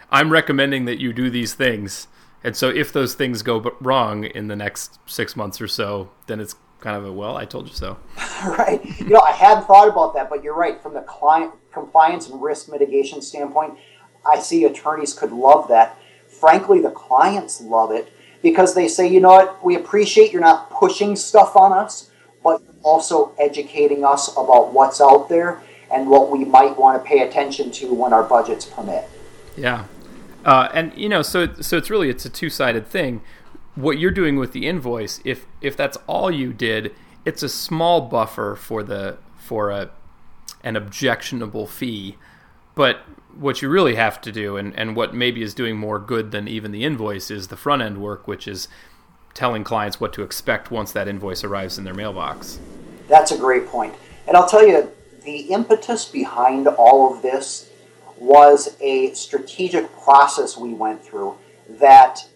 I'm 0.10 0.32
recommending 0.32 0.86
that 0.86 1.00
you 1.02 1.12
do 1.12 1.30
these 1.30 1.54
things. 1.54 2.08
And 2.46 2.56
so 2.56 2.70
if 2.70 2.94
those 2.94 3.16
things 3.16 3.42
go 3.42 3.76
wrong 3.82 4.24
in 4.24 4.50
the 4.50 4.56
next 4.56 5.00
six 5.08 5.36
months 5.36 5.60
or 5.60 5.68
so, 5.68 6.12
then 6.28 6.40
it's 6.40 6.54
kind 6.80 6.96
of 6.96 7.04
a 7.04 7.12
well, 7.12 7.36
I 7.36 7.46
told 7.46 7.68
you 7.68 7.74
so. 7.74 7.98
right. 8.46 8.80
You 9.00 9.10
know, 9.10 9.20
I 9.22 9.32
hadn't 9.32 9.66
thought 9.66 9.88
about 9.88 10.14
that, 10.14 10.30
but 10.30 10.44
you're 10.44 10.56
right. 10.56 10.80
From 10.80 10.94
the 10.94 11.02
client 11.02 11.54
compliance 11.74 12.30
and 12.30 12.40
risk 12.40 12.70
mitigation 12.70 13.24
standpoint, 13.24 13.80
I 14.24 14.38
see 14.38 14.64
attorneys 14.64 15.12
could 15.16 15.32
love 15.32 15.68
that. 15.70 15.98
Frankly, 16.28 16.82
the 16.82 16.92
clients 16.92 17.62
love 17.62 17.92
it 17.92 18.14
because 18.44 18.76
they 18.76 18.88
say, 18.88 19.08
you 19.08 19.22
know 19.22 19.30
what, 19.30 19.66
we 19.66 19.76
appreciate 19.76 20.32
you're 20.32 20.40
not 20.40 20.70
pushing 20.70 21.16
stuff 21.16 21.56
on 21.56 21.74
us, 21.74 22.12
but 22.44 22.62
also 22.84 23.34
educating 23.40 24.06
us 24.06 24.32
about 24.34 24.72
what's 24.72 25.02
out 25.02 25.30
there 25.30 25.64
and 25.92 26.08
what 26.08 26.30
we 26.30 26.46
might 26.46 26.78
want 26.78 27.02
to 27.02 27.10
pay 27.10 27.28
attention 27.28 27.72
to 27.72 27.92
when 27.92 28.14
our 28.14 28.24
budgets 28.24 28.66
permit. 28.66 29.10
Yeah. 29.58 29.86
Uh, 30.46 30.70
and 30.74 30.96
you 30.96 31.10
know, 31.10 31.22
so 31.22 31.54
so 31.56 31.76
it's 31.76 31.90
really 31.90 32.10
it's 32.10 32.24
a 32.24 32.30
two 32.30 32.50
sided 32.50 32.88
thing 32.88 33.22
what 33.76 34.00
you're 34.00 34.12
doing 34.12 34.38
with 34.38 34.54
the 34.54 34.68
invoice, 34.68 35.22
if 35.24 35.46
if 35.62 35.78
that's 35.78 35.98
all 36.08 36.32
you 36.32 36.54
did, 36.54 36.94
it's 37.26 37.44
a 37.44 37.50
small 37.50 38.02
buffer 38.02 38.56
for 38.56 38.84
the 38.84 39.18
for 39.38 39.70
a 39.70 39.92
an 40.64 40.76
objectionable 40.76 41.68
fee. 41.68 42.18
But 42.74 43.02
what 43.38 43.62
you 43.62 43.70
really 43.70 43.96
have 43.96 44.20
to 44.22 44.32
do, 44.32 44.58
and, 44.58 44.78
and 44.78 44.96
what 44.96 45.14
maybe 45.14 45.42
is 45.42 45.54
doing 45.54 45.78
more 45.78 46.00
good 46.00 46.32
than 46.32 46.48
even 46.48 46.72
the 46.72 46.84
invoice, 46.84 47.30
is 47.30 47.48
the 47.48 47.58
front 47.58 47.82
end 47.82 48.00
work, 48.02 48.28
which 48.28 48.48
is 48.48 48.68
telling 49.34 49.64
clients 49.64 50.00
what 50.00 50.14
to 50.14 50.24
expect 50.24 50.72
once 50.72 50.92
that 50.94 51.08
invoice 51.08 51.44
arrives 51.44 51.78
in 51.78 51.84
their 51.84 51.94
mailbox. 51.94 52.60
That's 53.08 53.32
a 53.32 53.38
great 53.38 53.68
point. 53.68 53.94
And 54.28 54.36
I'll 54.36 54.48
tell 54.48 54.66
you, 54.66 54.92
the 55.24 55.40
impetus 55.54 56.06
behind 56.06 56.68
all 56.68 57.14
of 57.14 57.22
this 57.22 57.70
was 58.18 58.76
a 58.82 59.14
strategic 59.14 59.92
process 60.00 60.58
we 60.58 60.74
went 60.74 61.04
through 61.04 61.38
that 61.68 62.28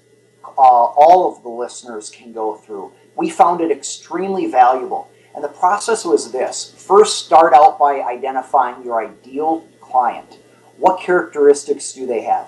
uh, 0.44 0.62
all 0.62 1.32
of 1.32 1.44
the 1.44 1.50
listeners 1.50 2.10
can 2.10 2.34
go 2.34 2.56
through. 2.56 2.92
We 3.16 3.30
found 3.30 3.62
it 3.62 3.72
extremely 3.72 4.48
valuable. 4.48 5.10
And 5.36 5.44
the 5.44 5.50
process 5.50 6.04
was 6.04 6.32
this 6.32 6.74
first, 6.78 7.26
start 7.26 7.54
out 7.54 7.80
by 7.80 8.02
identifying 8.02 8.84
your 8.84 9.02
ideal 9.02 9.68
client. 9.80 10.38
What 10.78 11.00
characteristics 11.00 11.94
do 11.94 12.06
they 12.06 12.22
have? 12.22 12.48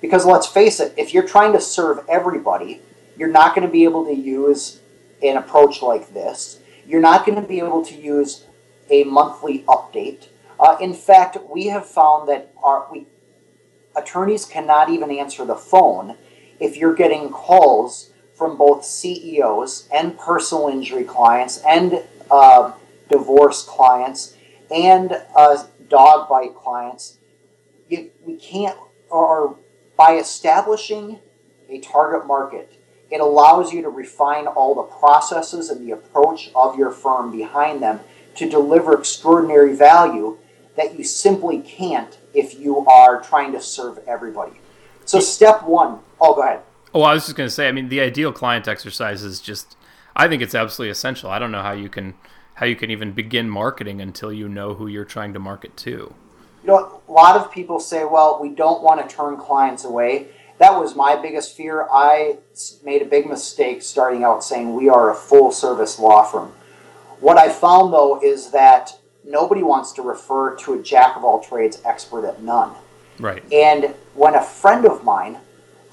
Because 0.00 0.24
let's 0.26 0.46
face 0.46 0.80
it, 0.80 0.94
if 0.96 1.14
you're 1.14 1.26
trying 1.26 1.52
to 1.52 1.60
serve 1.60 2.04
everybody, 2.08 2.80
you're 3.16 3.30
not 3.30 3.54
going 3.54 3.66
to 3.66 3.72
be 3.72 3.84
able 3.84 4.04
to 4.06 4.14
use 4.14 4.80
an 5.22 5.36
approach 5.36 5.80
like 5.82 6.12
this. 6.12 6.60
You're 6.86 7.00
not 7.00 7.24
going 7.24 7.40
to 7.40 7.46
be 7.46 7.58
able 7.58 7.84
to 7.84 7.94
use 7.94 8.44
a 8.90 9.04
monthly 9.04 9.60
update. 9.60 10.28
Uh, 10.64 10.78
in 10.80 10.94
fact, 10.94 11.36
we 11.50 11.66
have 11.66 11.86
found 11.86 12.26
that 12.26 12.50
our 12.62 12.88
we, 12.90 13.06
attorneys 13.94 14.46
cannot 14.46 14.88
even 14.88 15.10
answer 15.10 15.44
the 15.44 15.54
phone 15.54 16.16
if 16.58 16.78
you're 16.78 16.94
getting 16.94 17.28
calls 17.28 18.12
from 18.32 18.56
both 18.56 18.82
CEOs 18.82 19.86
and 19.92 20.18
personal 20.18 20.68
injury 20.68 21.04
clients 21.04 21.62
and 21.68 22.02
uh, 22.30 22.72
divorce 23.10 23.62
clients 23.62 24.38
and 24.74 25.12
uh, 25.36 25.66
dog 25.90 26.30
bite 26.30 26.54
clients, 26.54 27.18
you, 27.90 28.10
we 28.24 28.36
can't, 28.36 28.78
or 29.10 29.58
by 29.98 30.16
establishing 30.16 31.18
a 31.68 31.78
target 31.80 32.26
market, 32.26 32.72
it 33.10 33.20
allows 33.20 33.70
you 33.70 33.82
to 33.82 33.90
refine 33.90 34.46
all 34.46 34.74
the 34.74 34.96
processes 34.98 35.68
and 35.68 35.86
the 35.86 35.92
approach 35.92 36.50
of 36.56 36.78
your 36.78 36.90
firm 36.90 37.30
behind 37.30 37.82
them 37.82 38.00
to 38.36 38.48
deliver 38.48 38.98
extraordinary 38.98 39.76
value 39.76 40.38
that 40.76 40.98
you 40.98 41.04
simply 41.04 41.60
can't 41.60 42.18
if 42.32 42.58
you 42.58 42.86
are 42.86 43.20
trying 43.20 43.52
to 43.52 43.60
serve 43.60 43.98
everybody. 44.06 44.52
So, 45.04 45.20
step 45.20 45.62
one 45.62 46.00
Oh, 46.26 46.34
go 46.34 46.42
ahead. 46.42 46.60
Oh, 46.94 47.02
I 47.02 47.12
was 47.12 47.24
just 47.24 47.36
going 47.36 47.46
to 47.46 47.54
say. 47.54 47.68
I 47.68 47.72
mean, 47.72 47.90
the 47.90 48.00
ideal 48.00 48.32
client 48.32 48.66
exercise 48.66 49.22
is 49.22 49.40
just. 49.40 49.76
I 50.16 50.26
think 50.26 50.42
it's 50.42 50.54
absolutely 50.54 50.90
essential. 50.90 51.28
I 51.28 51.38
don't 51.38 51.52
know 51.52 51.60
how 51.60 51.72
you 51.72 51.90
can 51.90 52.14
how 52.54 52.66
you 52.66 52.76
can 52.76 52.90
even 52.90 53.12
begin 53.12 53.50
marketing 53.50 54.00
until 54.00 54.32
you 54.32 54.48
know 54.48 54.74
who 54.74 54.86
you're 54.86 55.04
trying 55.04 55.34
to 55.34 55.38
market 55.38 55.76
to. 55.78 55.90
You 56.62 56.68
know, 56.68 57.02
a 57.06 57.12
lot 57.12 57.36
of 57.36 57.52
people 57.52 57.78
say, 57.78 58.04
"Well, 58.04 58.38
we 58.40 58.48
don't 58.48 58.82
want 58.82 59.06
to 59.06 59.14
turn 59.14 59.36
clients 59.36 59.84
away." 59.84 60.28
That 60.58 60.80
was 60.80 60.96
my 60.96 61.16
biggest 61.16 61.56
fear. 61.56 61.86
I 61.92 62.38
made 62.84 63.02
a 63.02 63.06
big 63.06 63.26
mistake 63.26 63.82
starting 63.82 64.24
out 64.24 64.42
saying 64.42 64.72
we 64.72 64.88
are 64.88 65.10
a 65.10 65.14
full 65.14 65.50
service 65.50 65.98
law 65.98 66.22
firm. 66.22 66.52
What 67.20 67.36
I 67.36 67.50
found 67.50 67.92
though 67.92 68.18
is 68.22 68.52
that 68.52 68.98
nobody 69.24 69.62
wants 69.62 69.92
to 69.92 70.02
refer 70.02 70.54
to 70.56 70.74
a 70.74 70.82
jack 70.82 71.16
of 71.16 71.24
all 71.24 71.40
trades 71.40 71.80
expert 71.84 72.26
at 72.26 72.42
none. 72.42 72.74
Right. 73.18 73.42
And 73.52 73.94
when 74.14 74.34
a 74.34 74.42
friend 74.42 74.84
of 74.84 75.04
mine 75.04 75.38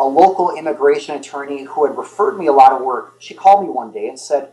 a 0.02 0.04
local 0.04 0.56
immigration 0.56 1.16
attorney 1.16 1.64
who 1.64 1.86
had 1.86 1.96
referred 1.96 2.36
me 2.36 2.48
a 2.48 2.52
lot 2.52 2.72
of 2.72 2.82
work, 2.82 3.18
she 3.20 3.36
called 3.36 3.64
me 3.64 3.70
one 3.70 3.92
day 3.92 4.08
and 4.08 4.20
said, 4.20 4.50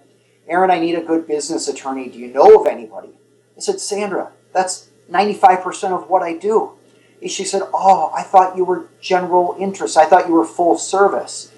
Aaron, 0.47 0.71
I 0.71 0.79
need 0.79 0.95
a 0.95 1.03
good 1.03 1.27
business 1.27 1.69
attorney. 1.69 2.09
Do 2.09 2.19
you 2.19 2.29
know 2.29 2.61
of 2.61 2.67
anybody? 2.67 3.09
I 3.57 3.61
said, 3.61 3.81
Sandra, 3.81 4.31
that's 4.53 4.91
95% 5.11 5.93
of 5.93 6.11
what 6.11 6.23
I 6.23 6.35
do. 6.35 6.73
And 7.23 7.31
she 7.31 7.45
said, 7.45 7.63
Oh, 7.73 8.13
I 8.15 8.23
thought 8.23 8.59
you 8.59 8.65
were 8.65 8.89
general 9.01 9.57
interest. 9.59 9.97
I 9.97 10.05
thought 10.05 10.29
you 10.29 10.35
were 10.35 10.45
full 10.45 10.77
service. 10.77 11.51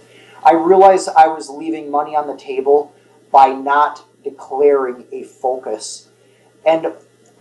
I 0.44 0.52
realized 0.52 1.08
I 1.08 1.26
was 1.26 1.50
leaving 1.50 1.90
money 1.90 2.14
on 2.14 2.28
the 2.28 2.36
table 2.36 2.94
by 3.32 3.48
not 3.48 4.04
declaring 4.22 5.06
a 5.10 5.24
focus. 5.24 6.08
And 6.64 6.92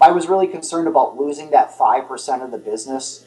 I 0.01 0.11
was 0.11 0.27
really 0.27 0.47
concerned 0.47 0.87
about 0.87 1.17
losing 1.17 1.51
that 1.51 1.71
5% 1.77 2.43
of 2.43 2.51
the 2.51 2.57
business 2.57 3.25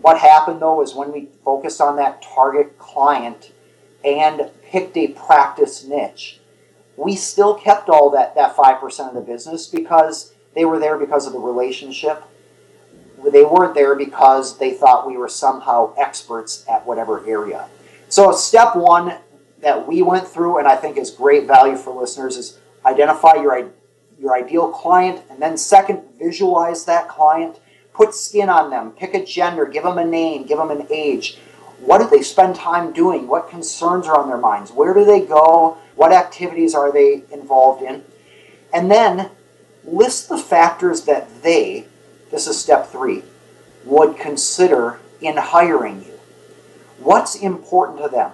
what 0.00 0.18
happened 0.18 0.60
though 0.60 0.82
is 0.82 0.94
when 0.94 1.12
we 1.12 1.28
focused 1.44 1.80
on 1.80 1.96
that 1.96 2.22
target 2.22 2.78
client 2.78 3.52
and 4.04 4.50
picked 4.64 4.96
a 4.96 5.08
practice 5.08 5.84
niche, 5.84 6.40
we 6.96 7.16
still 7.16 7.54
kept 7.54 7.88
all 7.88 8.10
that, 8.10 8.34
that 8.34 8.54
5% 8.56 9.08
of 9.08 9.14
the 9.14 9.20
business 9.20 9.66
because 9.66 10.34
they 10.54 10.64
were 10.64 10.78
there 10.78 10.98
because 10.98 11.26
of 11.26 11.32
the 11.32 11.38
relationship. 11.38 12.22
They 13.32 13.44
weren't 13.44 13.74
there 13.74 13.96
because 13.96 14.58
they 14.58 14.72
thought 14.72 15.06
we 15.06 15.16
were 15.16 15.28
somehow 15.28 15.94
experts 15.96 16.64
at 16.68 16.86
whatever 16.86 17.26
area. 17.26 17.68
So, 18.08 18.30
step 18.32 18.76
one 18.76 19.18
that 19.60 19.86
we 19.86 20.02
went 20.02 20.26
through, 20.26 20.58
and 20.58 20.68
I 20.68 20.76
think 20.76 20.96
is 20.96 21.10
great 21.10 21.46
value 21.46 21.76
for 21.76 21.92
listeners, 21.92 22.36
is 22.36 22.58
identify 22.86 23.34
your, 23.34 23.70
your 24.18 24.34
ideal 24.34 24.70
client, 24.70 25.22
and 25.30 25.40
then, 25.40 25.56
second, 25.56 26.02
visualize 26.18 26.84
that 26.84 27.08
client 27.08 27.58
Put 27.98 28.14
skin 28.14 28.48
on 28.48 28.70
them, 28.70 28.92
pick 28.92 29.12
a 29.12 29.24
gender, 29.24 29.66
give 29.66 29.82
them 29.82 29.98
a 29.98 30.04
name, 30.04 30.46
give 30.46 30.58
them 30.58 30.70
an 30.70 30.86
age. 30.88 31.36
What 31.80 31.98
do 31.98 32.08
they 32.08 32.22
spend 32.22 32.54
time 32.54 32.92
doing? 32.92 33.26
What 33.26 33.50
concerns 33.50 34.06
are 34.06 34.16
on 34.16 34.28
their 34.28 34.38
minds? 34.38 34.70
Where 34.70 34.94
do 34.94 35.04
they 35.04 35.20
go? 35.20 35.78
What 35.96 36.12
activities 36.12 36.76
are 36.76 36.92
they 36.92 37.24
involved 37.32 37.82
in? 37.82 38.04
And 38.72 38.88
then 38.88 39.32
list 39.84 40.28
the 40.28 40.38
factors 40.38 41.06
that 41.06 41.42
they, 41.42 41.86
this 42.30 42.46
is 42.46 42.56
step 42.56 42.86
three, 42.86 43.24
would 43.84 44.16
consider 44.16 45.00
in 45.20 45.36
hiring 45.36 46.04
you. 46.04 46.20
What's 46.98 47.34
important 47.34 48.00
to 48.00 48.08
them? 48.08 48.30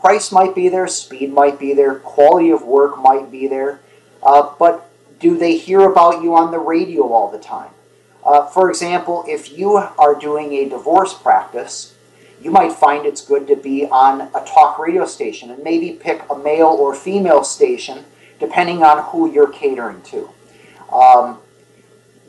Price 0.00 0.32
might 0.32 0.56
be 0.56 0.68
there, 0.68 0.88
speed 0.88 1.32
might 1.32 1.60
be 1.60 1.72
there, 1.72 2.00
quality 2.00 2.50
of 2.50 2.62
work 2.62 2.98
might 2.98 3.30
be 3.30 3.46
there, 3.46 3.78
uh, 4.24 4.54
but 4.58 4.87
do 5.18 5.36
they 5.36 5.56
hear 5.56 5.80
about 5.80 6.22
you 6.22 6.34
on 6.34 6.50
the 6.50 6.58
radio 6.58 7.12
all 7.12 7.30
the 7.30 7.38
time? 7.38 7.70
Uh, 8.24 8.46
for 8.46 8.68
example, 8.68 9.24
if 9.26 9.56
you 9.56 9.76
are 9.76 10.14
doing 10.14 10.52
a 10.52 10.68
divorce 10.68 11.14
practice, 11.14 11.94
you 12.42 12.50
might 12.50 12.72
find 12.72 13.06
it's 13.06 13.20
good 13.20 13.46
to 13.48 13.56
be 13.56 13.86
on 13.86 14.20
a 14.20 14.44
talk 14.46 14.78
radio 14.78 15.04
station 15.06 15.50
and 15.50 15.62
maybe 15.62 15.92
pick 15.92 16.22
a 16.30 16.38
male 16.38 16.66
or 16.66 16.94
female 16.94 17.42
station 17.42 18.04
depending 18.38 18.82
on 18.82 19.02
who 19.06 19.30
you're 19.32 19.50
catering 19.50 20.00
to. 20.02 20.30
Um, 20.92 21.38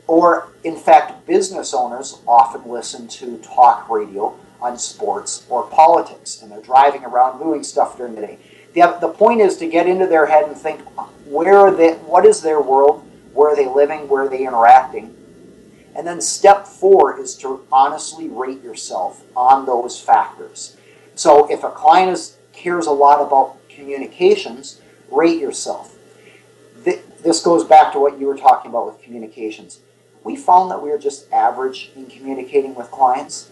or, 0.06 0.48
in 0.64 0.76
fact, 0.76 1.26
business 1.26 1.72
owners 1.72 2.20
often 2.26 2.68
listen 2.68 3.06
to 3.08 3.38
talk 3.38 3.88
radio 3.88 4.36
on 4.60 4.76
sports 4.76 5.46
or 5.48 5.62
politics 5.68 6.42
and 6.42 6.50
they're 6.50 6.60
driving 6.60 7.04
around 7.04 7.38
doing 7.38 7.62
stuff 7.62 7.96
during 7.96 8.16
the 8.16 8.22
day. 8.22 8.38
The, 8.74 8.96
the 9.00 9.08
point 9.08 9.40
is 9.40 9.56
to 9.58 9.68
get 9.68 9.86
into 9.86 10.06
their 10.06 10.26
head 10.26 10.44
and 10.44 10.56
think 10.56 10.80
where 11.26 11.58
are 11.58 11.74
they, 11.74 11.94
what 11.94 12.24
is 12.24 12.40
their 12.42 12.60
world, 12.60 13.04
where 13.32 13.50
are 13.50 13.56
they 13.56 13.66
living, 13.66 14.08
where 14.08 14.24
are 14.24 14.28
they 14.28 14.46
interacting, 14.46 15.16
and 15.96 16.06
then 16.06 16.20
step 16.20 16.66
four 16.66 17.20
is 17.20 17.34
to 17.36 17.66
honestly 17.72 18.28
rate 18.28 18.62
yourself 18.62 19.24
on 19.36 19.66
those 19.66 20.00
factors. 20.00 20.76
So 21.14 21.50
if 21.50 21.64
a 21.64 21.70
client 21.70 22.12
is, 22.12 22.36
cares 22.52 22.86
a 22.86 22.92
lot 22.92 23.20
about 23.20 23.56
communications, 23.68 24.80
rate 25.10 25.40
yourself. 25.40 25.96
This 26.84 27.42
goes 27.42 27.64
back 27.64 27.92
to 27.92 28.00
what 28.00 28.18
you 28.18 28.26
were 28.26 28.36
talking 28.36 28.70
about 28.70 28.86
with 28.86 29.02
communications. 29.02 29.80
We 30.24 30.36
found 30.36 30.70
that 30.70 30.82
we 30.82 30.90
are 30.90 30.98
just 30.98 31.30
average 31.32 31.90
in 31.94 32.06
communicating 32.06 32.74
with 32.74 32.90
clients. 32.90 33.49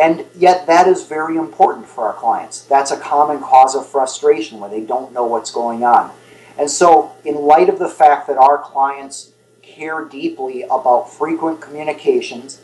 And 0.00 0.24
yet, 0.34 0.66
that 0.66 0.88
is 0.88 1.06
very 1.06 1.36
important 1.36 1.86
for 1.86 2.06
our 2.06 2.14
clients. 2.14 2.62
That's 2.62 2.90
a 2.90 2.98
common 2.98 3.38
cause 3.40 3.74
of 3.74 3.86
frustration 3.86 4.58
when 4.58 4.70
they 4.70 4.80
don't 4.80 5.12
know 5.12 5.26
what's 5.26 5.50
going 5.50 5.84
on. 5.84 6.10
And 6.58 6.70
so, 6.70 7.12
in 7.22 7.34
light 7.34 7.68
of 7.68 7.78
the 7.78 7.88
fact 7.88 8.26
that 8.26 8.38
our 8.38 8.56
clients 8.56 9.32
care 9.60 10.06
deeply 10.06 10.62
about 10.62 11.12
frequent 11.12 11.60
communications, 11.60 12.62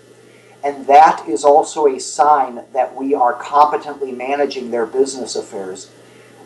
and 0.64 0.86
that 0.86 1.28
is 1.28 1.44
also 1.44 1.86
a 1.86 2.00
sign 2.00 2.64
that 2.72 2.96
we 2.96 3.14
are 3.14 3.34
competently 3.34 4.12
managing 4.12 4.70
their 4.70 4.86
business 4.86 5.36
affairs, 5.36 5.90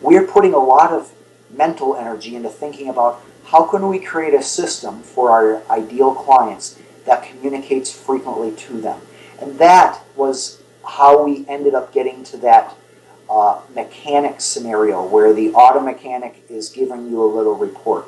we're 0.01 0.27
putting 0.27 0.53
a 0.53 0.59
lot 0.59 0.91
of 0.91 1.13
mental 1.49 1.95
energy 1.95 2.35
into 2.35 2.49
thinking 2.49 2.89
about 2.89 3.23
how 3.45 3.63
can 3.63 3.87
we 3.87 3.97
create 3.97 4.33
a 4.33 4.43
system 4.43 5.03
for 5.03 5.31
our 5.31 5.63
ideal 5.71 6.13
clients 6.13 6.77
that 7.05 7.23
communicates 7.23 7.91
frequently 7.91 8.51
to 8.55 8.81
them. 8.81 8.99
And 9.39 9.57
that 9.57 10.01
was 10.17 10.60
how 10.85 11.23
we 11.23 11.45
ended 11.47 11.73
up 11.73 11.93
getting 11.93 12.23
to 12.25 12.37
that 12.37 12.75
uh, 13.29 13.61
mechanic 13.73 14.41
scenario 14.41 15.05
where 15.05 15.33
the 15.33 15.51
auto 15.53 15.79
mechanic 15.79 16.43
is 16.49 16.69
giving 16.69 17.09
you 17.09 17.23
a 17.23 17.29
little 17.29 17.55
report. 17.55 18.07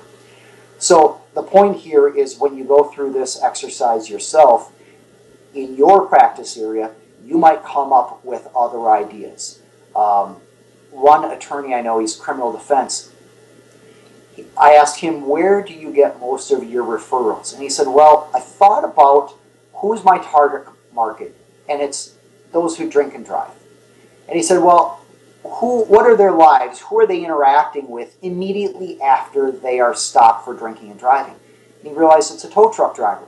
So 0.79 1.21
the 1.33 1.43
point 1.43 1.77
here 1.77 2.07
is 2.07 2.37
when 2.37 2.57
you 2.57 2.65
go 2.65 2.83
through 2.83 3.13
this 3.13 3.41
exercise 3.41 4.09
yourself, 4.09 4.73
in 5.53 5.75
your 5.75 6.07
practice 6.07 6.57
area, 6.57 6.91
you 7.23 7.37
might 7.37 7.63
come 7.63 7.93
up 7.93 8.23
with 8.25 8.47
other 8.55 8.89
ideas. 8.89 9.61
Um, 9.95 10.41
one 10.91 11.29
attorney 11.31 11.73
I 11.73 11.81
know, 11.81 11.99
he's 11.99 12.15
criminal 12.15 12.51
defense. 12.51 13.11
I 14.57 14.73
asked 14.73 14.99
him, 14.99 15.27
Where 15.27 15.63
do 15.63 15.73
you 15.73 15.91
get 15.91 16.19
most 16.19 16.51
of 16.51 16.63
your 16.63 16.83
referrals? 16.83 17.53
And 17.53 17.61
he 17.61 17.69
said, 17.69 17.87
Well, 17.87 18.29
I 18.33 18.39
thought 18.39 18.83
about 18.83 19.37
who's 19.75 20.03
my 20.03 20.17
target 20.17 20.67
market, 20.93 21.35
and 21.69 21.81
it's 21.81 22.15
those 22.53 22.77
who 22.77 22.89
drink 22.89 23.13
and 23.13 23.25
drive. 23.25 23.51
And 24.27 24.37
he 24.37 24.43
said, 24.43 24.63
Well, 24.63 25.01
who, 25.43 25.83
what 25.85 26.05
are 26.05 26.15
their 26.15 26.31
lives? 26.31 26.79
Who 26.81 26.99
are 26.99 27.07
they 27.07 27.23
interacting 27.23 27.89
with 27.89 28.17
immediately 28.21 29.01
after 29.01 29.51
they 29.51 29.79
are 29.79 29.93
stopped 29.93 30.45
for 30.45 30.53
drinking 30.53 30.91
and 30.91 30.99
driving? 30.99 31.35
And 31.79 31.91
he 31.91 31.97
realized 31.97 32.33
it's 32.33 32.45
a 32.45 32.49
tow 32.49 32.71
truck 32.71 32.95
driver. 32.95 33.25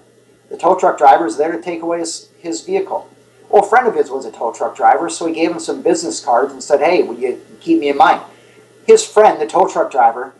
The 0.49 0.57
tow 0.57 0.75
truck 0.75 0.97
driver 0.97 1.25
is 1.25 1.37
there 1.37 1.51
to 1.51 1.61
take 1.61 1.81
away 1.81 1.99
his, 1.99 2.29
his 2.39 2.61
vehicle. 2.61 3.09
Well, 3.49 3.63
a 3.63 3.67
friend 3.67 3.87
of 3.87 3.95
his 3.95 4.09
was 4.09 4.25
a 4.25 4.31
tow 4.31 4.53
truck 4.53 4.75
driver, 4.75 5.09
so 5.09 5.25
he 5.25 5.33
gave 5.33 5.51
him 5.51 5.59
some 5.59 5.81
business 5.81 6.23
cards 6.23 6.53
and 6.53 6.63
said, 6.63 6.79
Hey, 6.79 7.03
will 7.03 7.19
you 7.19 7.43
keep 7.59 7.79
me 7.79 7.89
in 7.89 7.97
mind? 7.97 8.21
His 8.87 9.05
friend, 9.05 9.41
the 9.41 9.47
tow 9.47 9.67
truck 9.67 9.91
driver, 9.91 10.33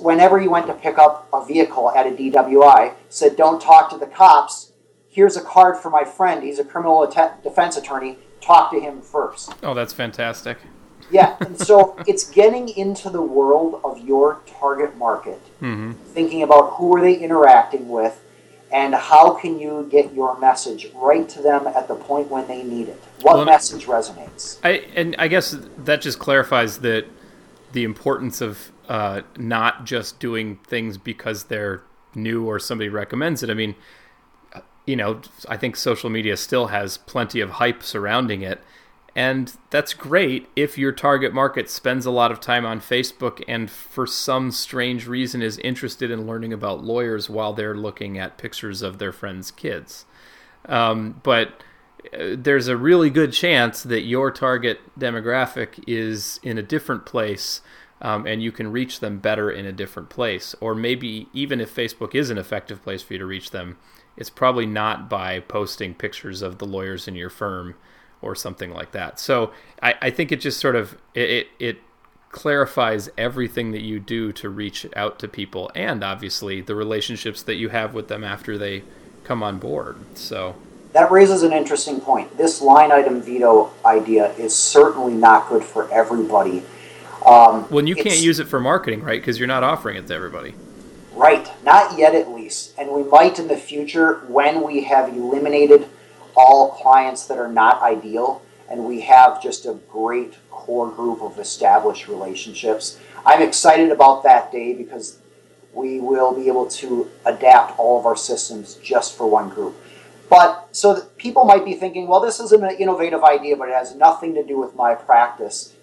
whenever 0.00 0.40
he 0.40 0.48
went 0.48 0.66
to 0.66 0.74
pick 0.74 0.98
up 0.98 1.28
a 1.32 1.44
vehicle 1.44 1.90
at 1.90 2.06
a 2.06 2.10
DWI, 2.10 2.94
said, 3.08 3.36
Don't 3.36 3.60
talk 3.60 3.90
to 3.90 3.98
the 3.98 4.06
cops. 4.06 4.72
Here's 5.14 5.36
a 5.36 5.40
card 5.40 5.76
for 5.76 5.90
my 5.90 6.02
friend. 6.02 6.42
He's 6.42 6.58
a 6.58 6.64
criminal 6.64 7.06
defense 7.06 7.76
attorney. 7.76 8.18
Talk 8.40 8.72
to 8.72 8.80
him 8.80 9.00
first. 9.00 9.54
Oh, 9.62 9.72
that's 9.72 9.92
fantastic. 9.92 10.58
Yeah, 11.08 11.36
and 11.40 11.56
so 11.56 11.96
it's 12.08 12.28
getting 12.28 12.68
into 12.70 13.10
the 13.10 13.22
world 13.22 13.80
of 13.84 14.04
your 14.04 14.40
target 14.44 14.96
market, 14.98 15.40
mm-hmm. 15.62 15.92
thinking 15.92 16.42
about 16.42 16.72
who 16.72 16.96
are 16.96 17.00
they 17.00 17.14
interacting 17.14 17.88
with, 17.88 18.24
and 18.72 18.92
how 18.92 19.34
can 19.34 19.60
you 19.60 19.86
get 19.88 20.12
your 20.12 20.36
message 20.40 20.90
right 20.96 21.28
to 21.28 21.40
them 21.40 21.68
at 21.68 21.86
the 21.86 21.94
point 21.94 22.28
when 22.28 22.48
they 22.48 22.64
need 22.64 22.88
it? 22.88 23.00
What 23.22 23.36
well, 23.36 23.44
message 23.44 23.86
resonates? 23.86 24.58
I 24.64 24.84
and 24.96 25.14
I 25.16 25.28
guess 25.28 25.56
that 25.78 26.02
just 26.02 26.18
clarifies 26.18 26.78
that 26.78 27.06
the 27.70 27.84
importance 27.84 28.40
of 28.40 28.72
uh, 28.88 29.20
not 29.36 29.84
just 29.84 30.18
doing 30.18 30.56
things 30.66 30.98
because 30.98 31.44
they're 31.44 31.82
new 32.16 32.46
or 32.46 32.58
somebody 32.58 32.88
recommends 32.88 33.44
it. 33.44 33.50
I 33.50 33.54
mean, 33.54 33.76
you 34.86 34.96
know, 34.96 35.20
I 35.48 35.56
think 35.56 35.76
social 35.76 36.10
media 36.10 36.36
still 36.36 36.68
has 36.68 36.98
plenty 36.98 37.40
of 37.40 37.50
hype 37.50 37.82
surrounding 37.82 38.42
it. 38.42 38.62
And 39.16 39.56
that's 39.70 39.94
great 39.94 40.48
if 40.56 40.76
your 40.76 40.90
target 40.90 41.32
market 41.32 41.70
spends 41.70 42.04
a 42.04 42.10
lot 42.10 42.32
of 42.32 42.40
time 42.40 42.66
on 42.66 42.80
Facebook 42.80 43.42
and 43.46 43.70
for 43.70 44.06
some 44.06 44.50
strange 44.50 45.06
reason 45.06 45.40
is 45.40 45.58
interested 45.58 46.10
in 46.10 46.26
learning 46.26 46.52
about 46.52 46.82
lawyers 46.82 47.30
while 47.30 47.52
they're 47.52 47.76
looking 47.76 48.18
at 48.18 48.38
pictures 48.38 48.82
of 48.82 48.98
their 48.98 49.12
friends' 49.12 49.52
kids. 49.52 50.04
Um, 50.66 51.20
but 51.22 51.62
uh, 52.12 52.34
there's 52.36 52.66
a 52.66 52.76
really 52.76 53.08
good 53.08 53.32
chance 53.32 53.84
that 53.84 54.02
your 54.02 54.32
target 54.32 54.80
demographic 54.98 55.82
is 55.86 56.40
in 56.42 56.58
a 56.58 56.62
different 56.62 57.06
place 57.06 57.60
um, 58.00 58.26
and 58.26 58.42
you 58.42 58.50
can 58.50 58.72
reach 58.72 58.98
them 58.98 59.18
better 59.18 59.48
in 59.48 59.64
a 59.64 59.72
different 59.72 60.08
place. 60.08 60.56
Or 60.60 60.74
maybe 60.74 61.28
even 61.32 61.60
if 61.60 61.74
Facebook 61.74 62.16
is 62.16 62.30
an 62.30 62.38
effective 62.38 62.82
place 62.82 63.02
for 63.02 63.12
you 63.12 63.20
to 63.20 63.26
reach 63.26 63.52
them, 63.52 63.78
it's 64.16 64.30
probably 64.30 64.66
not 64.66 65.08
by 65.08 65.40
posting 65.40 65.94
pictures 65.94 66.42
of 66.42 66.58
the 66.58 66.66
lawyers 66.66 67.08
in 67.08 67.14
your 67.14 67.30
firm 67.30 67.74
or 68.22 68.34
something 68.34 68.72
like 68.72 68.92
that. 68.92 69.18
So 69.20 69.52
I, 69.82 69.94
I 70.00 70.10
think 70.10 70.32
it 70.32 70.40
just 70.40 70.60
sort 70.60 70.76
of 70.76 70.96
it, 71.14 71.30
it, 71.30 71.46
it 71.58 71.78
clarifies 72.30 73.08
everything 73.16 73.70
that 73.70 73.82
you 73.82 74.00
do 74.00 74.32
to 74.32 74.48
reach 74.48 74.86
out 74.96 75.20
to 75.20 75.28
people 75.28 75.70
and 75.74 76.02
obviously 76.02 76.60
the 76.60 76.74
relationships 76.74 77.42
that 77.44 77.54
you 77.54 77.68
have 77.68 77.94
with 77.94 78.08
them 78.08 78.24
after 78.24 78.58
they 78.58 78.82
come 79.22 79.42
on 79.42 79.58
board. 79.58 79.96
So 80.14 80.56
that 80.94 81.10
raises 81.10 81.42
an 81.42 81.52
interesting 81.52 82.00
point. 82.00 82.36
This 82.36 82.60
line 82.60 82.92
item 82.92 83.20
veto 83.20 83.70
idea 83.84 84.32
is 84.34 84.54
certainly 84.54 85.14
not 85.14 85.48
good 85.48 85.62
for 85.62 85.90
everybody. 85.92 86.62
Um, 87.26 87.66
well, 87.70 87.86
you 87.86 87.94
can't 87.94 88.20
use 88.20 88.38
it 88.38 88.48
for 88.48 88.60
marketing, 88.60 89.02
right? 89.02 89.20
Because 89.20 89.38
you're 89.38 89.48
not 89.48 89.62
offering 89.62 89.96
it 89.96 90.06
to 90.08 90.14
everybody. 90.14 90.54
Right, 91.14 91.48
not 91.64 91.96
yet 91.96 92.14
at 92.14 92.30
least. 92.30 92.74
And 92.76 92.90
we 92.90 93.04
might 93.04 93.38
in 93.38 93.48
the 93.48 93.56
future 93.56 94.24
when 94.26 94.62
we 94.62 94.84
have 94.84 95.10
eliminated 95.10 95.88
all 96.36 96.72
clients 96.72 97.26
that 97.26 97.38
are 97.38 97.50
not 97.50 97.82
ideal 97.82 98.42
and 98.68 98.84
we 98.84 99.02
have 99.02 99.42
just 99.42 99.66
a 99.66 99.74
great 99.88 100.34
core 100.50 100.90
group 100.90 101.22
of 101.22 101.38
established 101.38 102.08
relationships. 102.08 102.98
I'm 103.24 103.42
excited 103.42 103.90
about 103.90 104.24
that 104.24 104.50
day 104.50 104.72
because 104.72 105.18
we 105.72 106.00
will 106.00 106.34
be 106.34 106.48
able 106.48 106.66
to 106.66 107.10
adapt 107.24 107.78
all 107.78 107.98
of 107.98 108.06
our 108.06 108.16
systems 108.16 108.74
just 108.76 109.16
for 109.16 109.28
one 109.28 109.48
group. 109.50 109.76
But 110.30 110.68
so 110.72 111.02
people 111.16 111.44
might 111.44 111.64
be 111.64 111.74
thinking, 111.74 112.08
well, 112.08 112.20
this 112.20 112.40
isn't 112.40 112.64
an 112.64 112.76
innovative 112.78 113.22
idea, 113.22 113.56
but 113.56 113.68
it 113.68 113.74
has 113.74 113.94
nothing 113.94 114.34
to 114.34 114.44
do 114.44 114.58
with 114.58 114.74
my 114.74 114.94
practice. 114.94 115.73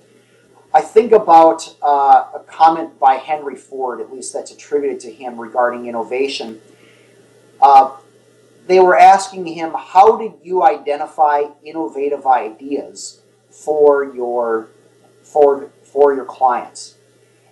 I 0.73 0.81
think 0.81 1.11
about 1.11 1.75
uh, 1.81 2.27
a 2.33 2.43
comment 2.47 2.97
by 2.99 3.15
Henry 3.15 3.55
Ford, 3.55 3.99
at 3.99 4.13
least 4.13 4.33
that's 4.33 4.51
attributed 4.51 4.99
to 5.01 5.11
him 5.11 5.39
regarding 5.39 5.85
innovation. 5.85 6.61
Uh, 7.61 7.97
they 8.67 8.79
were 8.79 8.97
asking 8.97 9.47
him, 9.47 9.73
How 9.77 10.17
did 10.17 10.33
you 10.43 10.63
identify 10.63 11.43
innovative 11.63 12.25
ideas 12.25 13.21
for 13.49 14.05
your, 14.05 14.69
for, 15.23 15.69
for 15.83 16.13
your 16.13 16.25
clients? 16.25 16.95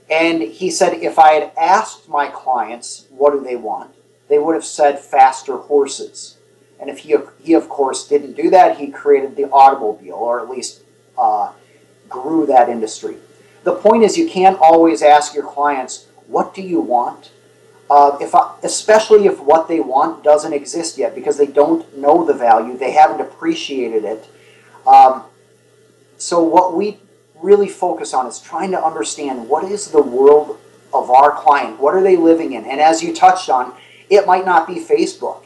And 0.10 0.42
he 0.42 0.72
said, 0.72 0.94
If 0.94 1.20
I 1.20 1.34
had 1.34 1.52
asked 1.60 2.08
my 2.08 2.28
clients, 2.28 3.06
What 3.10 3.34
do 3.34 3.44
they 3.44 3.58
want? 3.58 3.96
they 4.30 4.40
would 4.40 4.56
have 4.56 4.64
said 4.64 5.00
faster 5.00 5.58
horses. 5.58 6.38
And 6.80 6.90
if 6.90 7.00
he, 7.00 7.16
he 7.44 7.54
of 7.54 7.68
course, 7.68 8.08
didn't 8.08 8.34
do 8.34 8.50
that, 8.52 8.78
he 8.78 8.88
created 8.88 9.36
the 9.36 9.50
automobile, 9.50 10.14
or 10.14 10.40
at 10.40 10.50
least 10.50 10.84
uh, 11.18 11.52
grew 12.10 12.46
that 12.48 12.70
industry. 12.70 13.18
The 13.64 13.76
point 13.76 14.04
is, 14.04 14.18
you 14.18 14.28
can't 14.30 14.58
always 14.60 15.02
ask 15.02 15.34
your 15.34 15.46
clients, 15.46 16.08
what 16.28 16.54
do 16.54 16.62
you 16.62 16.82
want? 16.82 17.32
Uh, 17.90 18.18
if 18.22 18.36
I, 18.36 18.56
especially 18.64 19.26
if 19.26 19.40
what 19.40 19.68
they 19.68 19.80
want 19.80 20.24
doesn't 20.24 20.54
exist 20.54 20.98
yet 20.98 21.16
because 21.16 21.38
they 21.38 21.48
don't 21.48 21.98
know 21.98 22.24
the 22.24 22.34
value, 22.34 22.78
they 22.78 22.92
haven't 22.92 23.20
appreciated 23.20 24.04
it. 24.06 24.30
Um, 24.86 25.24
so 26.18 26.44
what 26.44 26.76
we 26.76 27.00
really 27.42 27.68
focus 27.68 28.14
on 28.14 28.28
is 28.28 28.40
trying 28.40 28.72
to 28.72 28.84
understand 28.84 29.50
what 29.50 29.64
is 29.64 29.90
the 29.90 30.02
world 30.02 30.60
of 30.94 31.10
our 31.10 31.32
client, 31.32 31.80
what 31.80 31.96
are 31.96 32.04
they 32.04 32.16
living 32.16 32.54
in, 32.54 32.66
and 32.66 32.80
as 32.80 33.02
you 33.02 33.14
touched 33.14 33.50
on, 33.50 33.74
it 34.10 34.26
might 34.26 34.46
not 34.46 34.68
be 34.68 34.76
Facebook. 34.76 35.44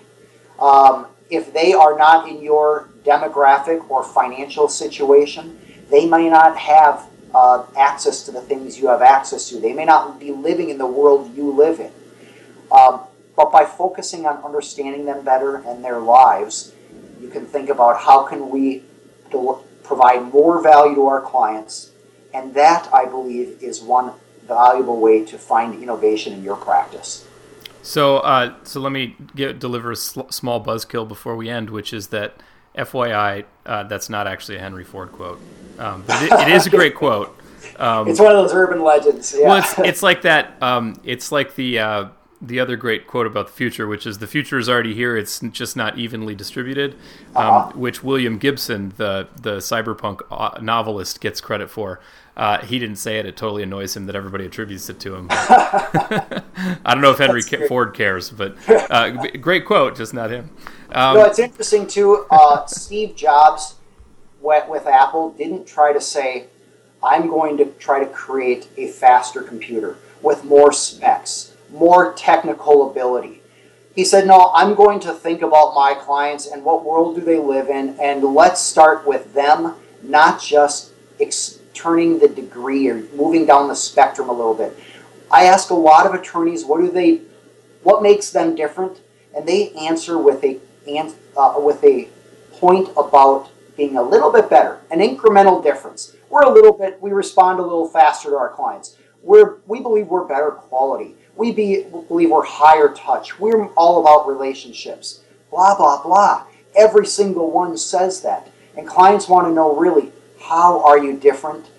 Um, 0.60 1.08
if 1.30 1.54
they 1.54 1.74
are 1.74 1.98
not 1.98 2.28
in 2.28 2.42
your 2.42 2.90
demographic 3.04 3.90
or 3.90 4.04
financial 4.04 4.68
situation, 4.68 5.60
they 5.90 6.08
may 6.08 6.30
not 6.30 6.58
have 6.58 7.08
uh, 7.34 7.66
access 7.78 8.24
to 8.24 8.32
the 8.32 8.42
things 8.42 8.78
you 8.78 8.88
have 8.88 9.02
access 9.02 9.50
to. 9.50 9.60
They 9.60 9.74
may 9.74 9.86
not 9.86 10.20
be 10.20 10.32
living 10.32 10.70
in 10.70 10.78
the 10.78 10.86
world 10.86 11.36
you 11.36 11.52
live 11.52 11.80
in. 11.80 11.92
Um, 12.72 13.02
but 13.36 13.52
by 13.52 13.66
focusing 13.66 14.26
on 14.26 14.44
understanding 14.44 15.06
them 15.06 15.24
better 15.24 15.58
and 15.58 15.84
their 15.84 16.00
lives, 16.00 16.74
you 17.20 17.30
can 17.30 17.46
think 17.46 17.70
about 17.70 18.02
how 18.02 18.24
can 18.24 18.50
we 18.50 18.84
provide 19.84 20.32
more 20.32 20.62
value 20.62 20.96
to 20.96 21.08
our 21.08 21.22
clients. 21.22 21.92
And 22.34 22.54
that, 22.54 22.90
I 22.94 23.06
believe, 23.06 23.62
is 23.62 23.82
one 23.82 24.12
valuable 24.46 25.00
way 25.00 25.24
to 25.26 25.38
find 25.38 25.82
innovation 25.82 26.34
in 26.34 26.44
your 26.44 26.58
practice. 26.58 27.26
So, 27.82 28.18
uh, 28.20 28.56
so 28.64 28.80
let 28.80 28.92
me 28.92 29.16
get, 29.36 29.60
deliver 29.60 29.92
a 29.92 29.96
sl- 29.96 30.30
small 30.30 30.64
buzzkill 30.64 31.08
before 31.08 31.36
we 31.36 31.50
end, 31.50 31.70
which 31.70 31.94
is 31.94 32.08
that 32.08 32.36
FYI, 32.78 33.46
uh, 33.66 33.84
that's 33.84 34.10
not 34.10 34.28
actually 34.28 34.58
a 34.58 34.60
Henry 34.60 34.84
Ford 34.84 35.12
quote, 35.12 35.40
um, 35.80 36.04
but 36.08 36.22
it, 36.24 36.32
it 36.32 36.48
is 36.50 36.66
a 36.68 36.70
great 36.70 36.96
quote. 36.96 37.38
Um, 37.78 38.08
it's 38.10 38.20
one 38.20 38.32
of 38.32 38.38
those 38.38 38.54
urban 38.54 38.82
legends. 38.82 39.36
Yeah. 39.38 39.48
Well, 39.48 39.58
it's, 39.58 39.80
it's 39.80 40.04
like 40.04 40.24
that. 40.24 40.62
Um, 40.62 41.00
it's 41.04 41.32
like 41.32 41.56
the 41.56 41.80
uh, 41.80 42.06
the 42.44 42.60
other 42.60 42.76
great 42.76 43.08
quote 43.08 43.26
about 43.26 43.48
the 43.48 43.54
future, 43.54 43.88
which 43.88 44.06
is 44.06 44.18
the 44.18 44.28
future 44.28 44.60
is 44.60 44.68
already 44.68 44.94
here. 44.94 45.16
It's 45.16 45.40
just 45.40 45.78
not 45.78 45.98
evenly 45.98 46.36
distributed, 46.36 46.94
um, 47.36 47.46
uh-huh. 47.48 47.72
which 47.76 48.04
William 48.04 48.38
Gibson, 48.38 48.94
the 48.98 49.28
the 49.42 49.58
cyberpunk 49.58 50.22
uh, 50.30 50.60
novelist, 50.62 51.22
gets 51.22 51.40
credit 51.42 51.70
for. 51.70 52.00
Uh, 52.36 52.60
he 52.66 52.80
didn't 52.80 52.96
say 52.98 53.20
it. 53.20 53.26
It 53.26 53.38
totally 53.38 53.64
annoys 53.64 53.96
him 53.96 54.08
that 54.08 54.16
everybody 54.16 54.46
attributes 54.46 54.90
it 54.90 55.00
to 55.02 55.16
him. 55.16 55.28
I 55.32 56.42
don't 56.88 57.02
know 57.02 57.12
if 57.12 57.20
Henry 57.20 57.42
Ford 57.42 57.94
cares, 57.94 58.30
but 58.30 58.58
uh, 58.70 59.12
great 59.38 59.66
quote, 59.66 59.96
just 59.96 60.14
not 60.14 60.32
him. 60.32 60.50
Um, 60.92 61.16
no, 61.18 61.26
it's 61.26 61.40
interesting 61.40 61.88
too. 61.88 62.26
Uh, 62.30 62.66
Steve 62.66 63.16
Jobs 63.16 63.76
went 64.42 64.68
with 64.68 64.88
Apple 64.88 65.32
didn't 65.32 65.66
try 65.66 65.94
to 65.94 66.02
say, 66.02 66.48
"I'm 67.02 67.28
going 67.28 67.58
to 67.58 67.66
try 67.80 68.04
to 68.04 68.08
create 68.08 68.68
a 68.78 68.88
faster 68.88 69.42
computer 69.42 69.98
with 70.22 70.44
more 70.44 70.72
specs, 70.74 71.53
more 71.74 72.14
technical 72.14 72.90
ability." 72.90 73.42
He 73.94 74.06
said, 74.06 74.26
"No, 74.26 74.52
I'm 74.56 74.76
going 74.76 75.00
to 75.02 75.14
think 75.14 75.42
about 75.42 75.76
my 75.76 75.94
clients 75.94 76.48
and 76.48 76.64
what 76.64 76.86
world 76.86 77.16
do 77.16 77.22
they 77.22 77.40
live 77.40 77.68
in, 77.70 77.98
and 78.00 78.24
let's 78.24 78.62
start 78.62 79.06
with 79.06 79.34
them, 79.34 79.76
not 80.02 80.42
just." 80.42 80.92
Ex- 81.20 81.60
turning 81.74 82.20
the 82.20 82.28
degree 82.28 82.88
or 82.90 83.04
moving 83.16 83.46
down 83.46 83.68
the 83.68 83.76
spectrum 83.76 84.30
a 84.30 84.34
little 84.34 84.54
bit. 84.54 84.78
I 85.32 85.46
ask 85.46 85.70
a 85.70 85.76
lot 85.76 86.06
of 86.06 86.14
attorneys, 86.14 86.66
what 86.66 86.82
do 86.82 86.90
they, 86.90 87.22
what 87.82 88.02
makes 88.02 88.30
them 88.30 88.56
different, 88.56 89.02
and 89.36 89.48
they 89.48 89.72
answer 89.72 90.18
with 90.18 90.44
a 90.44 90.60
uh, 91.38 91.56
with 91.58 91.84
a 91.84 92.10
point 92.52 92.90
about 92.98 93.50
being 93.78 93.98
a 93.98 94.04
little 94.04 94.32
bit 94.32 94.50
better, 94.50 94.82
an 94.92 95.00
incremental 95.00 95.64
difference. 95.64 96.16
We're 96.30 96.44
a 96.44 96.52
little 96.52 96.74
bit, 96.74 97.02
we 97.02 97.12
respond 97.12 97.60
a 97.60 97.64
little 97.64 97.88
faster 97.88 98.30
to 98.30 98.36
our 98.36 98.50
clients. 98.50 98.98
We're, 99.22 99.60
we 99.66 99.80
believe 99.80 100.08
we're 100.08 100.26
better 100.26 100.52
quality. 100.52 101.16
We 101.36 101.52
be, 101.52 101.84
believe 101.84 102.30
we're 102.30 102.46
higher 102.46 102.94
touch. 102.94 103.40
We're 103.40 103.68
all 103.74 104.02
about 104.02 104.28
relationships. 104.28 105.24
Blah, 105.50 105.76
blah, 105.76 106.02
blah. 106.02 106.46
Every 106.76 107.06
single 107.06 107.52
one 107.52 107.78
says 107.78 108.22
that. 108.22 108.52
And 108.78 108.88
clients 108.88 109.28
want 109.28 109.48
to 109.48 109.54
know 109.54 109.76
really 109.76 110.12
how 110.40 110.84
are 110.84 110.98
you 110.98 111.18
different? 111.18 111.70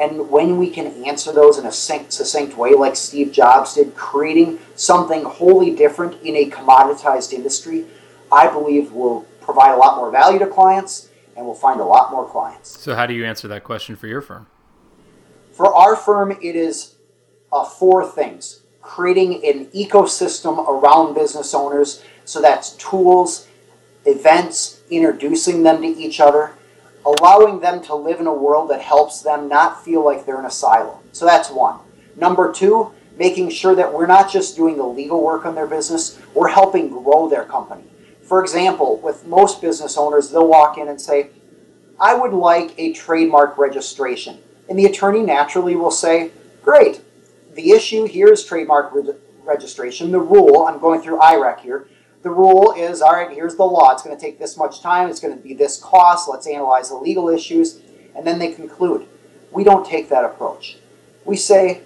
And 0.00 0.30
when 0.30 0.58
we 0.58 0.70
can 0.70 0.86
answer 1.04 1.32
those 1.32 1.58
in 1.58 1.66
a 1.66 1.72
succinct 1.72 2.56
way, 2.56 2.74
like 2.74 2.96
Steve 2.96 3.32
Jobs 3.32 3.74
did, 3.74 3.94
creating 3.94 4.58
something 4.74 5.24
wholly 5.24 5.74
different 5.74 6.20
in 6.22 6.36
a 6.36 6.50
commoditized 6.50 7.32
industry, 7.32 7.86
I 8.30 8.48
believe 8.48 8.92
will 8.92 9.22
provide 9.40 9.72
a 9.72 9.76
lot 9.76 9.96
more 9.96 10.10
value 10.10 10.38
to 10.38 10.46
clients 10.46 11.10
and 11.36 11.44
we'll 11.44 11.54
find 11.54 11.80
a 11.80 11.84
lot 11.84 12.10
more 12.10 12.28
clients. 12.28 12.80
So, 12.80 12.94
how 12.94 13.06
do 13.06 13.14
you 13.14 13.24
answer 13.24 13.48
that 13.48 13.64
question 13.64 13.96
for 13.96 14.06
your 14.06 14.20
firm? 14.20 14.46
For 15.52 15.72
our 15.72 15.96
firm, 15.96 16.32
it 16.32 16.56
is 16.56 16.96
uh, 17.52 17.64
four 17.64 18.06
things 18.06 18.61
creating 18.82 19.44
an 19.46 19.66
ecosystem 19.66 20.58
around 20.68 21.14
business 21.14 21.54
owners. 21.54 22.04
So, 22.24 22.42
that's 22.42 22.72
tools, 22.76 23.48
events, 24.04 24.80
introducing 24.90 25.62
them 25.62 25.82
to 25.82 25.88
each 25.88 26.20
other 26.20 26.52
allowing 27.04 27.60
them 27.60 27.82
to 27.82 27.94
live 27.94 28.20
in 28.20 28.26
a 28.26 28.32
world 28.32 28.70
that 28.70 28.80
helps 28.80 29.22
them 29.22 29.48
not 29.48 29.84
feel 29.84 30.04
like 30.04 30.24
they're 30.24 30.38
in 30.38 30.46
a 30.46 30.50
silo. 30.50 31.00
So 31.12 31.24
that's 31.24 31.50
one. 31.50 31.78
Number 32.16 32.52
two, 32.52 32.92
making 33.18 33.50
sure 33.50 33.74
that 33.74 33.92
we're 33.92 34.06
not 34.06 34.30
just 34.30 34.56
doing 34.56 34.76
the 34.76 34.84
legal 34.84 35.22
work 35.22 35.44
on 35.44 35.54
their 35.54 35.66
business, 35.66 36.18
we're 36.34 36.48
helping 36.48 36.88
grow 36.88 37.28
their 37.28 37.44
company. 37.44 37.84
For 38.22 38.40
example, 38.40 38.98
with 38.98 39.26
most 39.26 39.60
business 39.60 39.98
owners, 39.98 40.30
they'll 40.30 40.48
walk 40.48 40.78
in 40.78 40.88
and 40.88 41.00
say, 41.00 41.30
I 42.00 42.14
would 42.14 42.32
like 42.32 42.74
a 42.78 42.92
trademark 42.92 43.58
registration. 43.58 44.38
And 44.68 44.78
the 44.78 44.86
attorney 44.86 45.22
naturally 45.22 45.76
will 45.76 45.90
say, 45.90 46.30
Great, 46.62 47.02
the 47.54 47.70
issue 47.70 48.04
here 48.04 48.32
is 48.32 48.44
trademark 48.44 48.92
re- 48.94 49.14
registration. 49.44 50.10
The 50.10 50.20
rule, 50.20 50.66
I'm 50.66 50.80
going 50.80 51.00
through 51.02 51.18
IRAC 51.18 51.60
here, 51.60 51.86
the 52.22 52.30
rule 52.30 52.72
is 52.76 53.02
all 53.02 53.12
right, 53.12 53.30
here's 53.30 53.56
the 53.56 53.64
law. 53.64 53.92
It's 53.92 54.02
going 54.02 54.16
to 54.16 54.20
take 54.20 54.38
this 54.38 54.56
much 54.56 54.80
time. 54.80 55.08
It's 55.08 55.18
going 55.18 55.36
to 55.36 55.42
be 55.42 55.54
this 55.54 55.80
cost. 55.80 56.28
Let's 56.28 56.46
analyze 56.46 56.88
the 56.88 56.94
legal 56.96 57.28
issues. 57.28 57.80
And 58.14 58.26
then 58.26 58.38
they 58.38 58.52
conclude. 58.52 59.08
We 59.50 59.64
don't 59.64 59.84
take 59.84 60.08
that 60.08 60.24
approach. 60.24 60.78
We 61.24 61.36
say, 61.36 61.82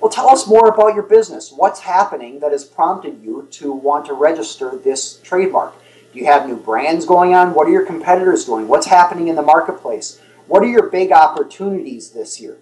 well, 0.00 0.10
tell 0.10 0.28
us 0.28 0.46
more 0.46 0.68
about 0.68 0.94
your 0.94 1.04
business. 1.04 1.52
What's 1.52 1.80
happening 1.80 2.40
that 2.40 2.52
has 2.52 2.64
prompted 2.64 3.22
you 3.22 3.48
to 3.52 3.72
want 3.72 4.06
to 4.06 4.12
register 4.12 4.76
this 4.76 5.18
trademark? 5.20 5.74
Do 6.12 6.18
you 6.18 6.26
have 6.26 6.48
new 6.48 6.56
brands 6.56 7.06
going 7.06 7.34
on? 7.34 7.54
What 7.54 7.68
are 7.68 7.72
your 7.72 7.86
competitors 7.86 8.44
doing? 8.44 8.68
What's 8.68 8.86
happening 8.86 9.28
in 9.28 9.36
the 9.36 9.42
marketplace? 9.42 10.20
What 10.46 10.62
are 10.62 10.68
your 10.68 10.90
big 10.90 11.12
opportunities 11.12 12.10
this 12.10 12.40
year? 12.40 12.58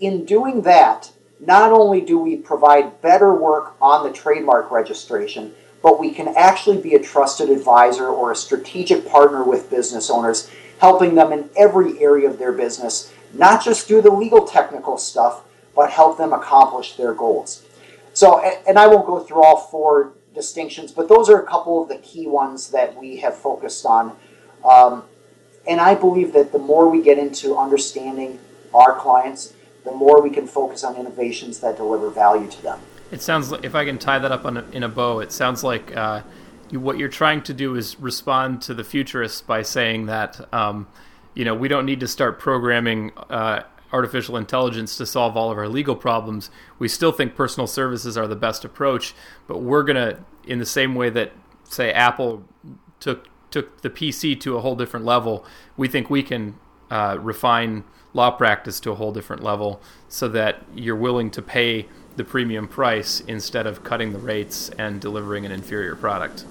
In 0.00 0.24
doing 0.24 0.62
that, 0.62 1.12
not 1.40 1.72
only 1.72 2.00
do 2.00 2.18
we 2.18 2.36
provide 2.36 3.00
better 3.00 3.34
work 3.34 3.74
on 3.80 4.04
the 4.04 4.12
trademark 4.12 4.70
registration, 4.70 5.52
but 5.82 5.98
we 5.98 6.12
can 6.12 6.28
actually 6.36 6.78
be 6.78 6.94
a 6.94 7.02
trusted 7.02 7.48
advisor 7.48 8.08
or 8.08 8.32
a 8.32 8.36
strategic 8.36 9.08
partner 9.08 9.42
with 9.42 9.70
business 9.70 10.10
owners, 10.10 10.50
helping 10.78 11.14
them 11.14 11.32
in 11.32 11.48
every 11.56 11.98
area 12.02 12.28
of 12.28 12.38
their 12.38 12.52
business, 12.52 13.12
not 13.32 13.64
just 13.64 13.88
do 13.88 14.02
the 14.02 14.10
legal 14.10 14.44
technical 14.44 14.98
stuff, 14.98 15.44
but 15.74 15.90
help 15.90 16.18
them 16.18 16.32
accomplish 16.32 16.96
their 16.96 17.14
goals. 17.14 17.64
So, 18.12 18.40
and 18.66 18.78
I 18.78 18.86
won't 18.86 19.06
go 19.06 19.20
through 19.20 19.42
all 19.42 19.56
four 19.56 20.12
distinctions, 20.34 20.92
but 20.92 21.08
those 21.08 21.30
are 21.30 21.40
a 21.40 21.46
couple 21.46 21.82
of 21.82 21.88
the 21.88 21.98
key 21.98 22.26
ones 22.26 22.70
that 22.70 22.96
we 23.00 23.16
have 23.18 23.36
focused 23.36 23.86
on. 23.86 24.16
Um, 24.68 25.04
and 25.66 25.80
I 25.80 25.94
believe 25.94 26.32
that 26.32 26.52
the 26.52 26.58
more 26.58 26.88
we 26.88 27.02
get 27.02 27.18
into 27.18 27.56
understanding 27.56 28.38
our 28.74 28.98
clients, 28.98 29.54
the 29.84 29.92
more 29.92 30.22
we 30.22 30.30
can 30.30 30.46
focus 30.46 30.84
on 30.84 30.96
innovations 30.96 31.60
that 31.60 31.76
deliver 31.76 32.10
value 32.10 32.50
to 32.50 32.62
them. 32.62 32.80
It 33.10 33.22
sounds 33.22 33.50
like 33.50 33.64
if 33.64 33.74
I 33.74 33.84
can 33.84 33.98
tie 33.98 34.18
that 34.18 34.30
up 34.30 34.44
a, 34.44 34.64
in 34.72 34.82
a 34.82 34.88
bow, 34.88 35.20
it 35.20 35.32
sounds 35.32 35.64
like 35.64 35.96
uh, 35.96 36.22
you, 36.70 36.80
what 36.80 36.98
you're 36.98 37.08
trying 37.08 37.42
to 37.42 37.54
do 37.54 37.74
is 37.74 37.98
respond 37.98 38.62
to 38.62 38.74
the 38.74 38.84
futurists 38.84 39.40
by 39.40 39.62
saying 39.62 40.06
that 40.06 40.52
um, 40.54 40.86
you 41.34 41.44
know 41.44 41.54
we 41.54 41.68
don't 41.68 41.86
need 41.86 42.00
to 42.00 42.08
start 42.08 42.38
programming 42.38 43.12
uh, 43.30 43.62
artificial 43.92 44.36
intelligence 44.36 44.96
to 44.96 45.06
solve 45.06 45.36
all 45.36 45.50
of 45.50 45.58
our 45.58 45.68
legal 45.68 45.96
problems. 45.96 46.50
We 46.78 46.88
still 46.88 47.12
think 47.12 47.34
personal 47.34 47.66
services 47.66 48.16
are 48.16 48.28
the 48.28 48.36
best 48.36 48.64
approach, 48.64 49.14
but 49.48 49.58
we're 49.58 49.82
gonna, 49.82 50.24
in 50.46 50.58
the 50.58 50.66
same 50.66 50.94
way 50.94 51.10
that 51.10 51.32
say 51.64 51.92
Apple 51.92 52.44
took 53.00 53.28
took 53.50 53.80
the 53.80 53.90
PC 53.90 54.38
to 54.40 54.56
a 54.56 54.60
whole 54.60 54.76
different 54.76 55.04
level, 55.04 55.44
we 55.76 55.88
think 55.88 56.08
we 56.08 56.22
can 56.22 56.56
uh, 56.88 57.18
refine 57.20 57.82
law 58.12 58.30
practice 58.30 58.80
to 58.80 58.90
a 58.90 58.94
whole 58.94 59.12
different 59.12 59.42
level 59.42 59.80
so 60.08 60.28
that 60.28 60.62
you're 60.74 60.96
willing 60.96 61.30
to 61.30 61.42
pay 61.42 61.86
the 62.16 62.24
premium 62.24 62.66
price 62.66 63.20
instead 63.20 63.66
of 63.66 63.84
cutting 63.84 64.12
the 64.12 64.18
rates 64.18 64.70
and 64.78 65.00
delivering 65.00 65.46
an 65.46 65.52
inferior 65.52 65.94
product. 65.94 66.44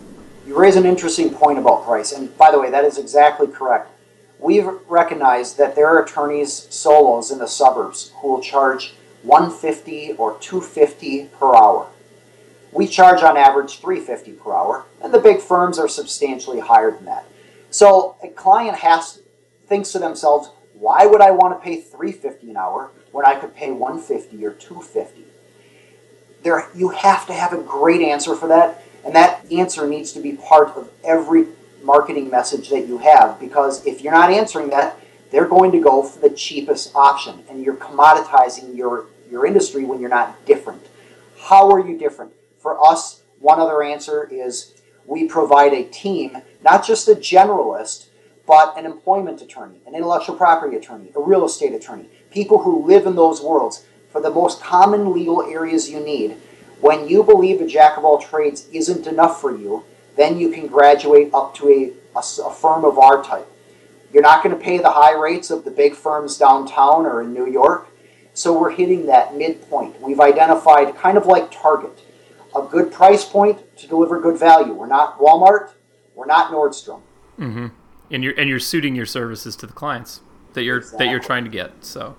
You 0.45 0.57
raise 0.57 0.75
an 0.75 0.85
interesting 0.85 1.31
point 1.31 1.59
about 1.59 1.85
price, 1.85 2.11
and 2.11 2.35
by 2.37 2.49
the 2.51 2.59
way, 2.59 2.71
that 2.71 2.85
is 2.85 2.97
exactly 2.97 3.47
correct. 3.47 3.91
We've 4.39 4.67
recognized 4.87 5.57
that 5.57 5.75
there 5.75 5.87
are 5.87 6.03
attorneys 6.03 6.67
solos 6.73 7.29
in 7.29 7.39
the 7.39 7.47
suburbs 7.47 8.13
who 8.15 8.29
will 8.29 8.41
charge 8.41 8.93
150 9.23 10.13
or 10.13 10.37
250 10.39 11.25
per 11.25 11.55
hour. 11.55 11.87
We 12.71 12.87
charge 12.87 13.21
on 13.21 13.35
average 13.35 13.79
350 13.79 14.31
per 14.33 14.53
hour, 14.53 14.85
and 15.01 15.13
the 15.13 15.19
big 15.19 15.41
firms 15.41 15.77
are 15.77 15.89
substantially 15.89 16.61
higher 16.61 16.91
than 16.91 17.05
that. 17.05 17.25
So 17.69 18.15
a 18.23 18.29
client 18.29 18.77
has 18.77 19.21
thinks 19.67 19.91
to 19.91 19.99
themselves, 19.99 20.49
why 20.79 21.05
would 21.05 21.21
I 21.21 21.31
want 21.31 21.59
to 21.59 21.63
pay 21.63 21.81
350 21.81 22.49
an 22.49 22.57
hour 22.57 22.91
when 23.11 23.25
I 23.25 23.35
could 23.35 23.55
pay 23.55 23.71
150 23.71 24.45
or 24.45 24.51
250? 24.51 25.25
there 26.43 26.69
you 26.75 26.89
have 26.89 27.25
to 27.27 27.33
have 27.33 27.53
a 27.53 27.61
great 27.61 28.01
answer 28.01 28.35
for 28.35 28.47
that, 28.47 28.83
and 29.05 29.15
that 29.15 29.45
answer 29.51 29.87
needs 29.87 30.13
to 30.13 30.19
be 30.19 30.33
part 30.33 30.69
of 30.75 30.89
every 31.03 31.47
marketing 31.83 32.29
message 32.29 32.69
that 32.69 32.87
you 32.87 32.97
have 32.97 33.39
because 33.39 33.85
if 33.85 34.01
you're 34.01 34.13
not 34.13 34.31
answering 34.31 34.69
that, 34.69 34.97
they're 35.31 35.47
going 35.47 35.71
to 35.71 35.79
go 35.79 36.03
for 36.03 36.19
the 36.19 36.29
cheapest 36.29 36.93
option, 36.95 37.43
and 37.49 37.63
you're 37.63 37.75
commoditizing 37.75 38.75
your 38.75 39.07
your 39.29 39.45
industry 39.45 39.83
when 39.83 39.99
you're 39.99 40.09
not 40.09 40.45
different. 40.45 40.81
How 41.39 41.69
are 41.71 41.79
you 41.79 41.97
different? 41.97 42.33
For 42.57 42.83
us, 42.85 43.21
one 43.39 43.59
other 43.59 43.83
answer 43.83 44.27
is 44.31 44.73
we 45.05 45.27
provide 45.27 45.73
a 45.73 45.83
team, 45.83 46.37
not 46.63 46.85
just 46.85 47.07
a 47.07 47.15
generalist, 47.15 48.07
but 48.49 48.75
an 48.79 48.85
employment 48.87 49.43
attorney, 49.43 49.77
an 49.85 49.93
intellectual 49.93 50.35
property 50.35 50.75
attorney, 50.75 51.11
a 51.15 51.21
real 51.21 51.45
estate 51.45 51.71
attorney, 51.71 52.09
people 52.31 52.63
who 52.63 52.83
live 52.83 53.05
in 53.05 53.15
those 53.15 53.39
worlds 53.43 53.85
for 54.09 54.19
the 54.19 54.31
most 54.31 54.59
common 54.59 55.13
legal 55.13 55.43
areas 55.43 55.87
you 55.87 55.99
need. 55.99 56.35
When 56.81 57.07
you 57.07 57.21
believe 57.21 57.61
a 57.61 57.67
jack 57.67 57.95
of 57.95 58.03
all 58.03 58.17
trades 58.17 58.67
isn't 58.73 59.05
enough 59.05 59.39
for 59.39 59.55
you, 59.55 59.83
then 60.17 60.39
you 60.39 60.49
can 60.49 60.65
graduate 60.65 61.29
up 61.31 61.53
to 61.57 61.69
a, 61.69 62.17
a, 62.17 62.23
a 62.43 62.51
firm 62.51 62.85
of 62.85 62.97
our 62.97 63.23
type. 63.23 63.47
You're 64.11 64.23
not 64.23 64.43
going 64.43 64.57
to 64.57 64.61
pay 64.61 64.79
the 64.79 64.89
high 64.89 65.13
rates 65.13 65.51
of 65.51 65.63
the 65.63 65.69
big 65.69 65.93
firms 65.93 66.35
downtown 66.35 67.05
or 67.05 67.21
in 67.21 67.35
New 67.35 67.45
York, 67.45 67.87
so 68.33 68.59
we're 68.59 68.71
hitting 68.71 69.05
that 69.05 69.35
midpoint. 69.35 70.01
We've 70.01 70.19
identified 70.19 70.95
kind 70.95 71.19
of 71.19 71.27
like 71.27 71.51
Target, 71.51 72.01
a 72.55 72.63
good 72.63 72.91
price 72.91 73.23
point 73.25 73.77
to 73.77 73.87
deliver 73.87 74.19
good 74.19 74.39
value. 74.39 74.73
We're 74.73 74.87
not 74.87 75.19
Walmart, 75.19 75.73
we're 76.15 76.25
not 76.25 76.51
Nordstrom. 76.51 77.01
Mm-hmm. 77.37 77.67
And 78.11 78.23
you're 78.23 78.33
and 78.37 78.49
you're 78.49 78.59
suiting 78.59 78.95
your 78.95 79.05
services 79.05 79.55
to 79.57 79.67
the 79.67 79.73
clients 79.73 80.21
that 80.53 80.63
you're 80.63 80.77
exactly. 80.77 81.05
that 81.05 81.11
you're 81.11 81.19
trying 81.19 81.43
to 81.43 81.49
get. 81.49 81.85
So 81.85 82.15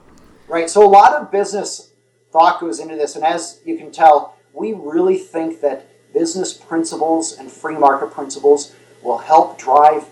Right. 0.50 0.68
So 0.68 0.84
a 0.84 0.88
lot 0.88 1.12
of 1.12 1.30
business 1.30 1.92
thought 2.32 2.60
goes 2.60 2.80
into 2.80 2.96
this, 2.96 3.14
and 3.14 3.24
as 3.24 3.60
you 3.64 3.76
can 3.76 3.92
tell, 3.92 4.36
we 4.52 4.72
really 4.72 5.16
think 5.16 5.60
that 5.60 5.86
business 6.12 6.52
principles 6.52 7.38
and 7.38 7.50
free 7.50 7.76
market 7.76 8.12
principles 8.12 8.74
will 9.02 9.18
help 9.18 9.58
drive 9.58 10.06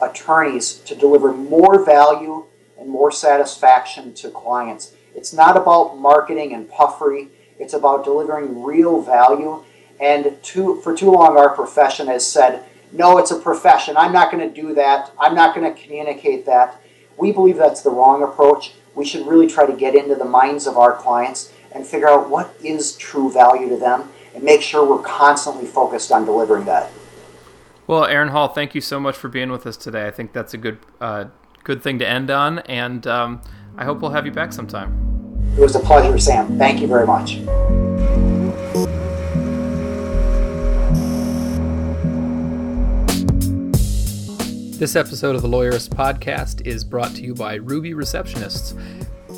attorneys 0.00 0.74
to 0.74 0.94
deliver 0.94 1.32
more 1.32 1.84
value 1.84 2.44
and 2.78 2.88
more 2.88 3.10
satisfaction 3.10 4.14
to 4.14 4.30
clients. 4.30 4.94
It's 5.14 5.32
not 5.32 5.56
about 5.56 5.98
marketing 5.98 6.52
and 6.52 6.70
puffery, 6.70 7.28
it's 7.58 7.74
about 7.74 8.04
delivering 8.04 8.62
real 8.62 9.00
value. 9.00 9.64
And 10.00 10.36
too, 10.42 10.80
for 10.82 10.94
too 10.94 11.10
long, 11.10 11.36
our 11.36 11.50
profession 11.50 12.08
has 12.08 12.26
said, 12.26 12.64
no, 12.94 13.18
it's 13.18 13.32
a 13.32 13.38
profession. 13.38 13.96
I'm 13.96 14.12
not 14.12 14.30
going 14.30 14.48
to 14.48 14.62
do 14.62 14.72
that. 14.74 15.12
I'm 15.18 15.34
not 15.34 15.54
going 15.54 15.72
to 15.72 15.82
communicate 15.82 16.46
that. 16.46 16.80
We 17.18 17.32
believe 17.32 17.56
that's 17.56 17.82
the 17.82 17.90
wrong 17.90 18.22
approach. 18.22 18.74
We 18.94 19.04
should 19.04 19.26
really 19.26 19.48
try 19.48 19.66
to 19.66 19.76
get 19.76 19.96
into 19.96 20.14
the 20.14 20.24
minds 20.24 20.68
of 20.68 20.78
our 20.78 20.92
clients 20.96 21.52
and 21.72 21.84
figure 21.84 22.08
out 22.08 22.30
what 22.30 22.54
is 22.62 22.96
true 22.96 23.32
value 23.32 23.68
to 23.68 23.76
them 23.76 24.08
and 24.34 24.44
make 24.44 24.62
sure 24.62 24.88
we're 24.88 25.02
constantly 25.02 25.66
focused 25.66 26.12
on 26.12 26.24
delivering 26.24 26.66
that. 26.66 26.90
Well, 27.88 28.04
Aaron 28.04 28.28
Hall, 28.28 28.48
thank 28.48 28.74
you 28.76 28.80
so 28.80 29.00
much 29.00 29.16
for 29.16 29.28
being 29.28 29.50
with 29.50 29.66
us 29.66 29.76
today. 29.76 30.06
I 30.06 30.10
think 30.12 30.32
that's 30.32 30.54
a 30.54 30.58
good 30.58 30.78
uh, 31.00 31.26
good 31.64 31.82
thing 31.82 31.98
to 31.98 32.08
end 32.08 32.30
on, 32.30 32.60
and 32.60 33.06
um, 33.06 33.42
I 33.76 33.84
hope 33.84 34.00
we'll 34.00 34.12
have 34.12 34.24
you 34.24 34.32
back 34.32 34.52
sometime. 34.52 35.42
It 35.58 35.60
was 35.60 35.74
a 35.74 35.80
pleasure, 35.80 36.18
Sam. 36.18 36.56
Thank 36.56 36.80
you 36.80 36.86
very 36.86 37.06
much. 37.06 37.40
This 44.78 44.96
episode 44.96 45.36
of 45.36 45.42
the 45.42 45.48
Lawyerist 45.48 45.90
podcast 45.90 46.66
is 46.66 46.82
brought 46.82 47.14
to 47.14 47.22
you 47.22 47.32
by 47.32 47.54
Ruby 47.54 47.92
Receptionists. 47.94 48.76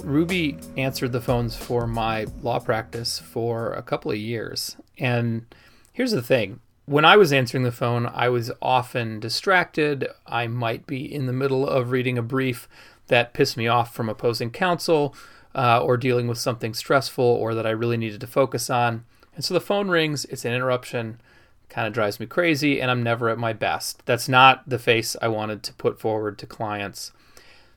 Ruby 0.02 0.56
answered 0.78 1.12
the 1.12 1.20
phones 1.20 1.54
for 1.54 1.86
my 1.86 2.26
law 2.40 2.58
practice 2.58 3.18
for 3.18 3.74
a 3.74 3.82
couple 3.82 4.10
of 4.10 4.16
years. 4.16 4.78
And 4.98 5.44
here's 5.92 6.12
the 6.12 6.22
thing 6.22 6.60
when 6.86 7.04
I 7.04 7.18
was 7.18 7.34
answering 7.34 7.64
the 7.64 7.70
phone, 7.70 8.06
I 8.06 8.30
was 8.30 8.50
often 8.62 9.20
distracted. 9.20 10.08
I 10.26 10.46
might 10.46 10.86
be 10.86 11.04
in 11.04 11.26
the 11.26 11.34
middle 11.34 11.68
of 11.68 11.90
reading 11.90 12.16
a 12.16 12.22
brief 12.22 12.66
that 13.08 13.34
pissed 13.34 13.58
me 13.58 13.68
off 13.68 13.94
from 13.94 14.08
opposing 14.08 14.50
counsel 14.50 15.14
uh, 15.54 15.82
or 15.82 15.98
dealing 15.98 16.28
with 16.28 16.38
something 16.38 16.72
stressful 16.72 17.22
or 17.22 17.54
that 17.54 17.66
I 17.66 17.70
really 17.70 17.98
needed 17.98 18.20
to 18.22 18.26
focus 18.26 18.70
on. 18.70 19.04
And 19.34 19.44
so 19.44 19.52
the 19.52 19.60
phone 19.60 19.88
rings, 19.88 20.24
it's 20.24 20.46
an 20.46 20.54
interruption, 20.54 21.20
kind 21.68 21.86
of 21.86 21.92
drives 21.92 22.20
me 22.20 22.26
crazy, 22.26 22.80
and 22.80 22.90
I'm 22.90 23.02
never 23.02 23.28
at 23.28 23.38
my 23.38 23.52
best. 23.52 24.04
That's 24.06 24.28
not 24.28 24.68
the 24.68 24.78
face 24.78 25.16
I 25.20 25.28
wanted 25.28 25.62
to 25.64 25.74
put 25.74 26.00
forward 26.00 26.38
to 26.38 26.46
clients. 26.46 27.12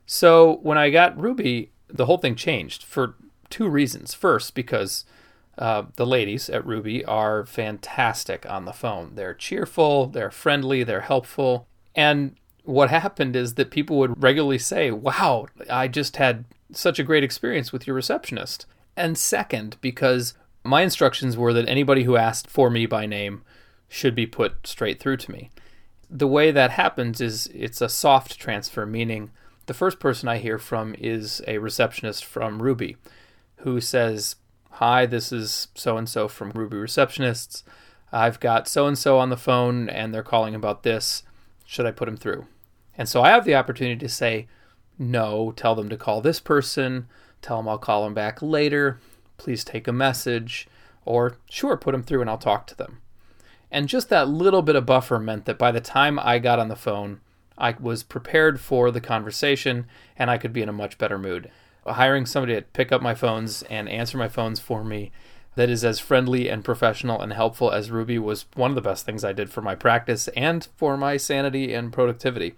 So 0.06 0.58
when 0.62 0.78
I 0.78 0.90
got 0.90 1.20
Ruby, 1.20 1.70
the 1.88 2.06
whole 2.06 2.18
thing 2.18 2.34
changed 2.34 2.82
for 2.82 3.14
two 3.48 3.68
reasons. 3.68 4.14
First, 4.14 4.54
because 4.54 5.04
uh, 5.58 5.84
the 5.96 6.06
ladies 6.06 6.48
at 6.48 6.66
Ruby 6.66 7.04
are 7.04 7.44
fantastic 7.44 8.48
on 8.48 8.64
the 8.64 8.72
phone. 8.72 9.12
They're 9.14 9.34
cheerful, 9.34 10.06
they're 10.06 10.30
friendly, 10.30 10.82
they're 10.84 11.02
helpful. 11.02 11.66
And 11.94 12.36
what 12.64 12.90
happened 12.90 13.36
is 13.36 13.54
that 13.54 13.70
people 13.70 13.98
would 13.98 14.22
regularly 14.22 14.58
say, 14.58 14.90
Wow, 14.90 15.48
I 15.68 15.88
just 15.88 16.16
had 16.16 16.44
such 16.72 16.98
a 16.98 17.04
great 17.04 17.24
experience 17.24 17.72
with 17.72 17.86
your 17.86 17.96
receptionist. 17.96 18.66
And 18.96 19.18
second, 19.18 19.76
because 19.80 20.34
my 20.64 20.82
instructions 20.82 21.36
were 21.36 21.52
that 21.52 21.68
anybody 21.68 22.04
who 22.04 22.16
asked 22.16 22.48
for 22.48 22.70
me 22.70 22.86
by 22.86 23.06
name 23.06 23.42
should 23.90 24.14
be 24.14 24.24
put 24.24 24.66
straight 24.66 25.00
through 25.00 25.16
to 25.18 25.32
me. 25.32 25.50
The 26.08 26.28
way 26.28 26.52
that 26.52 26.70
happens 26.70 27.20
is 27.20 27.48
it's 27.52 27.80
a 27.80 27.88
soft 27.88 28.38
transfer, 28.38 28.86
meaning 28.86 29.32
the 29.66 29.74
first 29.74 29.98
person 29.98 30.28
I 30.28 30.38
hear 30.38 30.58
from 30.58 30.94
is 30.96 31.42
a 31.46 31.58
receptionist 31.58 32.24
from 32.24 32.62
Ruby 32.62 32.96
who 33.56 33.80
says, 33.80 34.36
Hi, 34.74 35.06
this 35.06 35.32
is 35.32 35.68
so 35.74 35.96
and 35.96 36.08
so 36.08 36.28
from 36.28 36.52
Ruby 36.52 36.76
Receptionists. 36.76 37.64
I've 38.12 38.38
got 38.38 38.68
so 38.68 38.86
and 38.86 38.96
so 38.96 39.18
on 39.18 39.28
the 39.28 39.36
phone 39.36 39.88
and 39.88 40.14
they're 40.14 40.22
calling 40.22 40.54
about 40.54 40.84
this. 40.84 41.24
Should 41.66 41.86
I 41.86 41.90
put 41.90 42.08
him 42.08 42.16
through? 42.16 42.46
And 42.96 43.08
so 43.08 43.22
I 43.22 43.30
have 43.30 43.44
the 43.44 43.56
opportunity 43.56 43.98
to 43.98 44.08
say, 44.08 44.46
No, 44.98 45.52
tell 45.56 45.74
them 45.74 45.88
to 45.88 45.96
call 45.96 46.20
this 46.20 46.38
person, 46.38 47.08
tell 47.42 47.56
them 47.56 47.68
I'll 47.68 47.78
call 47.78 48.04
them 48.04 48.14
back 48.14 48.40
later, 48.40 49.00
please 49.36 49.64
take 49.64 49.88
a 49.88 49.92
message, 49.92 50.68
or 51.04 51.38
sure, 51.50 51.76
put 51.76 51.90
them 51.92 52.04
through 52.04 52.20
and 52.20 52.30
I'll 52.30 52.38
talk 52.38 52.68
to 52.68 52.76
them. 52.76 53.00
And 53.70 53.88
just 53.88 54.08
that 54.08 54.28
little 54.28 54.62
bit 54.62 54.76
of 54.76 54.86
buffer 54.86 55.18
meant 55.18 55.44
that 55.44 55.58
by 55.58 55.70
the 55.70 55.80
time 55.80 56.18
I 56.18 56.38
got 56.38 56.58
on 56.58 56.68
the 56.68 56.76
phone, 56.76 57.20
I 57.56 57.74
was 57.78 58.02
prepared 58.02 58.60
for 58.60 58.90
the 58.90 59.00
conversation 59.00 59.86
and 60.16 60.30
I 60.30 60.38
could 60.38 60.52
be 60.52 60.62
in 60.62 60.68
a 60.68 60.72
much 60.72 60.98
better 60.98 61.18
mood. 61.18 61.50
Hiring 61.86 62.26
somebody 62.26 62.54
to 62.54 62.62
pick 62.62 62.92
up 62.92 63.02
my 63.02 63.14
phones 63.14 63.62
and 63.64 63.88
answer 63.88 64.18
my 64.18 64.28
phones 64.28 64.60
for 64.60 64.82
me 64.82 65.12
that 65.56 65.68
is 65.68 65.84
as 65.84 66.00
friendly 66.00 66.48
and 66.48 66.64
professional 66.64 67.20
and 67.20 67.32
helpful 67.32 67.70
as 67.70 67.90
Ruby 67.90 68.18
was 68.18 68.46
one 68.54 68.70
of 68.70 68.74
the 68.74 68.80
best 68.80 69.04
things 69.04 69.24
I 69.24 69.32
did 69.32 69.50
for 69.50 69.62
my 69.62 69.74
practice 69.74 70.28
and 70.28 70.66
for 70.76 70.96
my 70.96 71.16
sanity 71.16 71.74
and 71.74 71.92
productivity. 71.92 72.54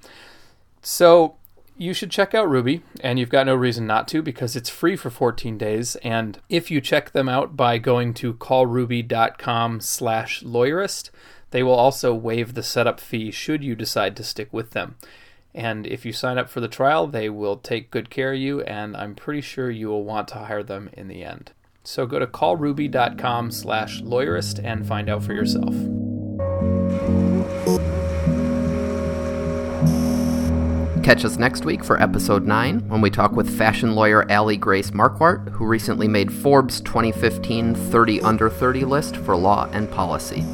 So, 0.83 1.37
you 1.77 1.95
should 1.95 2.11
check 2.11 2.35
out 2.35 2.49
Ruby, 2.49 2.83
and 3.01 3.19
you've 3.19 3.29
got 3.29 3.47
no 3.47 3.55
reason 3.55 3.87
not 3.87 4.09
to 4.09 4.23
because 4.23 4.57
it's 4.57 4.69
free 4.69 4.97
for 4.97 5.11
14 5.11 5.57
days. 5.59 5.97
And 5.97 6.41
if 6.49 6.71
you 6.71 6.81
check 6.81 7.13
them 7.13 7.29
out 7.29 7.57
by 7.57 7.79
going 7.79 8.15
to 8.15 8.35
callruby.com/lawyerist, 8.35 11.11
they 11.51 11.63
will 11.63 11.75
also 11.75 12.15
waive 12.15 12.55
the 12.55 12.63
setup 12.63 13.01
fee 13.01 13.31
should 13.31 13.63
you 13.63 13.75
decide 13.75 14.17
to 14.17 14.25
stick 14.25 14.51
with 14.53 14.71
them. 14.71 14.97
And 15.55 15.87
if 15.87 16.07
you 16.07 16.13
sign 16.13 16.39
up 16.39 16.49
for 16.49 16.61
the 16.61 16.69
trial, 16.69 17.07
they 17.07 17.29
will 17.29 17.57
take 17.57 17.91
good 17.91 18.09
care 18.09 18.33
of 18.33 18.39
you, 18.39 18.63
and 18.63 18.97
I'm 18.97 19.15
pretty 19.15 19.43
sure 19.43 19.71
you 19.71 19.89
will 19.89 20.05
want 20.05 20.29
to 20.29 20.37
hire 20.37 20.63
them 20.63 20.89
in 20.95 21.09
the 21.09 21.25
end. 21.25 21.53
So 21.85 22.07
go 22.07 22.19
to 22.19 22.27
callruby.com 22.27 23.51
slash 23.51 24.01
lawyerist 24.03 24.65
and 24.65 24.87
find 24.87 25.11
out 25.11 25.25
for 25.25 25.35
yourself. 25.35 25.75
Catch 31.03 31.25
us 31.25 31.37
next 31.37 31.65
week 31.65 31.83
for 31.83 32.01
episode 32.01 32.47
9 32.47 32.89
when 32.89 33.01
we 33.01 33.11
talk 33.11 33.33
with 33.33 33.59
fashion 33.59 33.97
lawyer 33.97 34.31
Allie 34.31 34.57
Grace 34.57 34.93
Marquardt, 34.93 35.49
who 35.51 35.67
recently 35.67 36.07
made 36.07 36.33
Forbes 36.33 36.81
2015 36.81 37.75
30 37.75 38.21
Under 38.21 38.49
30 38.49 38.85
list 38.85 39.17
for 39.17 39.37
law 39.37 39.69
and 39.73 39.91
policy. 39.91 40.45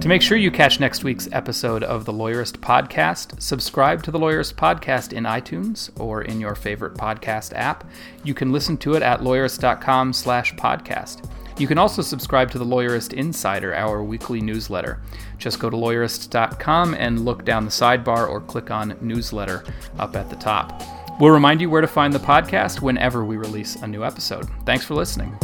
To 0.00 0.08
make 0.08 0.22
sure 0.22 0.38
you 0.38 0.52
catch 0.52 0.78
next 0.78 1.02
week's 1.02 1.28
episode 1.32 1.82
of 1.82 2.04
the 2.04 2.12
Lawyerist 2.12 2.58
Podcast, 2.58 3.42
subscribe 3.42 4.04
to 4.04 4.12
the 4.12 4.20
Lawyerist 4.20 4.54
Podcast 4.54 5.12
in 5.12 5.24
iTunes 5.24 5.90
or 6.00 6.22
in 6.22 6.40
your 6.40 6.54
favorite 6.54 6.94
podcast 6.94 7.52
app. 7.54 7.84
You 8.22 8.34
can 8.34 8.52
listen 8.52 8.76
to 8.78 8.94
it 8.94 9.02
at 9.02 9.20
lawyerist.com 9.20 10.12
slash 10.12 10.54
podcast. 10.54 11.28
You 11.60 11.66
can 11.66 11.76
also 11.76 12.00
subscribe 12.00 12.50
to 12.52 12.58
the 12.58 12.64
Lawyerist 12.64 13.12
Insider, 13.12 13.74
our 13.74 14.02
weekly 14.02 14.40
newsletter. 14.40 15.02
Just 15.36 15.58
go 15.58 15.68
to 15.68 15.76
lawyerist.com 15.76 16.94
and 16.94 17.26
look 17.26 17.44
down 17.44 17.66
the 17.66 17.70
sidebar 17.70 18.30
or 18.30 18.40
click 18.40 18.70
on 18.70 18.96
newsletter 19.02 19.64
up 19.98 20.16
at 20.16 20.30
the 20.30 20.36
top. 20.36 20.82
We'll 21.20 21.32
remind 21.32 21.60
you 21.60 21.68
where 21.68 21.82
to 21.82 21.86
find 21.86 22.14
the 22.14 22.18
podcast 22.18 22.80
whenever 22.80 23.26
we 23.26 23.36
release 23.36 23.76
a 23.76 23.86
new 23.86 24.02
episode. 24.02 24.48
Thanks 24.64 24.86
for 24.86 24.94
listening. 24.94 25.36